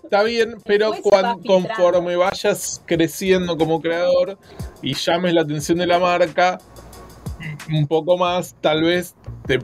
Está 0.03 0.23
bien, 0.23 0.55
pero 0.65 0.91
Después 0.91 1.03
se 1.03 1.09
cuan- 1.09 1.25
va 1.25 1.33
filtrando. 1.35 1.67
conforme 1.75 2.15
vayas 2.15 2.81
creciendo 2.85 3.57
como 3.57 3.81
creador 3.81 4.37
y 4.81 4.93
llames 4.95 5.33
la 5.33 5.41
atención 5.41 5.77
de 5.77 5.87
la 5.87 5.99
marca 5.99 6.57
un 7.69 7.87
poco 7.87 8.17
más, 8.17 8.55
tal 8.61 8.83
vez 8.83 9.15
te, 9.45 9.59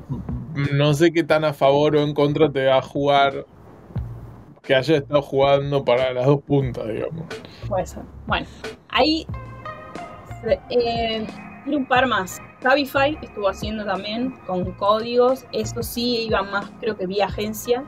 no 0.74 0.94
sé 0.94 1.12
qué 1.14 1.24
tan 1.24 1.46
a 1.46 1.54
favor 1.54 1.96
o 1.96 2.02
en 2.04 2.14
contra 2.14 2.52
te 2.52 2.66
va 2.66 2.78
a 2.78 2.82
jugar 2.82 3.46
que 4.70 4.76
haya 4.76 4.98
estado 4.98 5.24
jugando 5.24 5.84
para 5.84 6.14
las 6.14 6.28
dos 6.28 6.44
puntas, 6.44 6.88
digamos. 6.88 7.26
Puede. 7.68 7.86
Bueno, 8.28 8.46
ahí. 8.90 9.26
Eh, 10.70 11.26
un 11.66 11.88
par 11.88 12.06
más. 12.06 12.40
Cabify 12.62 13.18
estuvo 13.20 13.50
haciendo 13.50 13.84
también 13.84 14.30
con 14.46 14.72
códigos. 14.74 15.48
Eso 15.54 15.82
sí 15.82 16.28
iba 16.28 16.44
más, 16.44 16.70
creo 16.80 16.96
que 16.96 17.08
vía 17.08 17.26
agencia. 17.26 17.84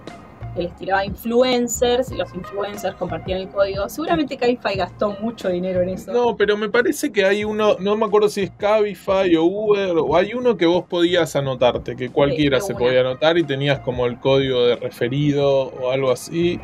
Que 0.56 0.64
les 0.64 0.76
tiraba 0.76 1.06
influencers 1.06 2.12
y 2.12 2.16
los 2.16 2.34
influencers 2.34 2.96
compartían 2.96 3.40
el 3.40 3.50
código. 3.50 3.88
Seguramente 3.88 4.38
Cabify 4.38 4.76
gastó 4.76 5.16
mucho 5.22 5.50
dinero 5.50 5.82
en 5.82 5.90
eso. 5.90 6.12
No, 6.12 6.36
pero 6.36 6.58
me 6.58 6.70
parece 6.70 7.12
que 7.12 7.26
hay 7.26 7.44
uno, 7.44 7.78
no 7.80 7.96
me 7.96 8.06
acuerdo 8.06 8.28
si 8.28 8.42
es 8.42 8.52
Cabify 8.52 9.36
o 9.36 9.44
Uber, 9.44 9.96
o 9.98 10.16
hay 10.16 10.34
uno 10.34 10.58
que 10.58 10.66
vos 10.66 10.84
podías 10.86 11.36
anotarte, 11.36 11.96
que 11.96 12.10
cualquiera 12.10 12.60
se 12.60 12.76
podía 12.76 13.02
anotar 13.02 13.38
y 13.38 13.44
tenías 13.44 13.80
como 13.80 14.06
el 14.06 14.20
código 14.20 14.66
de 14.66 14.76
referido 14.76 15.68
o 15.68 15.92
algo 15.92 16.12
así, 16.12 16.60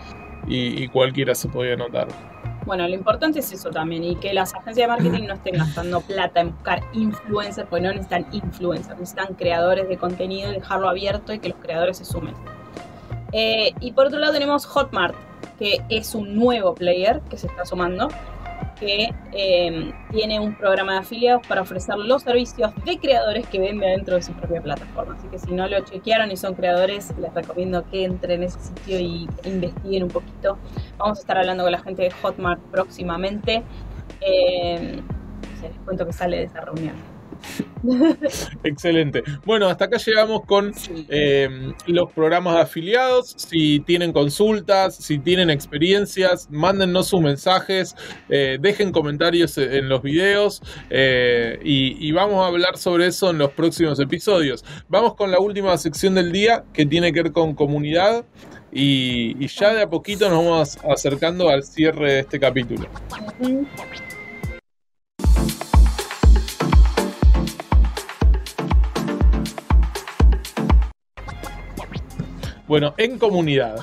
y, 0.47 0.83
y 0.83 0.87
cualquiera 0.89 1.35
se 1.35 1.47
podía 1.47 1.73
anotar. 1.73 2.07
Bueno, 2.67 2.85
lo 2.85 2.95
importante 2.95 3.39
es 3.39 3.49
eso 3.53 3.69
también. 3.69 4.03
Y 4.03 4.17
que 4.17 4.33
las 4.33 4.53
agencias 4.53 4.75
de 4.75 4.87
marketing 4.87 5.25
no 5.25 5.35
estén 5.35 5.55
gastando 5.57 6.01
plata 6.01 6.41
en 6.41 6.51
buscar 6.51 6.83
influencers, 6.91 7.65
porque 7.69 7.85
no 7.85 7.93
necesitan 7.93 8.27
influencers, 8.33 8.99
necesitan 8.99 9.35
creadores 9.35 9.87
de 9.87 9.97
contenido 9.97 10.51
dejarlo 10.51 10.89
abierto 10.89 11.33
y 11.33 11.39
que 11.39 11.47
los 11.47 11.57
creadores 11.59 11.97
se 11.97 12.03
sumen. 12.03 12.33
Eh, 13.33 13.73
y 13.79 13.91
por 13.91 14.07
otro 14.07 14.19
lado 14.19 14.33
tenemos 14.33 14.65
Hotmart, 14.65 15.15
que 15.59 15.81
es 15.89 16.15
un 16.15 16.35
nuevo 16.35 16.75
player 16.75 17.21
que 17.29 17.37
se 17.37 17.47
está 17.47 17.65
sumando, 17.65 18.09
que 18.79 19.09
eh, 19.33 19.91
tiene 20.11 20.39
un 20.39 20.55
programa 20.55 20.93
de 20.93 20.99
afiliados 20.99 21.45
para 21.47 21.61
ofrecer 21.61 21.97
los 21.97 22.23
servicios 22.23 22.71
de 22.85 22.99
creadores 22.99 23.47
que 23.47 23.59
vende 23.59 23.87
dentro 23.87 24.15
de 24.15 24.21
su 24.21 24.33
propia 24.33 24.61
plataforma. 24.61 25.15
Así 25.15 25.27
que 25.27 25.39
si 25.39 25.51
no 25.51 25.67
lo 25.67 25.79
chequearon 25.81 26.31
y 26.31 26.37
son 26.37 26.53
creadores, 26.53 27.13
les 27.17 27.33
recomiendo 27.33 27.83
que 27.89 28.03
entren 28.05 28.43
en 28.43 28.47
ese 28.47 28.59
sitio 28.59 28.99
y 28.99 29.27
investiguen 29.45 30.03
un 30.03 30.09
poquito. 30.09 30.57
Vamos 30.97 31.17
a 31.17 31.21
estar 31.21 31.37
hablando 31.37 31.63
con 31.63 31.71
la 31.71 31.79
gente 31.79 32.03
de 32.03 32.11
Hotmart 32.11 32.61
próximamente. 32.71 33.63
Eh, 34.21 35.01
les 35.61 35.77
cuento 35.85 36.05
que 36.05 36.13
sale 36.13 36.37
de 36.37 36.43
esa 36.43 36.61
reunión. 36.61 37.16
Excelente. 38.63 39.23
Bueno, 39.45 39.67
hasta 39.67 39.85
acá 39.85 39.97
llegamos 39.97 40.45
con 40.45 40.73
eh, 41.09 41.73
los 41.85 42.11
programas 42.11 42.55
de 42.55 42.61
afiliados. 42.61 43.33
Si 43.37 43.79
tienen 43.81 44.13
consultas, 44.13 44.95
si 44.95 45.19
tienen 45.19 45.49
experiencias, 45.49 46.47
mándennos 46.49 47.07
sus 47.07 47.21
mensajes, 47.21 47.95
eh, 48.29 48.57
dejen 48.59 48.91
comentarios 48.91 49.57
en 49.57 49.89
los 49.89 50.01
videos 50.01 50.61
eh, 50.89 51.59
y, 51.63 52.07
y 52.07 52.11
vamos 52.11 52.43
a 52.43 52.47
hablar 52.47 52.77
sobre 52.77 53.07
eso 53.07 53.29
en 53.29 53.37
los 53.37 53.51
próximos 53.51 53.99
episodios. 53.99 54.63
Vamos 54.89 55.15
con 55.15 55.31
la 55.31 55.39
última 55.39 55.77
sección 55.77 56.15
del 56.15 56.31
día 56.31 56.63
que 56.73 56.85
tiene 56.85 57.13
que 57.13 57.23
ver 57.23 57.31
con 57.31 57.53
comunidad 57.53 58.25
y, 58.71 59.35
y 59.43 59.47
ya 59.47 59.73
de 59.73 59.83
a 59.83 59.89
poquito 59.89 60.29
nos 60.29 60.43
vamos 60.43 60.77
acercando 60.89 61.49
al 61.49 61.63
cierre 61.63 62.13
de 62.13 62.19
este 62.19 62.39
capítulo. 62.39 62.87
Bueno, 72.67 72.93
en 72.97 73.17
comunidad. 73.17 73.79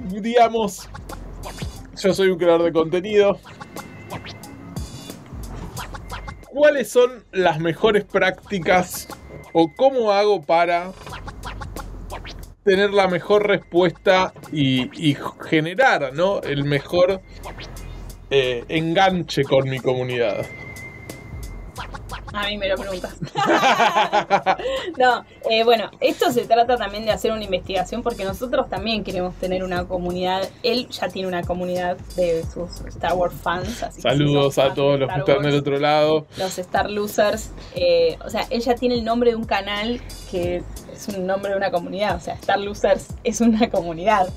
Digamos, 0.00 0.88
yo 2.00 2.12
soy 2.12 2.28
un 2.28 2.38
creador 2.38 2.64
de 2.64 2.72
contenido. 2.72 3.38
¿Cuáles 6.50 6.90
son 6.90 7.24
las 7.32 7.58
mejores 7.58 8.04
prácticas 8.04 9.08
o 9.54 9.68
cómo 9.74 10.12
hago 10.12 10.42
para 10.42 10.92
tener 12.64 12.92
la 12.92 13.08
mejor 13.08 13.46
respuesta 13.46 14.34
y, 14.52 15.10
y 15.10 15.16
generar 15.48 16.12
¿no? 16.12 16.42
el 16.42 16.64
mejor 16.64 17.22
eh, 18.30 18.64
enganche 18.68 19.44
con 19.44 19.70
mi 19.70 19.78
comunidad? 19.78 20.44
A 22.32 22.46
mí 22.48 22.58
me 22.58 22.68
lo 22.68 22.76
preguntas. 22.76 23.16
no, 24.98 25.24
eh, 25.50 25.64
bueno, 25.64 25.90
esto 26.00 26.30
se 26.30 26.44
trata 26.46 26.76
también 26.76 27.04
de 27.04 27.10
hacer 27.10 27.32
una 27.32 27.44
investigación 27.44 28.02
porque 28.02 28.24
nosotros 28.24 28.68
también 28.68 29.02
queremos 29.02 29.34
tener 29.36 29.64
una 29.64 29.84
comunidad. 29.84 30.48
Él 30.62 30.88
ya 30.88 31.08
tiene 31.08 31.28
una 31.28 31.42
comunidad 31.42 31.96
de 32.16 32.44
sus 32.44 32.80
Star 32.86 33.14
Wars 33.14 33.34
fans. 33.42 33.82
Así 33.82 33.96
que 33.96 34.02
si 34.02 34.02
Saludos 34.02 34.58
a 34.58 34.74
todos 34.74 35.00
los 35.00 35.12
que 35.12 35.18
están 35.20 35.42
del 35.42 35.54
otro 35.56 35.78
lado. 35.78 36.26
Los 36.36 36.58
Star 36.58 36.90
Losers. 36.90 37.50
eh, 37.74 38.16
o 38.24 38.30
sea, 38.30 38.46
él 38.50 38.60
ya 38.60 38.74
tiene 38.74 38.94
el 38.94 39.04
nombre 39.04 39.30
de 39.30 39.36
un 39.36 39.44
canal 39.44 40.00
que 40.30 40.62
es 40.92 41.08
un 41.08 41.26
nombre 41.26 41.52
de 41.52 41.56
una 41.56 41.70
comunidad. 41.70 42.16
O 42.16 42.20
sea, 42.20 42.34
Star 42.34 42.60
Losers 42.60 43.08
es 43.24 43.40
una 43.40 43.68
comunidad. 43.70 44.28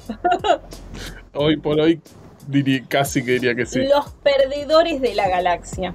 Hoy 1.34 1.58
por 1.58 1.80
hoy 1.80 2.02
diría, 2.48 2.84
casi 2.88 3.24
que 3.24 3.34
diría 3.34 3.56
que 3.56 3.66
sí. 3.66 3.84
Los 3.86 4.10
perdedores 4.24 5.02
de 5.02 5.16
la 5.16 5.28
galaxia. 5.28 5.94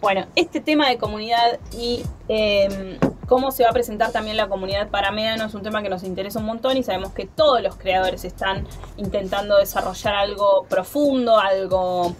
Bueno, 0.00 0.26
este 0.36 0.60
tema 0.60 0.88
de 0.88 0.96
comunidad 0.96 1.58
y 1.72 2.04
eh, 2.28 2.98
cómo 3.26 3.50
se 3.50 3.64
va 3.64 3.70
a 3.70 3.72
presentar 3.72 4.12
también 4.12 4.36
la 4.36 4.48
comunidad 4.48 4.88
para 4.88 5.10
Médano 5.10 5.44
es 5.46 5.54
un 5.54 5.62
tema 5.62 5.82
que 5.82 5.88
nos 5.88 6.04
interesa 6.04 6.38
un 6.38 6.46
montón 6.46 6.76
y 6.76 6.84
sabemos 6.84 7.12
que 7.12 7.26
todos 7.26 7.60
los 7.62 7.74
creadores 7.76 8.24
están 8.24 8.66
intentando 8.96 9.56
desarrollar 9.56 10.14
algo 10.14 10.66
profundo, 10.68 11.38
algo 11.38 12.14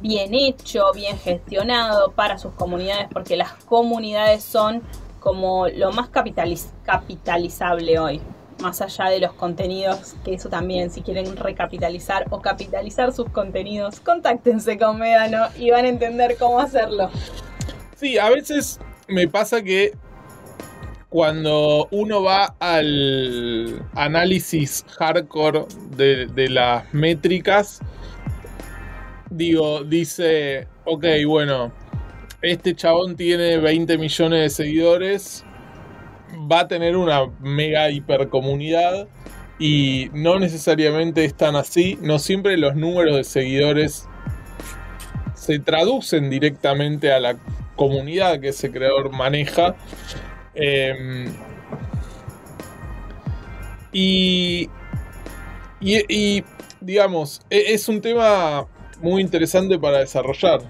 bien 0.00 0.32
hecho, 0.34 0.92
bien 0.94 1.18
gestionado 1.18 2.12
para 2.12 2.38
sus 2.38 2.52
comunidades, 2.54 3.08
porque 3.12 3.36
las 3.36 3.52
comunidades 3.64 4.42
son 4.42 4.82
como 5.20 5.68
lo 5.68 5.92
más 5.92 6.10
capitaliz- 6.10 6.70
capitalizable 6.84 7.98
hoy 7.98 8.22
más 8.60 8.80
allá 8.80 9.06
de 9.06 9.20
los 9.20 9.32
contenidos, 9.32 10.14
que 10.24 10.34
eso 10.34 10.48
también, 10.48 10.90
si 10.90 11.02
quieren 11.02 11.36
recapitalizar 11.36 12.26
o 12.30 12.40
capitalizar 12.40 13.12
sus 13.12 13.28
contenidos, 13.30 14.00
contáctense 14.00 14.78
con 14.78 14.98
Médano 14.98 15.46
y 15.58 15.70
van 15.70 15.84
a 15.84 15.88
entender 15.88 16.36
cómo 16.38 16.60
hacerlo. 16.60 17.10
Sí, 17.96 18.18
a 18.18 18.30
veces 18.30 18.80
me 19.08 19.28
pasa 19.28 19.62
que 19.62 19.92
cuando 21.10 21.88
uno 21.90 22.22
va 22.22 22.54
al 22.60 23.84
análisis 23.94 24.84
hardcore 24.96 25.66
de, 25.96 26.48
las 26.48 26.94
métricas, 26.94 27.80
digo, 29.28 29.82
dice, 29.82 30.68
ok, 30.84 31.04
bueno, 31.26 31.72
este 32.42 32.74
chabón 32.74 33.16
tiene 33.16 33.58
20 33.58 33.98
millones 33.98 34.40
de 34.40 34.50
seguidores 34.50 35.44
va 36.50 36.60
a 36.60 36.68
tener 36.68 36.96
una 36.96 37.26
mega 37.40 37.90
hipercomunidad 37.90 39.08
y 39.58 40.10
no 40.12 40.38
necesariamente 40.38 41.24
es 41.24 41.34
tan 41.34 41.54
así. 41.54 41.98
No 42.00 42.18
siempre 42.18 42.56
los 42.56 42.74
números 42.74 43.16
de 43.16 43.24
seguidores 43.24 44.08
se 45.34 45.58
traducen 45.58 46.30
directamente 46.30 47.12
a 47.12 47.20
la 47.20 47.36
comunidad 47.76 48.40
que 48.40 48.48
ese 48.48 48.70
creador 48.70 49.10
maneja. 49.10 49.74
Em, 50.54 51.32
y, 53.92 54.68
y, 55.80 56.44
digamos, 56.80 57.42
e, 57.50 57.74
es 57.74 57.88
un 57.88 58.00
tema 58.00 58.66
muy 59.00 59.22
interesante 59.22 59.78
para 59.78 59.98
desarrollar. 59.98 60.60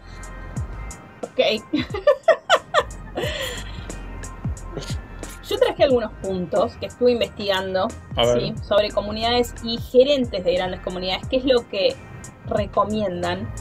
Ok. 1.22 1.40
Yo 5.50 5.58
traje 5.58 5.82
algunos 5.82 6.12
puntos 6.22 6.76
que 6.76 6.86
estuve 6.86 7.10
investigando 7.10 7.88
sobre 8.62 8.90
comunidades 8.90 9.52
y 9.64 9.78
gerentes 9.78 10.44
de 10.44 10.54
grandes 10.54 10.78
comunidades, 10.78 11.26
qué 11.28 11.38
es 11.38 11.44
lo 11.44 11.68
que 11.68 11.96
recomiendan. 12.46 13.52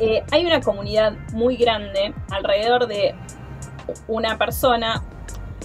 Eh, 0.00 0.24
hay 0.32 0.44
una 0.44 0.60
comunidad 0.60 1.12
muy 1.32 1.56
grande, 1.56 2.12
alrededor 2.28 2.88
de 2.88 3.14
una 4.08 4.36
persona, 4.36 5.00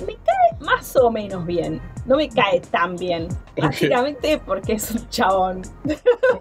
me 0.05 0.13
cae 0.13 0.59
más 0.59 0.95
o 0.95 1.09
menos 1.09 1.43
bien. 1.43 1.81
No 2.05 2.17
me 2.17 2.29
cae 2.29 2.59
tan 2.59 2.95
bien. 2.95 3.27
Básicamente 3.59 4.37
porque 4.37 4.73
es 4.73 4.91
un 4.91 5.09
chabón. 5.09 5.63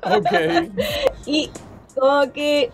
Ok. 0.02 0.68
y 1.26 1.50
como 1.94 2.30
que 2.34 2.70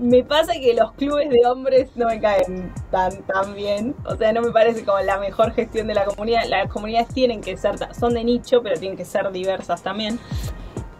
me 0.00 0.24
pasa 0.24 0.54
que 0.54 0.72
los 0.74 0.92
clubes 0.92 1.28
de 1.28 1.46
hombres 1.46 1.90
no 1.94 2.06
me 2.06 2.18
caen 2.20 2.72
tan, 2.90 3.22
tan 3.24 3.54
bien. 3.54 3.94
O 4.06 4.16
sea, 4.16 4.32
no 4.32 4.40
me 4.40 4.50
parece 4.50 4.84
como 4.84 4.98
la 5.00 5.18
mejor 5.18 5.52
gestión 5.52 5.86
de 5.86 5.94
la 5.94 6.06
comunidad. 6.06 6.44
Las 6.48 6.70
comunidades 6.70 7.08
tienen 7.08 7.40
que 7.42 7.56
ser, 7.56 7.76
son 7.94 8.14
de 8.14 8.24
nicho, 8.24 8.62
pero 8.62 8.78
tienen 8.80 8.96
que 8.96 9.04
ser 9.04 9.30
diversas 9.30 9.82
también. 9.82 10.18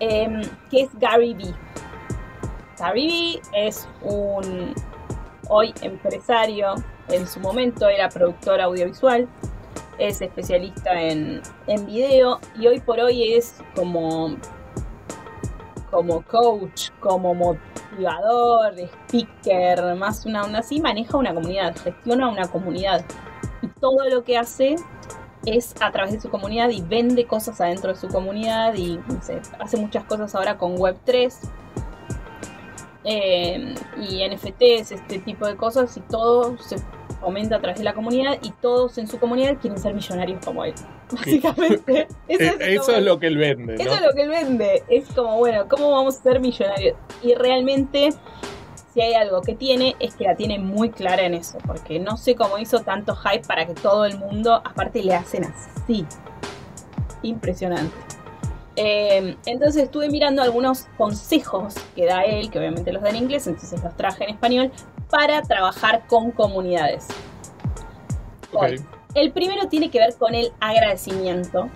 Em, 0.00 0.42
que 0.70 0.82
es 0.82 0.90
Gary 0.98 1.34
Vee. 1.34 1.54
Gary 2.78 3.06
Vee 3.06 3.40
es 3.54 3.88
un 4.02 4.74
hoy 5.48 5.72
empresario. 5.80 6.74
En 7.08 7.26
su 7.26 7.40
momento 7.40 7.88
era 7.88 8.10
productor 8.10 8.60
audiovisual. 8.60 9.26
Es 9.98 10.20
especialista 10.20 11.00
en, 11.00 11.40
en 11.66 11.86
video 11.86 12.38
y 12.58 12.66
hoy 12.66 12.80
por 12.80 13.00
hoy 13.00 13.34
es 13.34 13.56
como 13.74 14.36
como 15.90 16.22
coach, 16.22 16.90
como 17.00 17.34
motivador, 17.90 18.74
speaker, 18.78 19.94
más 19.96 20.26
una 20.26 20.44
onda 20.44 20.60
así, 20.60 20.80
maneja 20.80 21.16
una 21.16 21.34
comunidad, 21.34 21.76
gestiona 21.76 22.28
una 22.28 22.48
comunidad. 22.48 23.04
Y 23.62 23.68
todo 23.80 24.08
lo 24.08 24.24
que 24.24 24.38
hace 24.38 24.76
es 25.46 25.74
a 25.80 25.90
través 25.90 26.12
de 26.12 26.20
su 26.20 26.28
comunidad 26.28 26.70
y 26.70 26.82
vende 26.82 27.26
cosas 27.26 27.60
adentro 27.60 27.92
de 27.92 27.98
su 27.98 28.08
comunidad 28.08 28.74
y 28.74 29.00
hace 29.58 29.76
muchas 29.76 30.04
cosas 30.04 30.34
ahora 30.34 30.58
con 30.58 30.76
Web3 30.76 31.34
eh, 33.04 33.74
y 33.96 34.28
NFTs, 34.28 34.92
este 34.92 35.18
tipo 35.20 35.46
de 35.46 35.56
cosas 35.56 35.96
y 35.96 36.00
todo 36.00 36.58
se 36.58 36.76
aumenta 37.22 37.56
a 37.56 37.60
través 37.60 37.78
de 37.78 37.84
la 37.84 37.94
comunidad 37.94 38.38
y 38.42 38.50
todos 38.50 38.98
en 38.98 39.08
su 39.08 39.18
comunidad 39.18 39.56
quieren 39.58 39.78
ser 39.78 39.94
millonarios 39.94 40.44
como 40.44 40.64
él. 40.64 40.74
Básicamente. 41.10 42.08
Eso, 42.28 42.92
es, 42.92 43.02
lo 43.02 43.18
que 43.18 43.26
él 43.26 43.36
vende. 43.36 43.74
Eso 43.74 43.94
es 43.94 44.00
lo 44.00 44.12
que 44.14 44.22
él 44.22 44.28
vende. 44.28 44.82
Es 44.88 45.08
como, 45.08 45.36
bueno, 45.38 45.66
¿cómo 45.68 45.90
vamos 45.90 46.18
a 46.18 46.22
ser 46.22 46.40
millonarios? 46.40 46.96
Y 47.22 47.34
realmente, 47.34 48.10
si 48.94 49.00
hay 49.00 49.14
algo 49.14 49.42
que 49.42 49.54
tiene, 49.54 49.96
es 50.00 50.14
que 50.14 50.24
la 50.24 50.36
tiene 50.36 50.58
muy 50.58 50.90
clara 50.90 51.22
en 51.22 51.34
eso. 51.34 51.58
Porque 51.66 51.98
no 51.98 52.16
sé 52.16 52.34
cómo 52.34 52.58
hizo 52.58 52.80
tanto 52.80 53.14
hype 53.16 53.46
para 53.46 53.66
que 53.66 53.74
todo 53.74 54.04
el 54.04 54.18
mundo, 54.18 54.54
aparte, 54.54 55.02
le 55.02 55.14
hacen 55.14 55.44
así. 55.44 56.06
Impresionante. 57.22 57.94
Eh, 58.76 59.36
entonces 59.46 59.82
estuve 59.82 60.08
mirando 60.08 60.42
algunos 60.42 60.86
consejos 60.96 61.74
que 61.94 62.06
da 62.06 62.22
él, 62.22 62.50
que 62.50 62.58
obviamente 62.58 62.92
los 62.92 63.02
da 63.02 63.10
en 63.10 63.16
inglés, 63.16 63.46
entonces 63.46 63.82
los 63.82 63.94
traje 63.96 64.24
en 64.24 64.30
español, 64.30 64.72
para 65.10 65.42
trabajar 65.42 66.06
con 66.06 66.30
comunidades. 66.30 67.08
El 69.14 69.32
primero 69.32 69.68
tiene 69.68 69.90
que 69.90 69.98
ver 69.98 70.14
con 70.16 70.34
el 70.34 70.52
agradecimiento, 70.60 71.68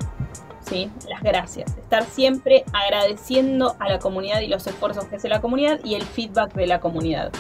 ¿sí? 0.61 0.91
las 1.09 1.23
gracias. 1.23 1.77
Estar 1.77 2.05
siempre 2.05 2.65
agradeciendo 2.73 3.77
a 3.79 3.89
la 3.89 3.99
comunidad 3.99 4.41
y 4.41 4.47
los 4.47 4.67
esfuerzos 4.67 5.05
que 5.07 5.17
hace 5.17 5.29
la 5.29 5.41
comunidad 5.41 5.81
y 5.85 5.95
el 5.95 6.03
feedback 6.03 6.55
de 6.55 6.67
la 6.67 6.81
comunidad. 6.81 7.33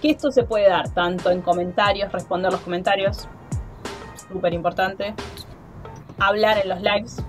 Que 0.00 0.10
esto 0.10 0.30
se 0.32 0.42
puede 0.42 0.68
dar 0.68 0.88
tanto 0.90 1.30
en 1.30 1.42
comentarios, 1.42 2.12
responder 2.12 2.52
los 2.52 2.60
comentarios, 2.60 3.28
súper 4.30 4.52
importante. 4.52 5.14
Hablar 6.18 6.58
en 6.58 6.68
los 6.68 6.80
lives, 6.82 7.22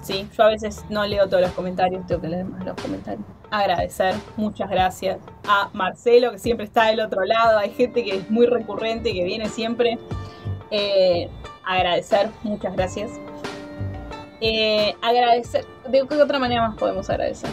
¿sí? 0.00 0.28
Yo 0.36 0.44
a 0.44 0.48
veces 0.48 0.84
no 0.88 1.06
leo 1.06 1.28
todos 1.28 1.42
los 1.42 1.52
comentarios, 1.52 2.06
tengo 2.06 2.20
que 2.20 2.28
leer 2.28 2.44
más 2.44 2.64
los 2.64 2.76
comentarios 2.80 3.24
agradecer, 3.50 4.14
muchas 4.36 4.68
gracias 4.70 5.18
a 5.46 5.70
Marcelo 5.72 6.32
que 6.32 6.38
siempre 6.38 6.66
está 6.66 6.86
del 6.86 7.00
otro 7.00 7.24
lado, 7.24 7.58
hay 7.58 7.70
gente 7.70 8.04
que 8.04 8.16
es 8.16 8.30
muy 8.30 8.46
recurrente, 8.46 9.12
que 9.12 9.24
viene 9.24 9.48
siempre. 9.48 9.98
Eh, 10.70 11.28
agradecer, 11.64 12.28
muchas 12.42 12.74
gracias. 12.74 13.10
Eh, 14.40 14.94
agradecer, 15.02 15.64
¿de 15.88 16.06
qué 16.08 16.22
otra 16.22 16.38
manera 16.38 16.68
más 16.68 16.76
podemos 16.76 17.08
agradecer? 17.10 17.50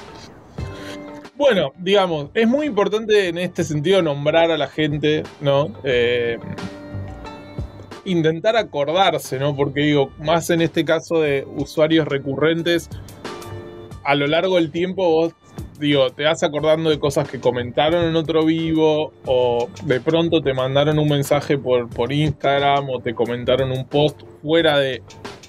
Bueno, 1.36 1.74
digamos, 1.78 2.30
es 2.34 2.48
muy 2.48 2.68
importante 2.68 3.28
en 3.28 3.38
este 3.38 3.64
sentido 3.64 4.02
nombrar 4.02 4.52
a 4.52 4.58
la 4.58 4.68
gente, 4.68 5.24
¿no? 5.42 5.70
Eh, 5.84 6.38
intentar 8.06 8.56
acordarse, 8.56 9.40
¿no? 9.40 9.56
Porque 9.56 9.82
digo, 9.82 10.12
más 10.20 10.50
en 10.50 10.62
este 10.62 10.86
caso 10.86 11.20
de 11.22 11.46
usuarios 11.56 12.08
recurrentes, 12.08 12.90
a 14.04 14.16
lo 14.16 14.28
largo 14.28 14.56
del 14.56 14.72
tiempo 14.72 15.10
vos 15.10 15.34
digo, 15.80 16.10
te 16.10 16.24
vas 16.24 16.42
acordando 16.44 16.90
de 16.90 17.00
cosas 17.00 17.30
que 17.30 17.40
comentaron 17.40 18.06
en 18.06 18.16
otro 18.16 18.46
vivo 18.46 19.12
o 19.26 19.68
de 19.84 20.00
pronto 20.00 20.42
te 20.42 20.54
mandaron 20.54 21.00
un 21.00 21.10
mensaje 21.10 21.58
por, 21.58 21.90
por 21.90 22.12
Instagram 22.12 22.90
o 22.90 23.00
te 23.00 23.14
comentaron 23.14 23.72
un 23.72 23.86
post 23.86 24.22
fuera 24.42 24.80
de, 24.80 25.02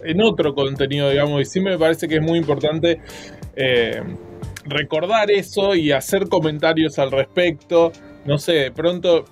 en 0.02 0.20
otro 0.22 0.54
contenido, 0.54 1.10
digamos, 1.10 1.40
y 1.40 1.44
sí 1.44 1.60
me 1.60 1.78
parece 1.78 2.08
que 2.08 2.16
es 2.16 2.22
muy 2.22 2.38
importante 2.38 3.00
eh, 3.54 4.02
recordar 4.64 5.30
eso 5.30 5.74
y 5.74 5.92
hacer 5.92 6.28
comentarios 6.28 6.98
al 6.98 7.10
respecto. 7.10 7.92
No 8.24 8.38
sé, 8.38 8.54
de 8.54 8.72
pronto 8.72 9.24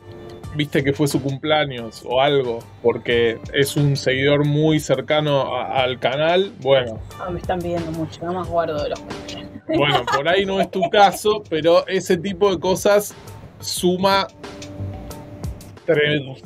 viste 0.55 0.83
que 0.83 0.93
fue 0.93 1.09
su 1.09 1.23
cumpleaños 1.23 2.03
o 2.07 2.21
algo, 2.21 2.61
porque 2.83 3.39
es 3.53 3.77
un 3.77 3.97
seguidor 3.97 4.45
muy 4.45 4.81
cercano 4.81 5.57
al 5.57 5.99
canal, 5.99 6.53
bueno. 6.61 7.01
Ah, 7.19 7.31
me 7.31 7.41
están 7.41 7.59
viendo 7.59 7.91
mucho, 7.93 8.25
no 8.25 8.33
más 8.35 8.49
guardo 8.49 8.83
de 8.83 8.91
los 8.91 9.01
cumpleaños. 9.01 9.51
Bueno, 9.67 10.05
por 10.05 10.29
ahí 10.29 10.45
no 10.45 10.61
es 10.61 10.71
tu 10.71 10.83
caso, 10.91 11.43
pero 11.49 11.87
ese 11.87 12.17
tipo 12.19 12.51
de 12.51 12.61
cosas 12.61 13.15
suma 13.61 14.27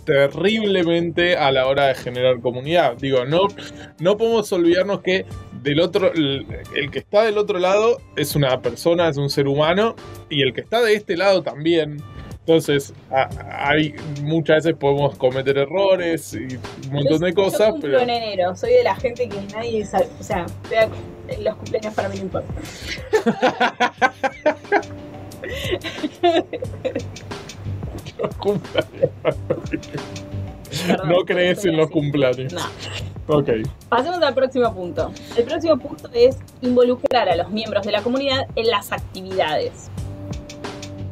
terriblemente 0.04 1.36
a 1.36 1.52
la 1.52 1.66
hora 1.66 1.86
de 1.86 1.94
generar 1.94 2.40
comunidad. 2.40 2.96
Digo, 2.96 3.24
no, 3.24 3.42
no 4.00 4.16
podemos 4.16 4.52
olvidarnos 4.52 5.00
que 5.00 5.26
del 5.62 5.80
otro, 5.80 6.12
el, 6.12 6.46
que 6.90 6.98
está 6.98 7.24
del 7.24 7.38
otro 7.38 7.58
lado 7.58 7.98
es 8.16 8.34
una 8.36 8.60
persona, 8.62 9.08
es 9.08 9.16
un 9.16 9.30
ser 9.30 9.46
humano, 9.46 9.94
y 10.28 10.42
el 10.42 10.52
que 10.52 10.60
está 10.60 10.82
de 10.82 10.94
este 10.94 11.16
lado 11.16 11.42
también. 11.42 11.98
Entonces, 12.48 12.92
hay 13.10 13.94
muchas 14.22 14.64
veces 14.64 14.78
podemos 14.80 15.18
cometer 15.18 15.58
errores 15.58 16.32
y 16.32 16.56
un 16.86 16.94
montón 16.94 17.18
de 17.18 17.34
cosas. 17.34 17.74
Yo 17.74 17.80
pero 17.82 18.00
en 18.00 18.08
enero, 18.08 18.56
soy 18.56 18.72
de 18.72 18.84
la 18.84 18.96
gente 18.96 19.28
que 19.28 19.38
nadie 19.52 19.84
sabe, 19.84 20.08
o 20.18 20.22
sea, 20.22 20.46
los 21.42 21.56
cumpleaños 21.56 21.92
para 21.92 22.08
mí 22.08 22.16
no 22.16 22.22
importan. 22.22 22.56
los 28.18 28.34
cumpleaños. 28.36 29.10
no 31.04 31.16
crees 31.26 31.66
en 31.66 31.76
los 31.76 31.90
cumpleaños. 31.90 32.54
No. 32.54 32.62
Ok. 33.26 33.50
Pasemos 33.90 34.22
al 34.22 34.32
próximo 34.32 34.74
punto. 34.74 35.12
El 35.36 35.44
próximo 35.44 35.76
punto 35.76 36.08
es 36.14 36.38
involucrar 36.62 37.28
a 37.28 37.36
los 37.36 37.50
miembros 37.50 37.84
de 37.84 37.92
la 37.92 38.00
comunidad 38.00 38.46
en 38.56 38.68
las 38.68 38.90
actividades. 38.90 39.90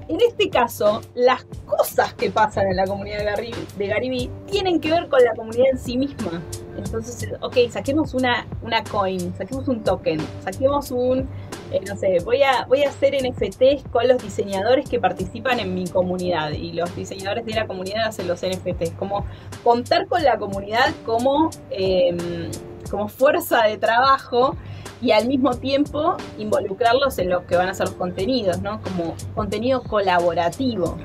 En 0.09 0.21
este 0.21 0.49
caso, 0.49 1.01
las 1.15 1.45
cosas 1.67 2.15
que 2.15 2.31
pasan 2.31 2.69
en 2.69 2.77
la 2.77 2.85
comunidad 2.85 3.19
de 3.19 3.87
Gary, 3.89 4.31
tienen 4.49 4.81
que 4.81 4.91
ver 4.91 5.09
con 5.09 5.23
la 5.25 5.35
comunidad 5.35 5.67
en 5.73 5.79
sí 5.79 5.99
misma. 5.99 6.43
Entonces, 6.77 7.29
ok, 7.41 7.57
saquemos 7.71 8.15
una, 8.15 8.47
una 8.63 8.85
coin, 8.85 9.35
saquemos 9.37 9.67
un 9.67 9.83
token, 9.83 10.21
saquemos 10.45 10.93
un, 10.93 11.29
eh, 11.73 11.81
no 11.89 11.97
sé, 11.97 12.19
voy 12.25 12.43
a, 12.43 12.67
voy 12.67 12.85
a 12.85 12.91
hacer 12.91 13.15
NFTs 13.15 13.89
con 13.91 14.07
los 14.07 14.23
diseñadores 14.23 14.89
que 14.89 15.01
participan 15.01 15.59
en 15.59 15.75
mi 15.75 15.89
comunidad 15.89 16.53
y 16.53 16.73
los 16.73 16.95
diseñadores 16.95 17.45
de 17.45 17.55
la 17.55 17.67
comunidad 17.67 18.07
hacen 18.07 18.29
los 18.29 18.43
NFTs. 18.43 18.93
Como 18.99 19.25
contar 19.65 20.07
con 20.07 20.23
la 20.23 20.39
comunidad 20.39 20.95
como, 21.05 21.51
em, 21.71 22.51
como 22.87 23.09
fuerza 23.09 23.65
de 23.65 23.79
trabajo 23.79 24.57
y 25.03 25.11
al 25.13 25.29
mismo 25.29 25.55
tiempo 25.57 26.17
involucrarlos 26.39 27.19
en 27.19 27.31
lo 27.31 27.47
que 27.47 27.57
van 27.57 27.69
a 27.69 27.75
ser 27.75 27.87
los 27.87 27.97
contenidos, 27.97 28.63
¿no? 28.63 28.81
Como 28.81 29.15
contenido 29.35 29.83
colaborativo. 29.83 30.97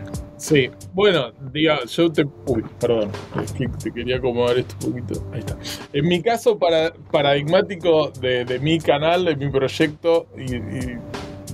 Sí, 0.42 0.72
bueno, 0.94 1.32
diga, 1.54 1.86
yo 1.86 2.12
te. 2.12 2.26
Uy, 2.48 2.66
perdón, 2.80 3.12
es 3.44 3.52
que 3.52 3.68
te 3.68 3.92
quería 3.92 4.18
acomodar 4.18 4.58
esto 4.58 4.88
un 4.88 4.94
poquito. 4.94 5.24
Ahí 5.32 5.40
está. 5.40 5.56
En 5.94 6.08
mi 6.08 6.20
caso 6.24 6.58
para, 6.58 6.92
paradigmático 7.12 8.10
de, 8.20 8.58
mi 8.60 8.80
canal, 8.80 9.26
de 9.26 9.36
mi 9.36 9.52
proyecto, 9.52 10.26
y, 10.36 10.58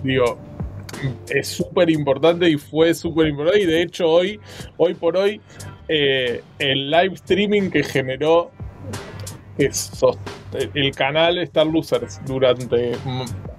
digo, 0.08 0.38
es 1.28 1.50
súper 1.50 1.90
importante 1.90 2.50
y 2.50 2.56
fue 2.56 2.94
súper 2.94 3.28
importante. 3.28 3.62
Y 3.62 3.66
de 3.66 3.82
hecho, 3.82 4.10
hoy, 4.10 4.40
hoy 4.78 4.94
por 4.94 5.18
hoy, 5.18 5.42
eh, 5.90 6.42
el 6.58 6.90
live 6.90 7.16
streaming 7.16 7.70
que 7.70 7.84
generó 7.84 8.52
el 9.58 10.92
canal 10.96 11.38
Star 11.40 11.68
Losers 11.68 12.22
durante 12.26 12.94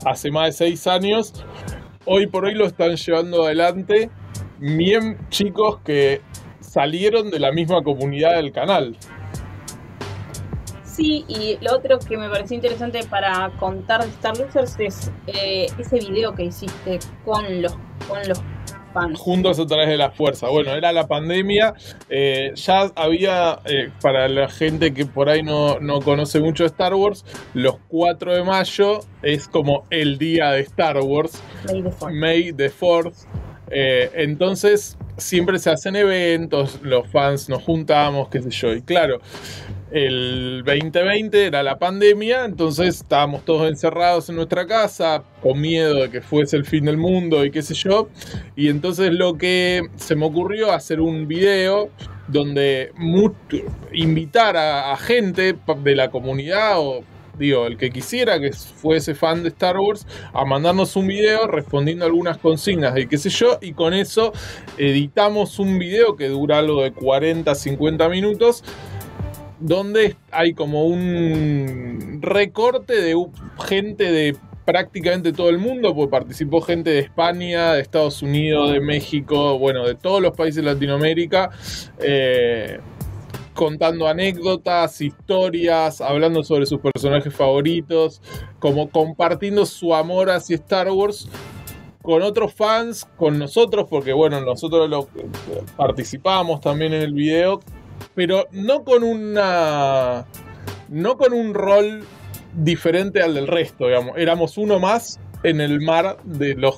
hace 0.05 0.31
más 0.31 0.47
de 0.47 0.53
seis 0.53 0.87
años, 0.87 1.45
hoy 2.05 2.27
por 2.27 2.45
hoy 2.45 2.55
lo 2.55 2.67
están 2.67 2.97
llevando 2.97 3.45
adelante 3.45 4.11
bien 4.59 5.19
chicos 5.29 5.81
que 5.85 6.21
salieron 6.61 7.31
de 7.31 7.39
la 7.39 7.53
misma 7.53 7.83
comunidad 7.83 8.37
del 8.37 8.53
canal. 8.53 8.97
Sí, 10.85 11.25
y 11.29 11.59
lo 11.61 11.77
otro 11.77 11.99
que 12.01 12.17
me 12.17 12.29
pareció 12.29 12.57
interesante 12.57 13.01
para 13.09 13.53
contar 13.61 14.03
de 14.03 14.09
Star 14.09 14.37
Losers 14.37 14.77
es 14.81 15.13
eh, 15.29 15.67
ese 15.79 16.01
video 16.01 16.35
que 16.35 16.45
hiciste 16.45 16.99
con 17.25 17.63
los, 17.63 17.73
con 18.09 18.19
los. 18.27 18.43
Juntos 19.17 19.59
a 19.59 19.67
través 19.67 19.89
de 19.89 19.97
la 19.97 20.11
fuerza. 20.11 20.49
Bueno, 20.49 20.73
era 20.73 20.93
la 20.93 21.07
pandemia. 21.07 21.75
Eh, 22.09 22.53
ya 22.55 22.91
había, 22.95 23.61
eh, 23.65 23.91
para 24.01 24.29
la 24.29 24.49
gente 24.49 24.93
que 24.93 25.07
por 25.07 25.29
ahí 25.29 25.43
no, 25.43 25.79
no 25.81 26.01
conoce 26.01 26.41
mucho 26.41 26.65
Star 26.65 26.95
Wars, 26.95 27.25
los 27.55 27.77
4 27.89 28.35
de 28.35 28.45
mayo 28.45 29.01
es 29.23 29.49
como 29.49 29.87
el 29.91 30.19
día 30.19 30.53
de 30.53 30.61
Star 30.61 30.99
Wars. 30.99 31.43
May 31.67 31.83
the 31.83 31.91
Fourth. 31.91 32.13
May 32.15 32.53
the 32.53 32.71
Fourth. 32.71 33.15
Eh, 33.71 34.11
entonces 34.15 34.97
siempre 35.19 35.59
se 35.59 35.71
hacen 35.71 35.97
eventos, 35.97 36.81
los 36.83 37.07
fans 37.09 37.49
nos 37.49 37.63
juntamos, 37.63 38.29
qué 38.29 38.41
sé 38.41 38.51
yo. 38.51 38.73
Y 38.73 38.83
claro, 38.83 39.21
el 39.91 40.62
2020 40.64 41.47
era 41.47 41.62
la 41.62 41.78
pandemia, 41.78 42.45
entonces 42.45 42.97
estábamos 42.97 43.45
todos 43.45 43.68
encerrados 43.68 44.28
en 44.28 44.36
nuestra 44.36 44.66
casa, 44.66 45.22
con 45.43 45.61
miedo 45.61 45.95
de 45.95 46.11
que 46.11 46.20
fuese 46.20 46.57
el 46.57 46.64
fin 46.64 46.84
del 46.84 46.97
mundo 46.97 47.45
y 47.45 47.51
qué 47.51 47.62
sé 47.62 47.74
yo. 47.74 48.09
Y 48.57 48.68
entonces 48.68 49.12
lo 49.12 49.39
que 49.39 49.82
se 49.97 50.16
me 50.16 50.26
ocurrió 50.26 50.72
hacer 50.72 51.01
un 51.01 51.26
video 51.26 51.91
donde 52.26 52.93
invitar 53.93 54.57
a 54.57 54.97
gente 54.97 55.57
de 55.82 55.97
la 55.97 56.11
comunidad 56.11 56.78
o 56.78 57.03
digo, 57.39 57.66
el 57.66 57.76
que 57.76 57.91
quisiera 57.91 58.41
que 58.41 58.53
fuese 58.53 59.14
fan 59.14 59.43
de 59.43 59.49
Star 59.51 59.78
Wars, 59.78 60.07
a 60.32 60.45
mandarnos 60.45 60.97
un 60.97 61.07
video 61.07 61.47
respondiendo 61.47 62.05
algunas 62.05 62.39
consignas 62.39 62.99
y 62.99 63.07
qué 63.07 63.16
sé 63.16 63.30
yo, 63.30 63.59
y 63.61 63.72
con 63.72 63.95
eso 63.95 64.32
editamos 64.76 65.59
un 65.59 65.78
video 65.78 66.16
que 66.16 66.28
dura 66.28 66.59
algo 66.59 66.82
de 66.82 66.93
40, 66.93 67.55
50 67.55 68.09
minutos, 68.09 68.64
donde 69.61 70.17
hay 70.31 70.55
como 70.55 70.85
un 70.85 72.19
recorte 72.23 73.01
de 73.01 73.17
gente 73.67 74.11
de 74.11 74.37
prácticamente 74.65 75.33
todo 75.33 75.49
el 75.49 75.59
mundo, 75.59 75.95
pues 75.95 76.09
participó 76.09 76.61
gente 76.61 76.91
de 76.91 76.99
España, 76.99 77.73
de 77.73 77.81
Estados 77.81 78.23
Unidos, 78.23 78.73
de 78.73 78.81
México, 78.81 79.59
bueno, 79.59 79.87
de 79.87 79.95
todos 79.95 80.21
los 80.21 80.37
países 80.37 80.57
de 80.57 80.71
Latinoamérica. 80.71 81.51
Eh, 82.01 82.79
contando 83.55 84.07
anécdotas, 84.07 85.01
historias, 85.01 86.01
hablando 86.01 86.45
sobre 86.45 86.65
sus 86.65 86.79
personajes 86.79 87.35
favoritos, 87.35 88.23
como 88.61 88.89
compartiendo 88.89 89.67
su 89.67 89.97
amor 89.97 90.31
hacia 90.31 90.55
Star 90.55 90.89
Wars 90.91 91.29
con 92.01 92.23
otros 92.23 92.55
fans, 92.55 93.07
con 93.17 93.39
nosotros, 93.39 93.87
porque 93.91 94.13
bueno, 94.13 94.41
nosotros 94.41 94.89
lo 94.89 95.09
participamos 95.77 96.61
también 96.61 96.95
en 96.95 97.03
el 97.03 97.13
video, 97.13 97.61
pero 98.15 98.47
no 98.53 98.85
con 98.85 99.03
una 99.03 100.27
no 100.89 101.17
con 101.19 101.33
un 101.33 101.55
rol 101.55 102.05
diferente 102.55 103.23
al 103.23 103.35
del 103.35 103.47
resto, 103.47 103.87
digamos. 103.87 104.17
Éramos 104.17 104.59
uno 104.59 104.79
más 104.79 105.21
en 105.43 105.61
el 105.61 105.81
mar 105.81 106.17
de 106.25 106.55
los 106.55 106.77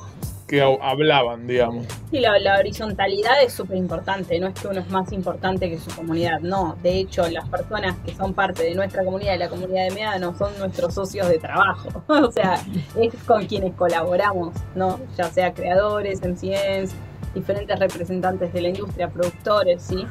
que 0.51 0.61
hablaban, 0.62 1.47
digamos. 1.47 1.87
Sí, 2.11 2.18
la, 2.18 2.59
horizontalidad 2.59 3.41
es 3.41 3.53
súper 3.53 3.77
importante, 3.77 4.41
no 4.41 4.49
es 4.49 4.55
que 4.55 4.66
uno 4.66 4.81
es 4.81 4.91
más 4.91 5.12
importante 5.12 5.71
que 5.71 5.79
su 5.79 5.95
comunidad, 5.95 6.41
no, 6.41 6.77
de 6.83 6.99
hecho 6.99 7.29
las 7.29 7.49
personas 7.49 7.97
que 8.05 8.12
son 8.16 8.35
parte 8.35 8.64
de 8.64 8.75
nuestra 8.75 9.05
comunidad, 9.05 9.35
de 9.35 9.39
la 9.39 9.49
comunidad 9.49 9.85
de 9.85 9.95
MEDA, 9.95 10.18
no 10.18 10.37
son 10.37 10.59
nuestros 10.59 10.93
socios 10.93 11.29
de 11.29 11.39
trabajo, 11.39 12.03
o 12.09 12.33
sea, 12.33 12.61
es 13.01 13.14
con 13.29 13.47
quienes 13.47 13.75
colaboramos, 13.75 14.53
¿no? 14.75 14.99
Ya 15.16 15.31
sea 15.31 15.55
creadores, 15.55 16.21
MCNs, 16.21 16.95
diferentes 17.33 17.79
representantes 17.79 18.53
de 18.53 18.61
la 18.61 18.68
industria, 18.71 19.09
productores, 19.09 19.81
¿sí? 19.81 20.05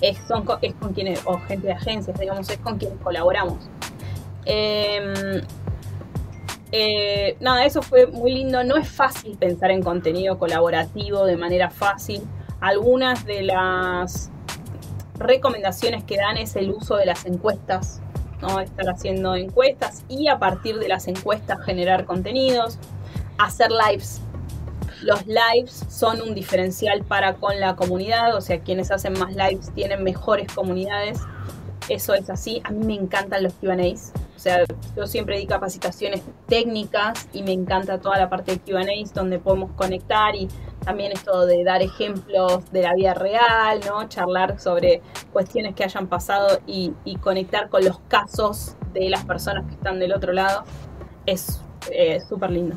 Es, 0.00 0.18
son, 0.28 0.44
es 0.62 0.74
con 0.74 0.92
quienes, 0.92 1.20
o 1.24 1.38
gente 1.40 1.68
de 1.68 1.72
agencias, 1.72 2.18
digamos, 2.18 2.48
es 2.50 2.58
con 2.58 2.78
quienes 2.78 2.98
colaboramos. 3.00 3.58
Eh, 4.44 5.42
eh, 6.72 7.36
nada, 7.40 7.64
eso 7.64 7.82
fue 7.82 8.06
muy 8.06 8.32
lindo. 8.32 8.62
No 8.64 8.76
es 8.76 8.88
fácil 8.88 9.36
pensar 9.38 9.70
en 9.70 9.82
contenido 9.82 10.38
colaborativo 10.38 11.24
de 11.24 11.36
manera 11.36 11.70
fácil. 11.70 12.22
Algunas 12.60 13.24
de 13.24 13.42
las 13.42 14.30
recomendaciones 15.18 16.04
que 16.04 16.16
dan 16.16 16.36
es 16.36 16.56
el 16.56 16.70
uso 16.70 16.96
de 16.96 17.06
las 17.06 17.24
encuestas, 17.24 18.00
¿no? 18.42 18.60
estar 18.60 18.88
haciendo 18.88 19.34
encuestas 19.34 20.04
y 20.08 20.28
a 20.28 20.38
partir 20.38 20.78
de 20.78 20.88
las 20.88 21.08
encuestas 21.08 21.64
generar 21.64 22.04
contenidos, 22.04 22.78
hacer 23.38 23.70
lives. 23.70 24.20
Los 25.06 25.24
lives 25.26 25.84
son 25.88 26.20
un 26.20 26.34
diferencial 26.34 27.04
para 27.04 27.34
con 27.34 27.60
la 27.60 27.76
comunidad, 27.76 28.34
o 28.34 28.40
sea, 28.40 28.60
quienes 28.60 28.90
hacen 28.90 29.12
más 29.18 29.34
lives 29.34 29.70
tienen 29.74 30.02
mejores 30.02 30.52
comunidades. 30.52 31.20
Eso 31.88 32.14
es 32.14 32.28
así. 32.28 32.60
A 32.64 32.72
mí 32.72 32.84
me 32.84 32.94
encantan 32.94 33.44
los 33.44 33.52
QAs 33.54 34.12
o 34.36 34.38
sea, 34.38 34.64
yo 34.94 35.06
siempre 35.06 35.38
di 35.38 35.46
capacitaciones 35.46 36.20
técnicas 36.46 37.26
y 37.32 37.42
me 37.42 37.52
encanta 37.52 37.98
toda 37.98 38.18
la 38.18 38.28
parte 38.28 38.52
de 38.52 38.58
QAs 38.58 39.14
donde 39.14 39.38
podemos 39.38 39.72
conectar 39.72 40.36
y 40.36 40.46
también 40.84 41.10
esto 41.12 41.46
de 41.46 41.64
dar 41.64 41.80
ejemplos 41.80 42.70
de 42.70 42.82
la 42.82 42.94
vida 42.94 43.14
real, 43.14 43.80
¿no? 43.86 44.06
Charlar 44.08 44.60
sobre 44.60 45.00
cuestiones 45.32 45.74
que 45.74 45.84
hayan 45.84 46.06
pasado 46.06 46.60
y, 46.66 46.92
conectar 47.22 47.70
con 47.70 47.84
los 47.84 47.98
casos 48.08 48.76
de 48.92 49.08
las 49.08 49.24
personas 49.24 49.64
que 49.66 49.72
están 49.72 49.98
del 49.98 50.12
otro 50.12 50.34
lado. 50.34 50.64
Es 51.24 51.62
eh, 51.90 52.20
súper 52.20 52.50
lindo. 52.50 52.76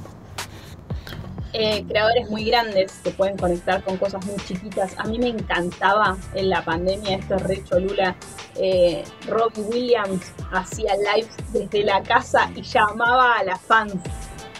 Eh, 1.53 1.83
creadores 1.87 2.29
muy 2.29 2.45
grandes 2.45 2.91
que 3.03 3.09
pueden 3.09 3.35
conectar 3.35 3.83
con 3.83 3.97
cosas 3.97 4.23
muy 4.25 4.35
chiquitas. 4.45 4.93
A 4.97 5.05
mí 5.05 5.17
me 5.17 5.29
encantaba 5.29 6.15
en 6.35 6.49
la 6.49 6.63
pandemia, 6.63 7.17
esto 7.17 7.35
es 7.35 7.43
re 7.43 7.63
cholula, 7.63 8.15
eh, 8.55 9.03
Robbie 9.27 9.63
Williams 9.63 10.31
hacía 10.51 10.93
lives 10.95 11.35
desde 11.51 11.83
la 11.83 12.03
casa 12.03 12.51
y 12.55 12.61
llamaba 12.61 13.37
a 13.39 13.43
las 13.43 13.59
fans. 13.61 13.95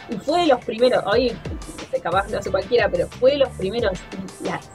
Y 0.10 0.16
fue 0.16 0.42
de 0.42 0.48
los 0.48 0.66
primeros, 0.66 1.04
hoy 1.06 1.32
capaz 2.02 2.30
lo 2.30 2.40
hace 2.40 2.50
cualquiera, 2.50 2.90
pero 2.90 3.08
fue 3.08 3.32
de 3.32 3.38
los 3.40 3.50
primeros. 3.50 4.00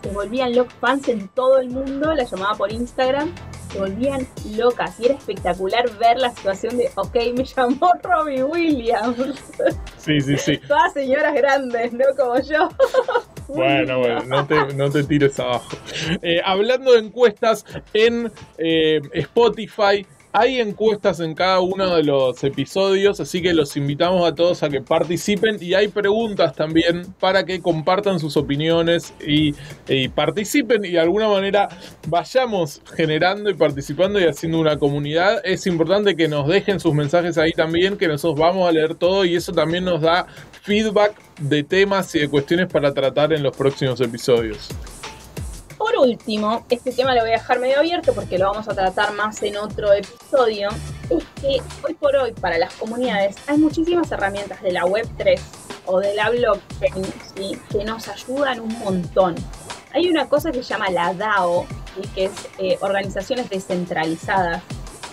se 0.02 0.10
volvían 0.10 0.54
los 0.54 0.72
fans 0.74 1.08
en 1.08 1.28
todo 1.28 1.58
el 1.58 1.70
mundo, 1.70 2.14
la 2.14 2.24
llamaba 2.24 2.54
por 2.54 2.70
Instagram 2.70 3.32
se 3.74 3.80
volvían 3.80 4.26
locas 4.56 4.98
y 5.00 5.06
era 5.06 5.14
espectacular 5.14 5.90
ver 5.98 6.18
la 6.18 6.30
situación 6.30 6.78
de, 6.78 6.90
ok, 6.94 7.14
me 7.36 7.44
llamó 7.44 7.92
Robbie 8.02 8.44
Williams. 8.44 9.16
Sí, 9.96 10.20
sí, 10.20 10.36
sí. 10.36 10.58
Todas 10.58 10.92
señoras 10.92 11.34
grandes, 11.34 11.92
no 11.92 12.04
como 12.16 12.40
yo. 12.40 12.68
Bueno, 13.46 13.98
bueno, 13.98 14.22
no 14.24 14.46
te, 14.46 14.74
no 14.74 14.90
te 14.90 15.04
tires 15.04 15.38
abajo. 15.38 15.76
Eh, 16.22 16.40
hablando 16.42 16.92
de 16.92 17.00
encuestas 17.00 17.66
en 17.92 18.32
eh, 18.56 19.02
Spotify, 19.12 20.06
hay 20.36 20.60
encuestas 20.60 21.20
en 21.20 21.32
cada 21.32 21.60
uno 21.60 21.94
de 21.94 22.02
los 22.02 22.42
episodios, 22.42 23.20
así 23.20 23.40
que 23.40 23.54
los 23.54 23.76
invitamos 23.76 24.26
a 24.26 24.34
todos 24.34 24.64
a 24.64 24.68
que 24.68 24.80
participen 24.80 25.58
y 25.60 25.74
hay 25.74 25.86
preguntas 25.86 26.56
también 26.56 27.06
para 27.20 27.44
que 27.44 27.62
compartan 27.62 28.18
sus 28.18 28.36
opiniones 28.36 29.14
y, 29.24 29.54
participen 30.08 30.84
y 30.84 30.90
de 30.90 30.98
alguna 30.98 31.28
manera 31.28 31.68
vayamos 32.08 32.82
generando 32.96 33.48
y 33.48 33.54
participando 33.54 34.18
y 34.18 34.24
haciendo 34.24 34.58
una 34.58 34.76
comunidad. 34.76 35.40
Es 35.44 35.68
importante 35.68 36.16
que 36.16 36.26
nos 36.26 36.48
dejen 36.48 36.80
sus 36.80 36.94
mensajes 36.94 37.38
ahí 37.38 37.52
también, 37.52 37.96
que 37.96 38.08
nosotros 38.08 38.40
vamos 38.40 38.68
a 38.68 38.72
leer 38.72 38.96
todo 38.96 39.24
y 39.24 39.36
eso 39.36 39.52
también 39.52 39.84
nos 39.84 40.00
da 40.00 40.26
feedback 40.62 41.14
de 41.40 41.62
temas 41.62 42.12
y 42.16 42.18
de 42.18 42.28
cuestiones 42.28 42.66
para 42.66 42.92
tratar 42.92 43.32
en 43.32 43.44
los 43.44 43.56
próximos 43.56 44.00
episodios 44.00 44.68
por 45.84 45.98
último, 45.98 46.64
este 46.70 46.92
tema 46.92 47.14
lo 47.14 47.20
voy 47.20 47.28
a 47.28 47.32
dejar 47.34 47.60
medio 47.60 47.78
abierto 47.78 48.14
porque 48.14 48.38
lo 48.38 48.46
vamos 48.46 48.66
a 48.68 48.74
tratar 48.74 49.12
más 49.12 49.42
en 49.42 49.58
otro 49.58 49.92
episodio, 49.92 50.70
es 51.10 51.24
que 51.38 51.60
hoy 51.86 51.92
por 51.92 52.16
hoy 52.16 52.32
para 52.32 52.56
las 52.56 52.72
comunidades 52.72 53.36
hay 53.46 53.58
muchísimas 53.58 54.10
herramientas 54.10 54.62
de 54.62 54.72
la 54.72 54.84
Web3 54.84 55.38
o 55.84 56.00
de 56.00 56.14
la 56.14 56.30
blockchain 56.30 57.60
que 57.70 57.84
nos 57.84 58.08
ayudan 58.08 58.60
un 58.60 58.78
montón. 58.78 59.34
Hay 59.92 60.08
una 60.08 60.26
cosa 60.26 60.50
que 60.50 60.62
se 60.62 60.70
llama 60.70 60.88
la 60.88 61.12
DAO, 61.12 61.66
que 62.14 62.24
es 62.24 62.32
eh, 62.56 62.78
organizaciones 62.80 63.50
descentralizadas, 63.50 64.62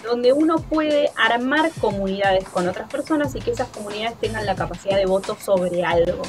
donde 0.06 0.32
uno 0.32 0.60
puede 0.60 1.12
armar 1.18 1.70
comunidades 1.82 2.48
con 2.48 2.70
otras 2.70 2.90
personas 2.90 3.36
y 3.36 3.42
que 3.42 3.52
esas 3.52 3.68
comunidades 3.68 4.18
tengan 4.22 4.46
la 4.46 4.56
capacidad 4.56 4.96
de 4.96 5.06
voto 5.06 5.36
sobre 5.38 5.84
algo. 5.84 6.22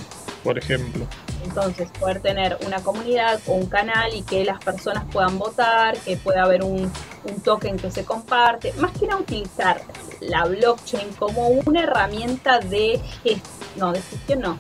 Por 0.43 0.59
ejemplo. 0.59 1.07
Entonces, 1.45 1.89
poder 1.99 2.21
tener 2.21 2.59
una 2.67 2.83
comunidad 2.83 3.41
o 3.47 3.53
un 3.53 3.67
canal 3.67 4.15
y 4.15 4.23
que 4.23 4.45
las 4.45 4.59
personas 4.63 5.05
puedan 5.13 5.39
votar, 5.39 5.97
que 5.99 6.17
pueda 6.17 6.45
haber 6.45 6.63
un, 6.63 6.91
un 7.25 7.41
token 7.43 7.77
que 7.77 7.91
se 7.91 8.05
comparte. 8.05 8.73
Más 8.79 8.93
que 8.93 9.07
nada 9.07 9.21
utilizar 9.21 9.83
la 10.21 10.45
blockchain 10.45 11.13
como 11.19 11.49
una 11.49 11.83
herramienta 11.83 12.61
de 12.61 13.01
gestión, 13.23 13.43
no, 13.77 13.93
de 13.93 14.01
gestión 14.03 14.41
no, 14.41 14.59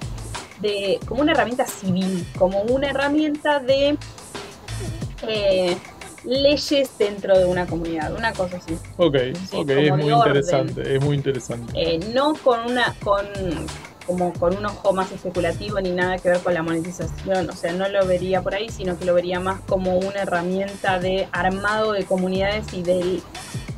de, 0.60 0.98
como 1.06 1.22
una 1.22 1.32
herramienta 1.32 1.66
civil, 1.66 2.26
como 2.38 2.62
una 2.62 2.88
herramienta 2.90 3.60
de 3.60 3.96
eh, 5.28 5.76
leyes 6.24 6.90
dentro 6.98 7.38
de 7.38 7.44
una 7.44 7.66
comunidad, 7.66 8.12
una 8.14 8.32
cosa 8.32 8.56
así. 8.56 8.76
Ok, 8.96 9.16
Sí, 9.50 9.56
ok, 9.56 9.70
es 9.70 9.90
muy 9.96 10.12
orden. 10.12 10.36
interesante, 10.36 10.96
es 10.96 11.02
muy 11.04 11.16
interesante. 11.16 11.72
Eh, 11.74 11.98
no 12.12 12.34
con 12.34 12.60
una, 12.70 12.94
con 13.02 13.26
como 14.06 14.32
con 14.32 14.56
un 14.56 14.66
ojo 14.66 14.92
más 14.92 15.10
especulativo 15.12 15.80
ni 15.80 15.90
nada 15.90 16.18
que 16.18 16.30
ver 16.30 16.40
con 16.40 16.54
la 16.54 16.62
monetización, 16.62 17.48
o 17.48 17.52
sea, 17.52 17.72
no 17.72 17.88
lo 17.88 18.06
vería 18.06 18.42
por 18.42 18.54
ahí, 18.54 18.68
sino 18.68 18.98
que 18.98 19.04
lo 19.04 19.14
vería 19.14 19.40
más 19.40 19.60
como 19.60 19.96
una 19.98 20.22
herramienta 20.22 20.98
de 20.98 21.28
armado 21.32 21.92
de 21.92 22.04
comunidades 22.04 22.72
y 22.72 22.82
de 22.82 23.20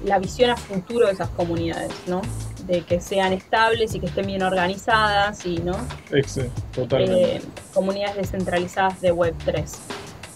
la 0.04 0.18
visión 0.18 0.50
a 0.50 0.56
futuro 0.56 1.06
de 1.06 1.12
esas 1.12 1.28
comunidades, 1.30 1.92
¿no? 2.06 2.22
De 2.66 2.82
que 2.82 3.00
sean 3.00 3.32
estables 3.32 3.94
y 3.94 4.00
que 4.00 4.06
estén 4.06 4.26
bien 4.26 4.42
organizadas 4.42 5.44
y, 5.44 5.58
¿no? 5.58 5.76
Exe, 6.10 6.50
totalmente. 6.74 7.36
eh, 7.36 7.42
comunidades 7.72 8.16
descentralizadas 8.16 9.00
de 9.00 9.12
Web3. 9.12 9.64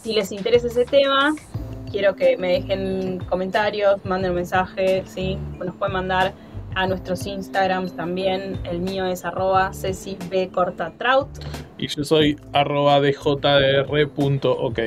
Si 0.02 0.12
les 0.12 0.32
interesa 0.32 0.68
ese 0.68 0.84
tema, 0.84 1.34
quiero 1.90 2.14
que 2.14 2.36
me 2.36 2.52
dejen 2.52 3.18
comentarios, 3.28 4.04
manden 4.04 4.30
un 4.30 4.36
mensaje, 4.36 5.04
¿sí? 5.06 5.38
Nos 5.58 5.74
pueden 5.76 5.94
mandar 5.94 6.34
a 6.74 6.86
nuestros 6.86 7.26
Instagrams 7.26 7.94
también. 7.94 8.58
El 8.64 8.80
mío 8.80 9.06
es 9.06 9.24
arroba 9.24 9.72
cecibcortatrout. 9.72 11.28
Y 11.78 11.88
yo 11.88 12.04
soy 12.04 12.38
arroba 12.52 13.00
djdr.ok. 13.00 14.78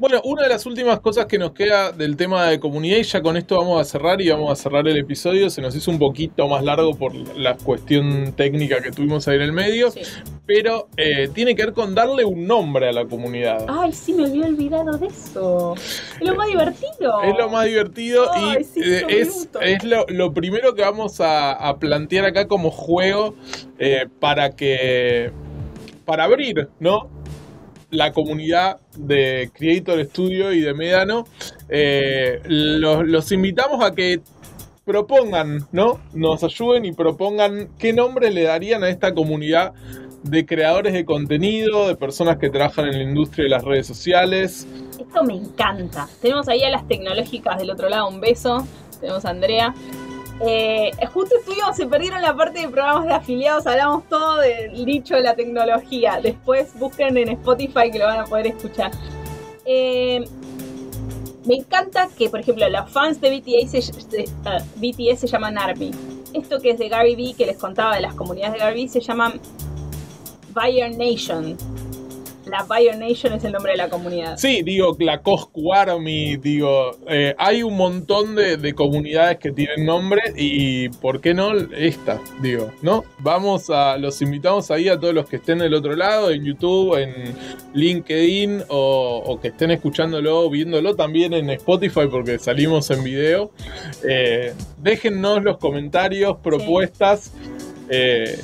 Bueno, 0.00 0.22
una 0.24 0.44
de 0.44 0.48
las 0.48 0.64
últimas 0.64 0.98
cosas 1.00 1.26
que 1.26 1.38
nos 1.38 1.52
queda 1.52 1.92
del 1.92 2.16
tema 2.16 2.46
de 2.46 2.58
comunidad, 2.58 2.96
y 2.96 3.02
ya 3.02 3.20
con 3.20 3.36
esto 3.36 3.58
vamos 3.58 3.78
a 3.78 3.84
cerrar 3.84 4.18
y 4.22 4.30
vamos 4.30 4.50
a 4.50 4.56
cerrar 4.56 4.88
el 4.88 4.96
episodio. 4.96 5.50
Se 5.50 5.60
nos 5.60 5.76
hizo 5.76 5.90
un 5.90 5.98
poquito 5.98 6.48
más 6.48 6.64
largo 6.64 6.94
por 6.96 7.14
la 7.36 7.54
cuestión 7.58 8.32
técnica 8.34 8.80
que 8.80 8.92
tuvimos 8.92 9.28
ahí 9.28 9.36
en 9.36 9.42
el 9.42 9.52
medio, 9.52 9.90
Sí. 9.90 10.00
pero 10.46 10.88
eh, 10.96 11.28
tiene 11.34 11.54
que 11.54 11.66
ver 11.66 11.74
con 11.74 11.94
darle 11.94 12.24
un 12.24 12.46
nombre 12.46 12.88
a 12.88 12.92
la 12.92 13.04
comunidad. 13.04 13.66
Ay, 13.68 13.92
sí, 13.92 14.14
me 14.14 14.24
había 14.24 14.46
olvidado 14.46 14.96
de 14.96 15.06
eso. 15.08 15.74
Es 15.74 16.26
lo 16.26 16.34
más 16.34 16.48
divertido. 16.48 17.22
Es 17.22 17.36
lo 17.36 17.50
más 17.50 17.66
divertido 17.66 18.32
Ay, 18.32 18.66
y 18.76 18.80
eh, 18.82 19.04
es, 19.06 19.50
es 19.60 19.84
lo, 19.84 20.06
lo 20.08 20.32
primero 20.32 20.74
que 20.74 20.80
vamos 20.80 21.20
a, 21.20 21.52
a 21.52 21.78
plantear 21.78 22.24
acá 22.24 22.48
como 22.48 22.70
juego 22.70 23.34
eh, 23.78 24.06
para 24.18 24.56
que. 24.56 25.30
para 26.06 26.24
abrir, 26.24 26.70
¿no? 26.78 27.19
La 27.90 28.12
comunidad 28.12 28.78
de 28.96 29.50
Creator 29.52 30.04
Studio 30.04 30.52
y 30.52 30.60
de 30.60 30.74
Médano. 30.74 31.24
Eh, 31.68 32.40
los, 32.44 33.06
los 33.06 33.32
invitamos 33.32 33.84
a 33.84 33.94
que 33.94 34.20
propongan, 34.84 35.66
¿no? 35.72 36.00
Nos 36.14 36.42
ayuden 36.42 36.84
y 36.84 36.92
propongan 36.92 37.68
qué 37.78 37.92
nombre 37.92 38.30
le 38.30 38.42
darían 38.42 38.82
a 38.82 38.88
esta 38.88 39.14
comunidad 39.14 39.72
de 40.22 40.44
creadores 40.44 40.92
de 40.92 41.04
contenido, 41.04 41.88
de 41.88 41.96
personas 41.96 42.38
que 42.38 42.50
trabajan 42.50 42.86
en 42.86 42.98
la 42.98 43.02
industria 43.02 43.44
de 43.44 43.50
las 43.50 43.64
redes 43.64 43.86
sociales. 43.86 44.66
Esto 44.98 45.24
me 45.24 45.34
encanta. 45.34 46.08
Tenemos 46.20 46.48
ahí 46.48 46.62
a 46.62 46.70
las 46.70 46.86
tecnológicas 46.86 47.58
del 47.58 47.70
otro 47.70 47.88
lado, 47.88 48.08
un 48.08 48.20
beso. 48.20 48.66
Tenemos 49.00 49.24
a 49.24 49.30
Andrea. 49.30 49.74
Eh, 50.42 50.90
justo 51.12 51.36
estuvimos, 51.38 51.76
se 51.76 51.86
perdieron 51.86 52.22
la 52.22 52.34
parte 52.34 52.60
de 52.60 52.68
programas 52.68 53.04
de 53.06 53.12
afiliados, 53.12 53.66
hablamos 53.66 54.08
todo 54.08 54.38
del 54.38 54.84
dicho 54.84 55.14
de 55.14 55.22
la 55.22 55.34
tecnología. 55.34 56.18
Después 56.22 56.78
busquen 56.78 57.16
en 57.18 57.28
Spotify 57.30 57.90
que 57.92 57.98
lo 57.98 58.06
van 58.06 58.20
a 58.20 58.24
poder 58.24 58.46
escuchar. 58.46 58.90
Eh, 59.66 60.24
me 61.44 61.56
encanta 61.56 62.08
que, 62.16 62.28
por 62.28 62.40
ejemplo, 62.40 62.68
los 62.68 62.90
fans 62.90 63.20
de 63.20 63.30
BTS 63.38 63.92
ah, 64.44 64.58
se 65.16 65.26
llaman 65.26 65.58
ARMY. 65.58 65.90
Esto 66.32 66.60
que 66.60 66.70
es 66.70 66.78
de 66.78 66.88
Gary 66.88 67.16
Vee, 67.16 67.34
que 67.34 67.46
les 67.46 67.58
contaba 67.58 67.96
de 67.96 68.02
las 68.02 68.14
comunidades 68.14 68.54
de 68.54 68.58
Gary 68.60 68.82
Vee, 68.82 68.88
se 68.88 69.00
llaman 69.00 69.40
Buyer 70.54 70.96
Nation. 70.96 71.56
La 72.50 72.64
Buyer 72.64 72.98
Nation 72.98 73.32
es 73.32 73.44
el 73.44 73.52
nombre 73.52 73.72
de 73.72 73.78
la 73.78 73.88
comunidad. 73.88 74.36
Sí, 74.36 74.62
digo, 74.62 74.96
la 74.98 75.22
Coscu 75.22 75.72
Army, 75.72 76.36
digo, 76.36 76.90
eh, 77.08 77.34
hay 77.38 77.62
un 77.62 77.76
montón 77.76 78.34
de, 78.34 78.56
de 78.56 78.74
comunidades 78.74 79.38
que 79.38 79.52
tienen 79.52 79.86
nombre 79.86 80.20
y, 80.36 80.88
¿por 80.88 81.20
qué 81.20 81.32
no 81.32 81.52
esta? 81.76 82.20
Digo, 82.42 82.72
¿no? 82.82 83.04
Vamos 83.18 83.70
a, 83.70 83.96
los 83.98 84.20
invitamos 84.22 84.70
ahí 84.70 84.88
a 84.88 84.98
todos 84.98 85.14
los 85.14 85.28
que 85.28 85.36
estén 85.36 85.58
del 85.58 85.74
otro 85.74 85.94
lado, 85.94 86.30
en 86.30 86.44
YouTube, 86.44 86.96
en 86.96 87.34
LinkedIn 87.74 88.64
o, 88.68 89.22
o 89.24 89.40
que 89.40 89.48
estén 89.48 89.70
escuchándolo, 89.70 90.50
viéndolo 90.50 90.96
también 90.96 91.32
en 91.34 91.50
Spotify 91.50 92.08
porque 92.10 92.38
salimos 92.38 92.90
en 92.90 93.04
video. 93.04 93.52
Eh, 94.08 94.52
déjennos 94.78 95.42
los 95.44 95.58
comentarios, 95.58 96.36
propuestas. 96.42 97.32
eh, 97.88 98.38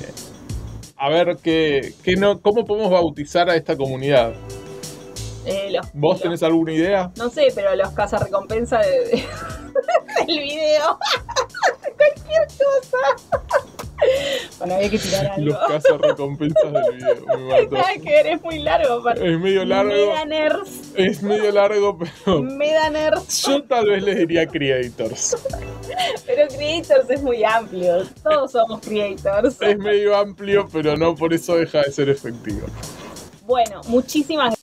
a 0.97 1.09
ver 1.09 1.37
qué, 1.43 1.93
qué 2.03 2.15
no, 2.15 2.41
cómo 2.41 2.65
podemos 2.65 2.91
bautizar 2.91 3.49
a 3.49 3.55
esta 3.55 3.75
comunidad. 3.77 4.33
Eh, 5.45 5.69
los- 5.71 5.87
¿Vos 5.93 6.13
los- 6.15 6.21
tenés 6.21 6.43
alguna 6.43 6.73
idea? 6.73 7.11
No 7.15 7.29
sé, 7.29 7.47
pero 7.55 7.75
los 7.75 7.91
cazarrecompensa 7.91 8.79
de, 8.79 8.89
de- 8.89 9.25
del 10.27 10.39
video. 10.39 10.99
Cualquier 11.97 12.47
cosa. 12.47 13.76
Bueno, 14.59 14.75
había 14.75 14.89
que 14.89 14.99
tirar 14.99 15.25
algo. 15.31 15.45
Los 15.47 15.57
cazas 15.67 15.97
recompensas 15.99 16.73
del 16.73 16.95
video. 16.95 17.25
Me 17.37 17.37
mató. 17.63 17.75
Nada 17.75 17.93
que 17.93 18.09
ver, 18.09 18.27
es 18.27 18.41
muy 18.43 18.59
largo. 18.59 18.93
aparte. 18.95 19.31
Es 19.33 19.39
medio 19.39 19.65
largo. 19.65 19.91
Medaners. 19.91 20.69
Es 20.95 21.21
medio 21.23 21.51
largo, 21.51 21.97
pero 22.25 22.41
Medaners. 22.41 23.43
yo 23.45 23.63
tal 23.63 23.87
vez 23.89 24.03
les 24.03 24.17
diría 24.17 24.47
creators. 24.47 25.37
Pero 26.25 26.47
creators 26.47 27.09
es 27.09 27.21
muy 27.21 27.43
amplio. 27.43 28.03
Todos 28.23 28.51
somos 28.51 28.81
creators. 28.81 29.61
Es 29.61 29.77
medio 29.77 30.15
amplio, 30.17 30.67
pero 30.71 30.95
no 30.97 31.15
por 31.15 31.33
eso 31.33 31.55
deja 31.55 31.81
de 31.81 31.91
ser 31.91 32.09
efectivo. 32.09 32.67
Bueno, 33.45 33.81
muchísimas 33.87 34.55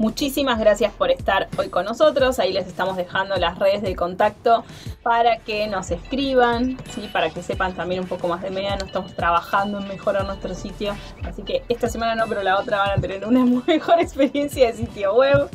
Muchísimas 0.00 0.58
gracias 0.58 0.94
por 0.94 1.10
estar 1.10 1.48
hoy 1.58 1.68
con 1.68 1.84
nosotros. 1.84 2.38
Ahí 2.38 2.54
les 2.54 2.66
estamos 2.66 2.96
dejando 2.96 3.36
las 3.36 3.58
redes 3.58 3.82
de 3.82 3.94
contacto 3.94 4.64
para 5.02 5.40
que 5.40 5.66
nos 5.66 5.90
escriban, 5.90 6.78
¿sí? 6.94 7.10
para 7.12 7.28
que 7.28 7.42
sepan 7.42 7.74
también 7.74 8.00
un 8.00 8.06
poco 8.06 8.26
más 8.26 8.40
de 8.40 8.48
Mediano. 8.50 8.86
Estamos 8.86 9.14
trabajando 9.14 9.78
en 9.78 9.88
mejorar 9.88 10.24
nuestro 10.24 10.54
sitio. 10.54 10.96
Así 11.22 11.42
que 11.42 11.64
esta 11.68 11.86
semana 11.90 12.14
no, 12.14 12.26
pero 12.30 12.42
la 12.42 12.58
otra 12.58 12.78
van 12.78 12.98
a 12.98 13.02
tener 13.02 13.26
una 13.26 13.44
mejor 13.66 14.00
experiencia 14.00 14.68
de 14.68 14.72
sitio 14.72 15.16
web. 15.16 15.50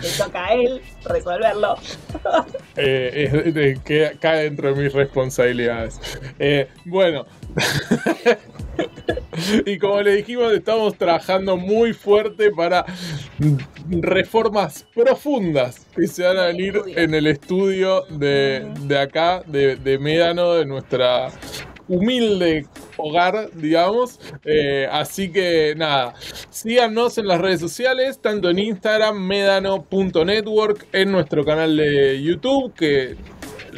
Le 0.00 0.08
toca 0.10 0.46
a 0.46 0.54
él 0.54 0.80
resolverlo. 1.06 1.74
Eh, 2.76 3.76
que 3.84 4.16
cae 4.20 4.44
dentro 4.44 4.72
de 4.72 4.84
mis 4.84 4.92
responsabilidades. 4.92 6.00
Eh, 6.38 6.68
bueno. 6.84 7.26
y 9.66 9.78
como 9.78 10.00
le 10.02 10.16
dijimos, 10.16 10.52
estamos 10.52 10.96
trabajando 10.96 11.56
muy 11.56 11.92
fuerte 11.92 12.50
para 12.50 12.84
reformas 13.88 14.86
profundas 14.94 15.86
que 15.94 16.06
se 16.06 16.22
van 16.22 16.38
a 16.38 16.46
venir 16.46 16.80
en 16.96 17.14
el 17.14 17.26
estudio 17.26 18.02
de, 18.10 18.70
de 18.82 18.98
acá, 18.98 19.42
de, 19.46 19.76
de 19.76 19.98
Médano, 19.98 20.54
de 20.54 20.66
nuestra 20.66 21.30
humilde 21.88 22.66
hogar, 22.96 23.50
digamos. 23.54 24.20
Eh, 24.44 24.88
así 24.90 25.30
que 25.30 25.74
nada, 25.76 26.14
síganos 26.50 27.18
en 27.18 27.26
las 27.26 27.40
redes 27.40 27.60
sociales, 27.60 28.20
tanto 28.20 28.50
en 28.50 28.58
Instagram, 28.58 29.18
medano.network, 29.18 30.86
en 30.92 31.12
nuestro 31.12 31.44
canal 31.44 31.76
de 31.76 32.22
YouTube, 32.22 32.72
que 32.74 33.16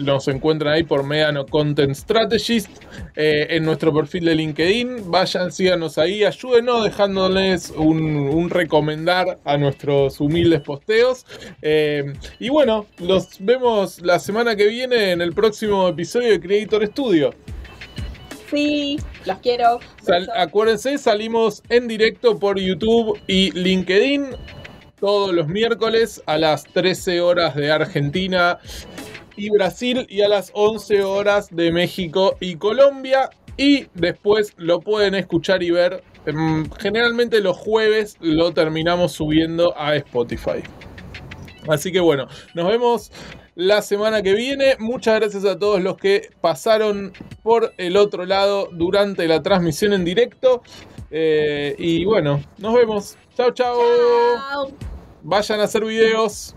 nos 0.01 0.29
encuentran 0.29 0.73
ahí 0.75 0.83
por 0.83 1.05
Medano 1.05 1.47
Content 1.47 1.95
Strategist, 1.95 2.69
eh, 3.17 3.47
en 3.51 3.65
nuestro 3.65 3.93
perfil 3.93 4.25
de 4.25 4.35
LinkedIn. 4.35 5.11
Vayan, 5.11 5.53
síganos 5.53 5.99
ahí, 5.99 6.25
ayúdenos 6.25 6.85
dejándoles 6.85 7.71
un, 7.71 8.01
un 8.29 8.51
recomendar 8.51 9.39
a 9.45 9.57
nuestros 9.57 10.21
humildes 10.21 10.61
posteos. 10.61 11.27
Eh, 11.63 12.13
y 12.39 12.49
bueno, 12.49 12.87
los 12.99 13.37
vemos 13.41 14.01
la 14.01 14.19
semana 14.19 14.57
que 14.57 14.67
viene 14.69 15.13
en 15.13 15.21
el 15.21 15.33
próximo 15.33 15.89
episodio 15.89 16.31
de 16.33 16.41
Creator 16.41 16.87
Studio. 16.87 17.35
Sí, 18.51 18.99
los 19.25 19.39
quiero. 19.39 19.81
Sal- 20.03 20.29
acuérdense, 20.37 20.99
salimos 20.99 21.63
en 21.71 21.89
directo 21.89 22.39
por 22.39 22.59
YouTube 22.59 23.19
y 23.27 23.51
LinkedIn 23.53 24.27
todos 25.01 25.33
los 25.35 25.49
miércoles 25.49 26.23
a 26.27 26.37
las 26.39 26.65
13 26.65 27.21
horas 27.23 27.57
de 27.57 27.73
Argentina 27.73 28.59
y 29.37 29.51
Brasil 29.51 30.07
y 30.09 30.23
a 30.23 30.29
las 30.29 30.51
11 30.55 31.03
horas 31.03 31.49
de 31.55 31.73
México 31.73 32.37
y 32.41 32.57
Colombia. 32.57 33.31
Y 33.57 33.87
después 33.95 34.55
lo 34.57 34.81
pueden 34.81 35.15
escuchar 35.15 35.63
y 35.63 35.71
ver. 35.71 36.03
em, 36.27 36.69
Generalmente 36.79 37.41
los 37.41 37.57
jueves 37.57 38.17
lo 38.21 38.53
terminamos 38.53 39.13
subiendo 39.13 39.77
a 39.77 39.95
Spotify. 39.97 40.63
Así 41.69 41.93
que 41.93 42.01
bueno, 42.01 42.27
nos 42.55 42.69
vemos 42.69 43.13
la 43.55 43.83
semana 43.83 44.23
que 44.23 44.35
viene. 44.35 44.77
Muchas 44.79 45.21
gracias 45.21 45.45
a 45.45 45.59
todos 45.59 45.81
los 45.83 45.97
que 45.97 46.31
pasaron 46.41 47.13
por 47.43 47.73
el 47.77 47.97
otro 47.97 48.25
lado 48.25 48.69
durante 48.73 49.29
la 49.29 49.43
transmisión 49.43 49.93
en 49.93 50.05
directo. 50.05 50.63
Eh, 51.11 51.75
y 51.79 52.05
bueno, 52.05 52.43
nos 52.59 52.75
vemos. 52.75 53.17
Chao, 53.37 53.51
chao. 53.53 53.79
Vayan 55.23 55.61
a 55.61 55.65
hacer 55.65 55.85
videos. 55.85 56.55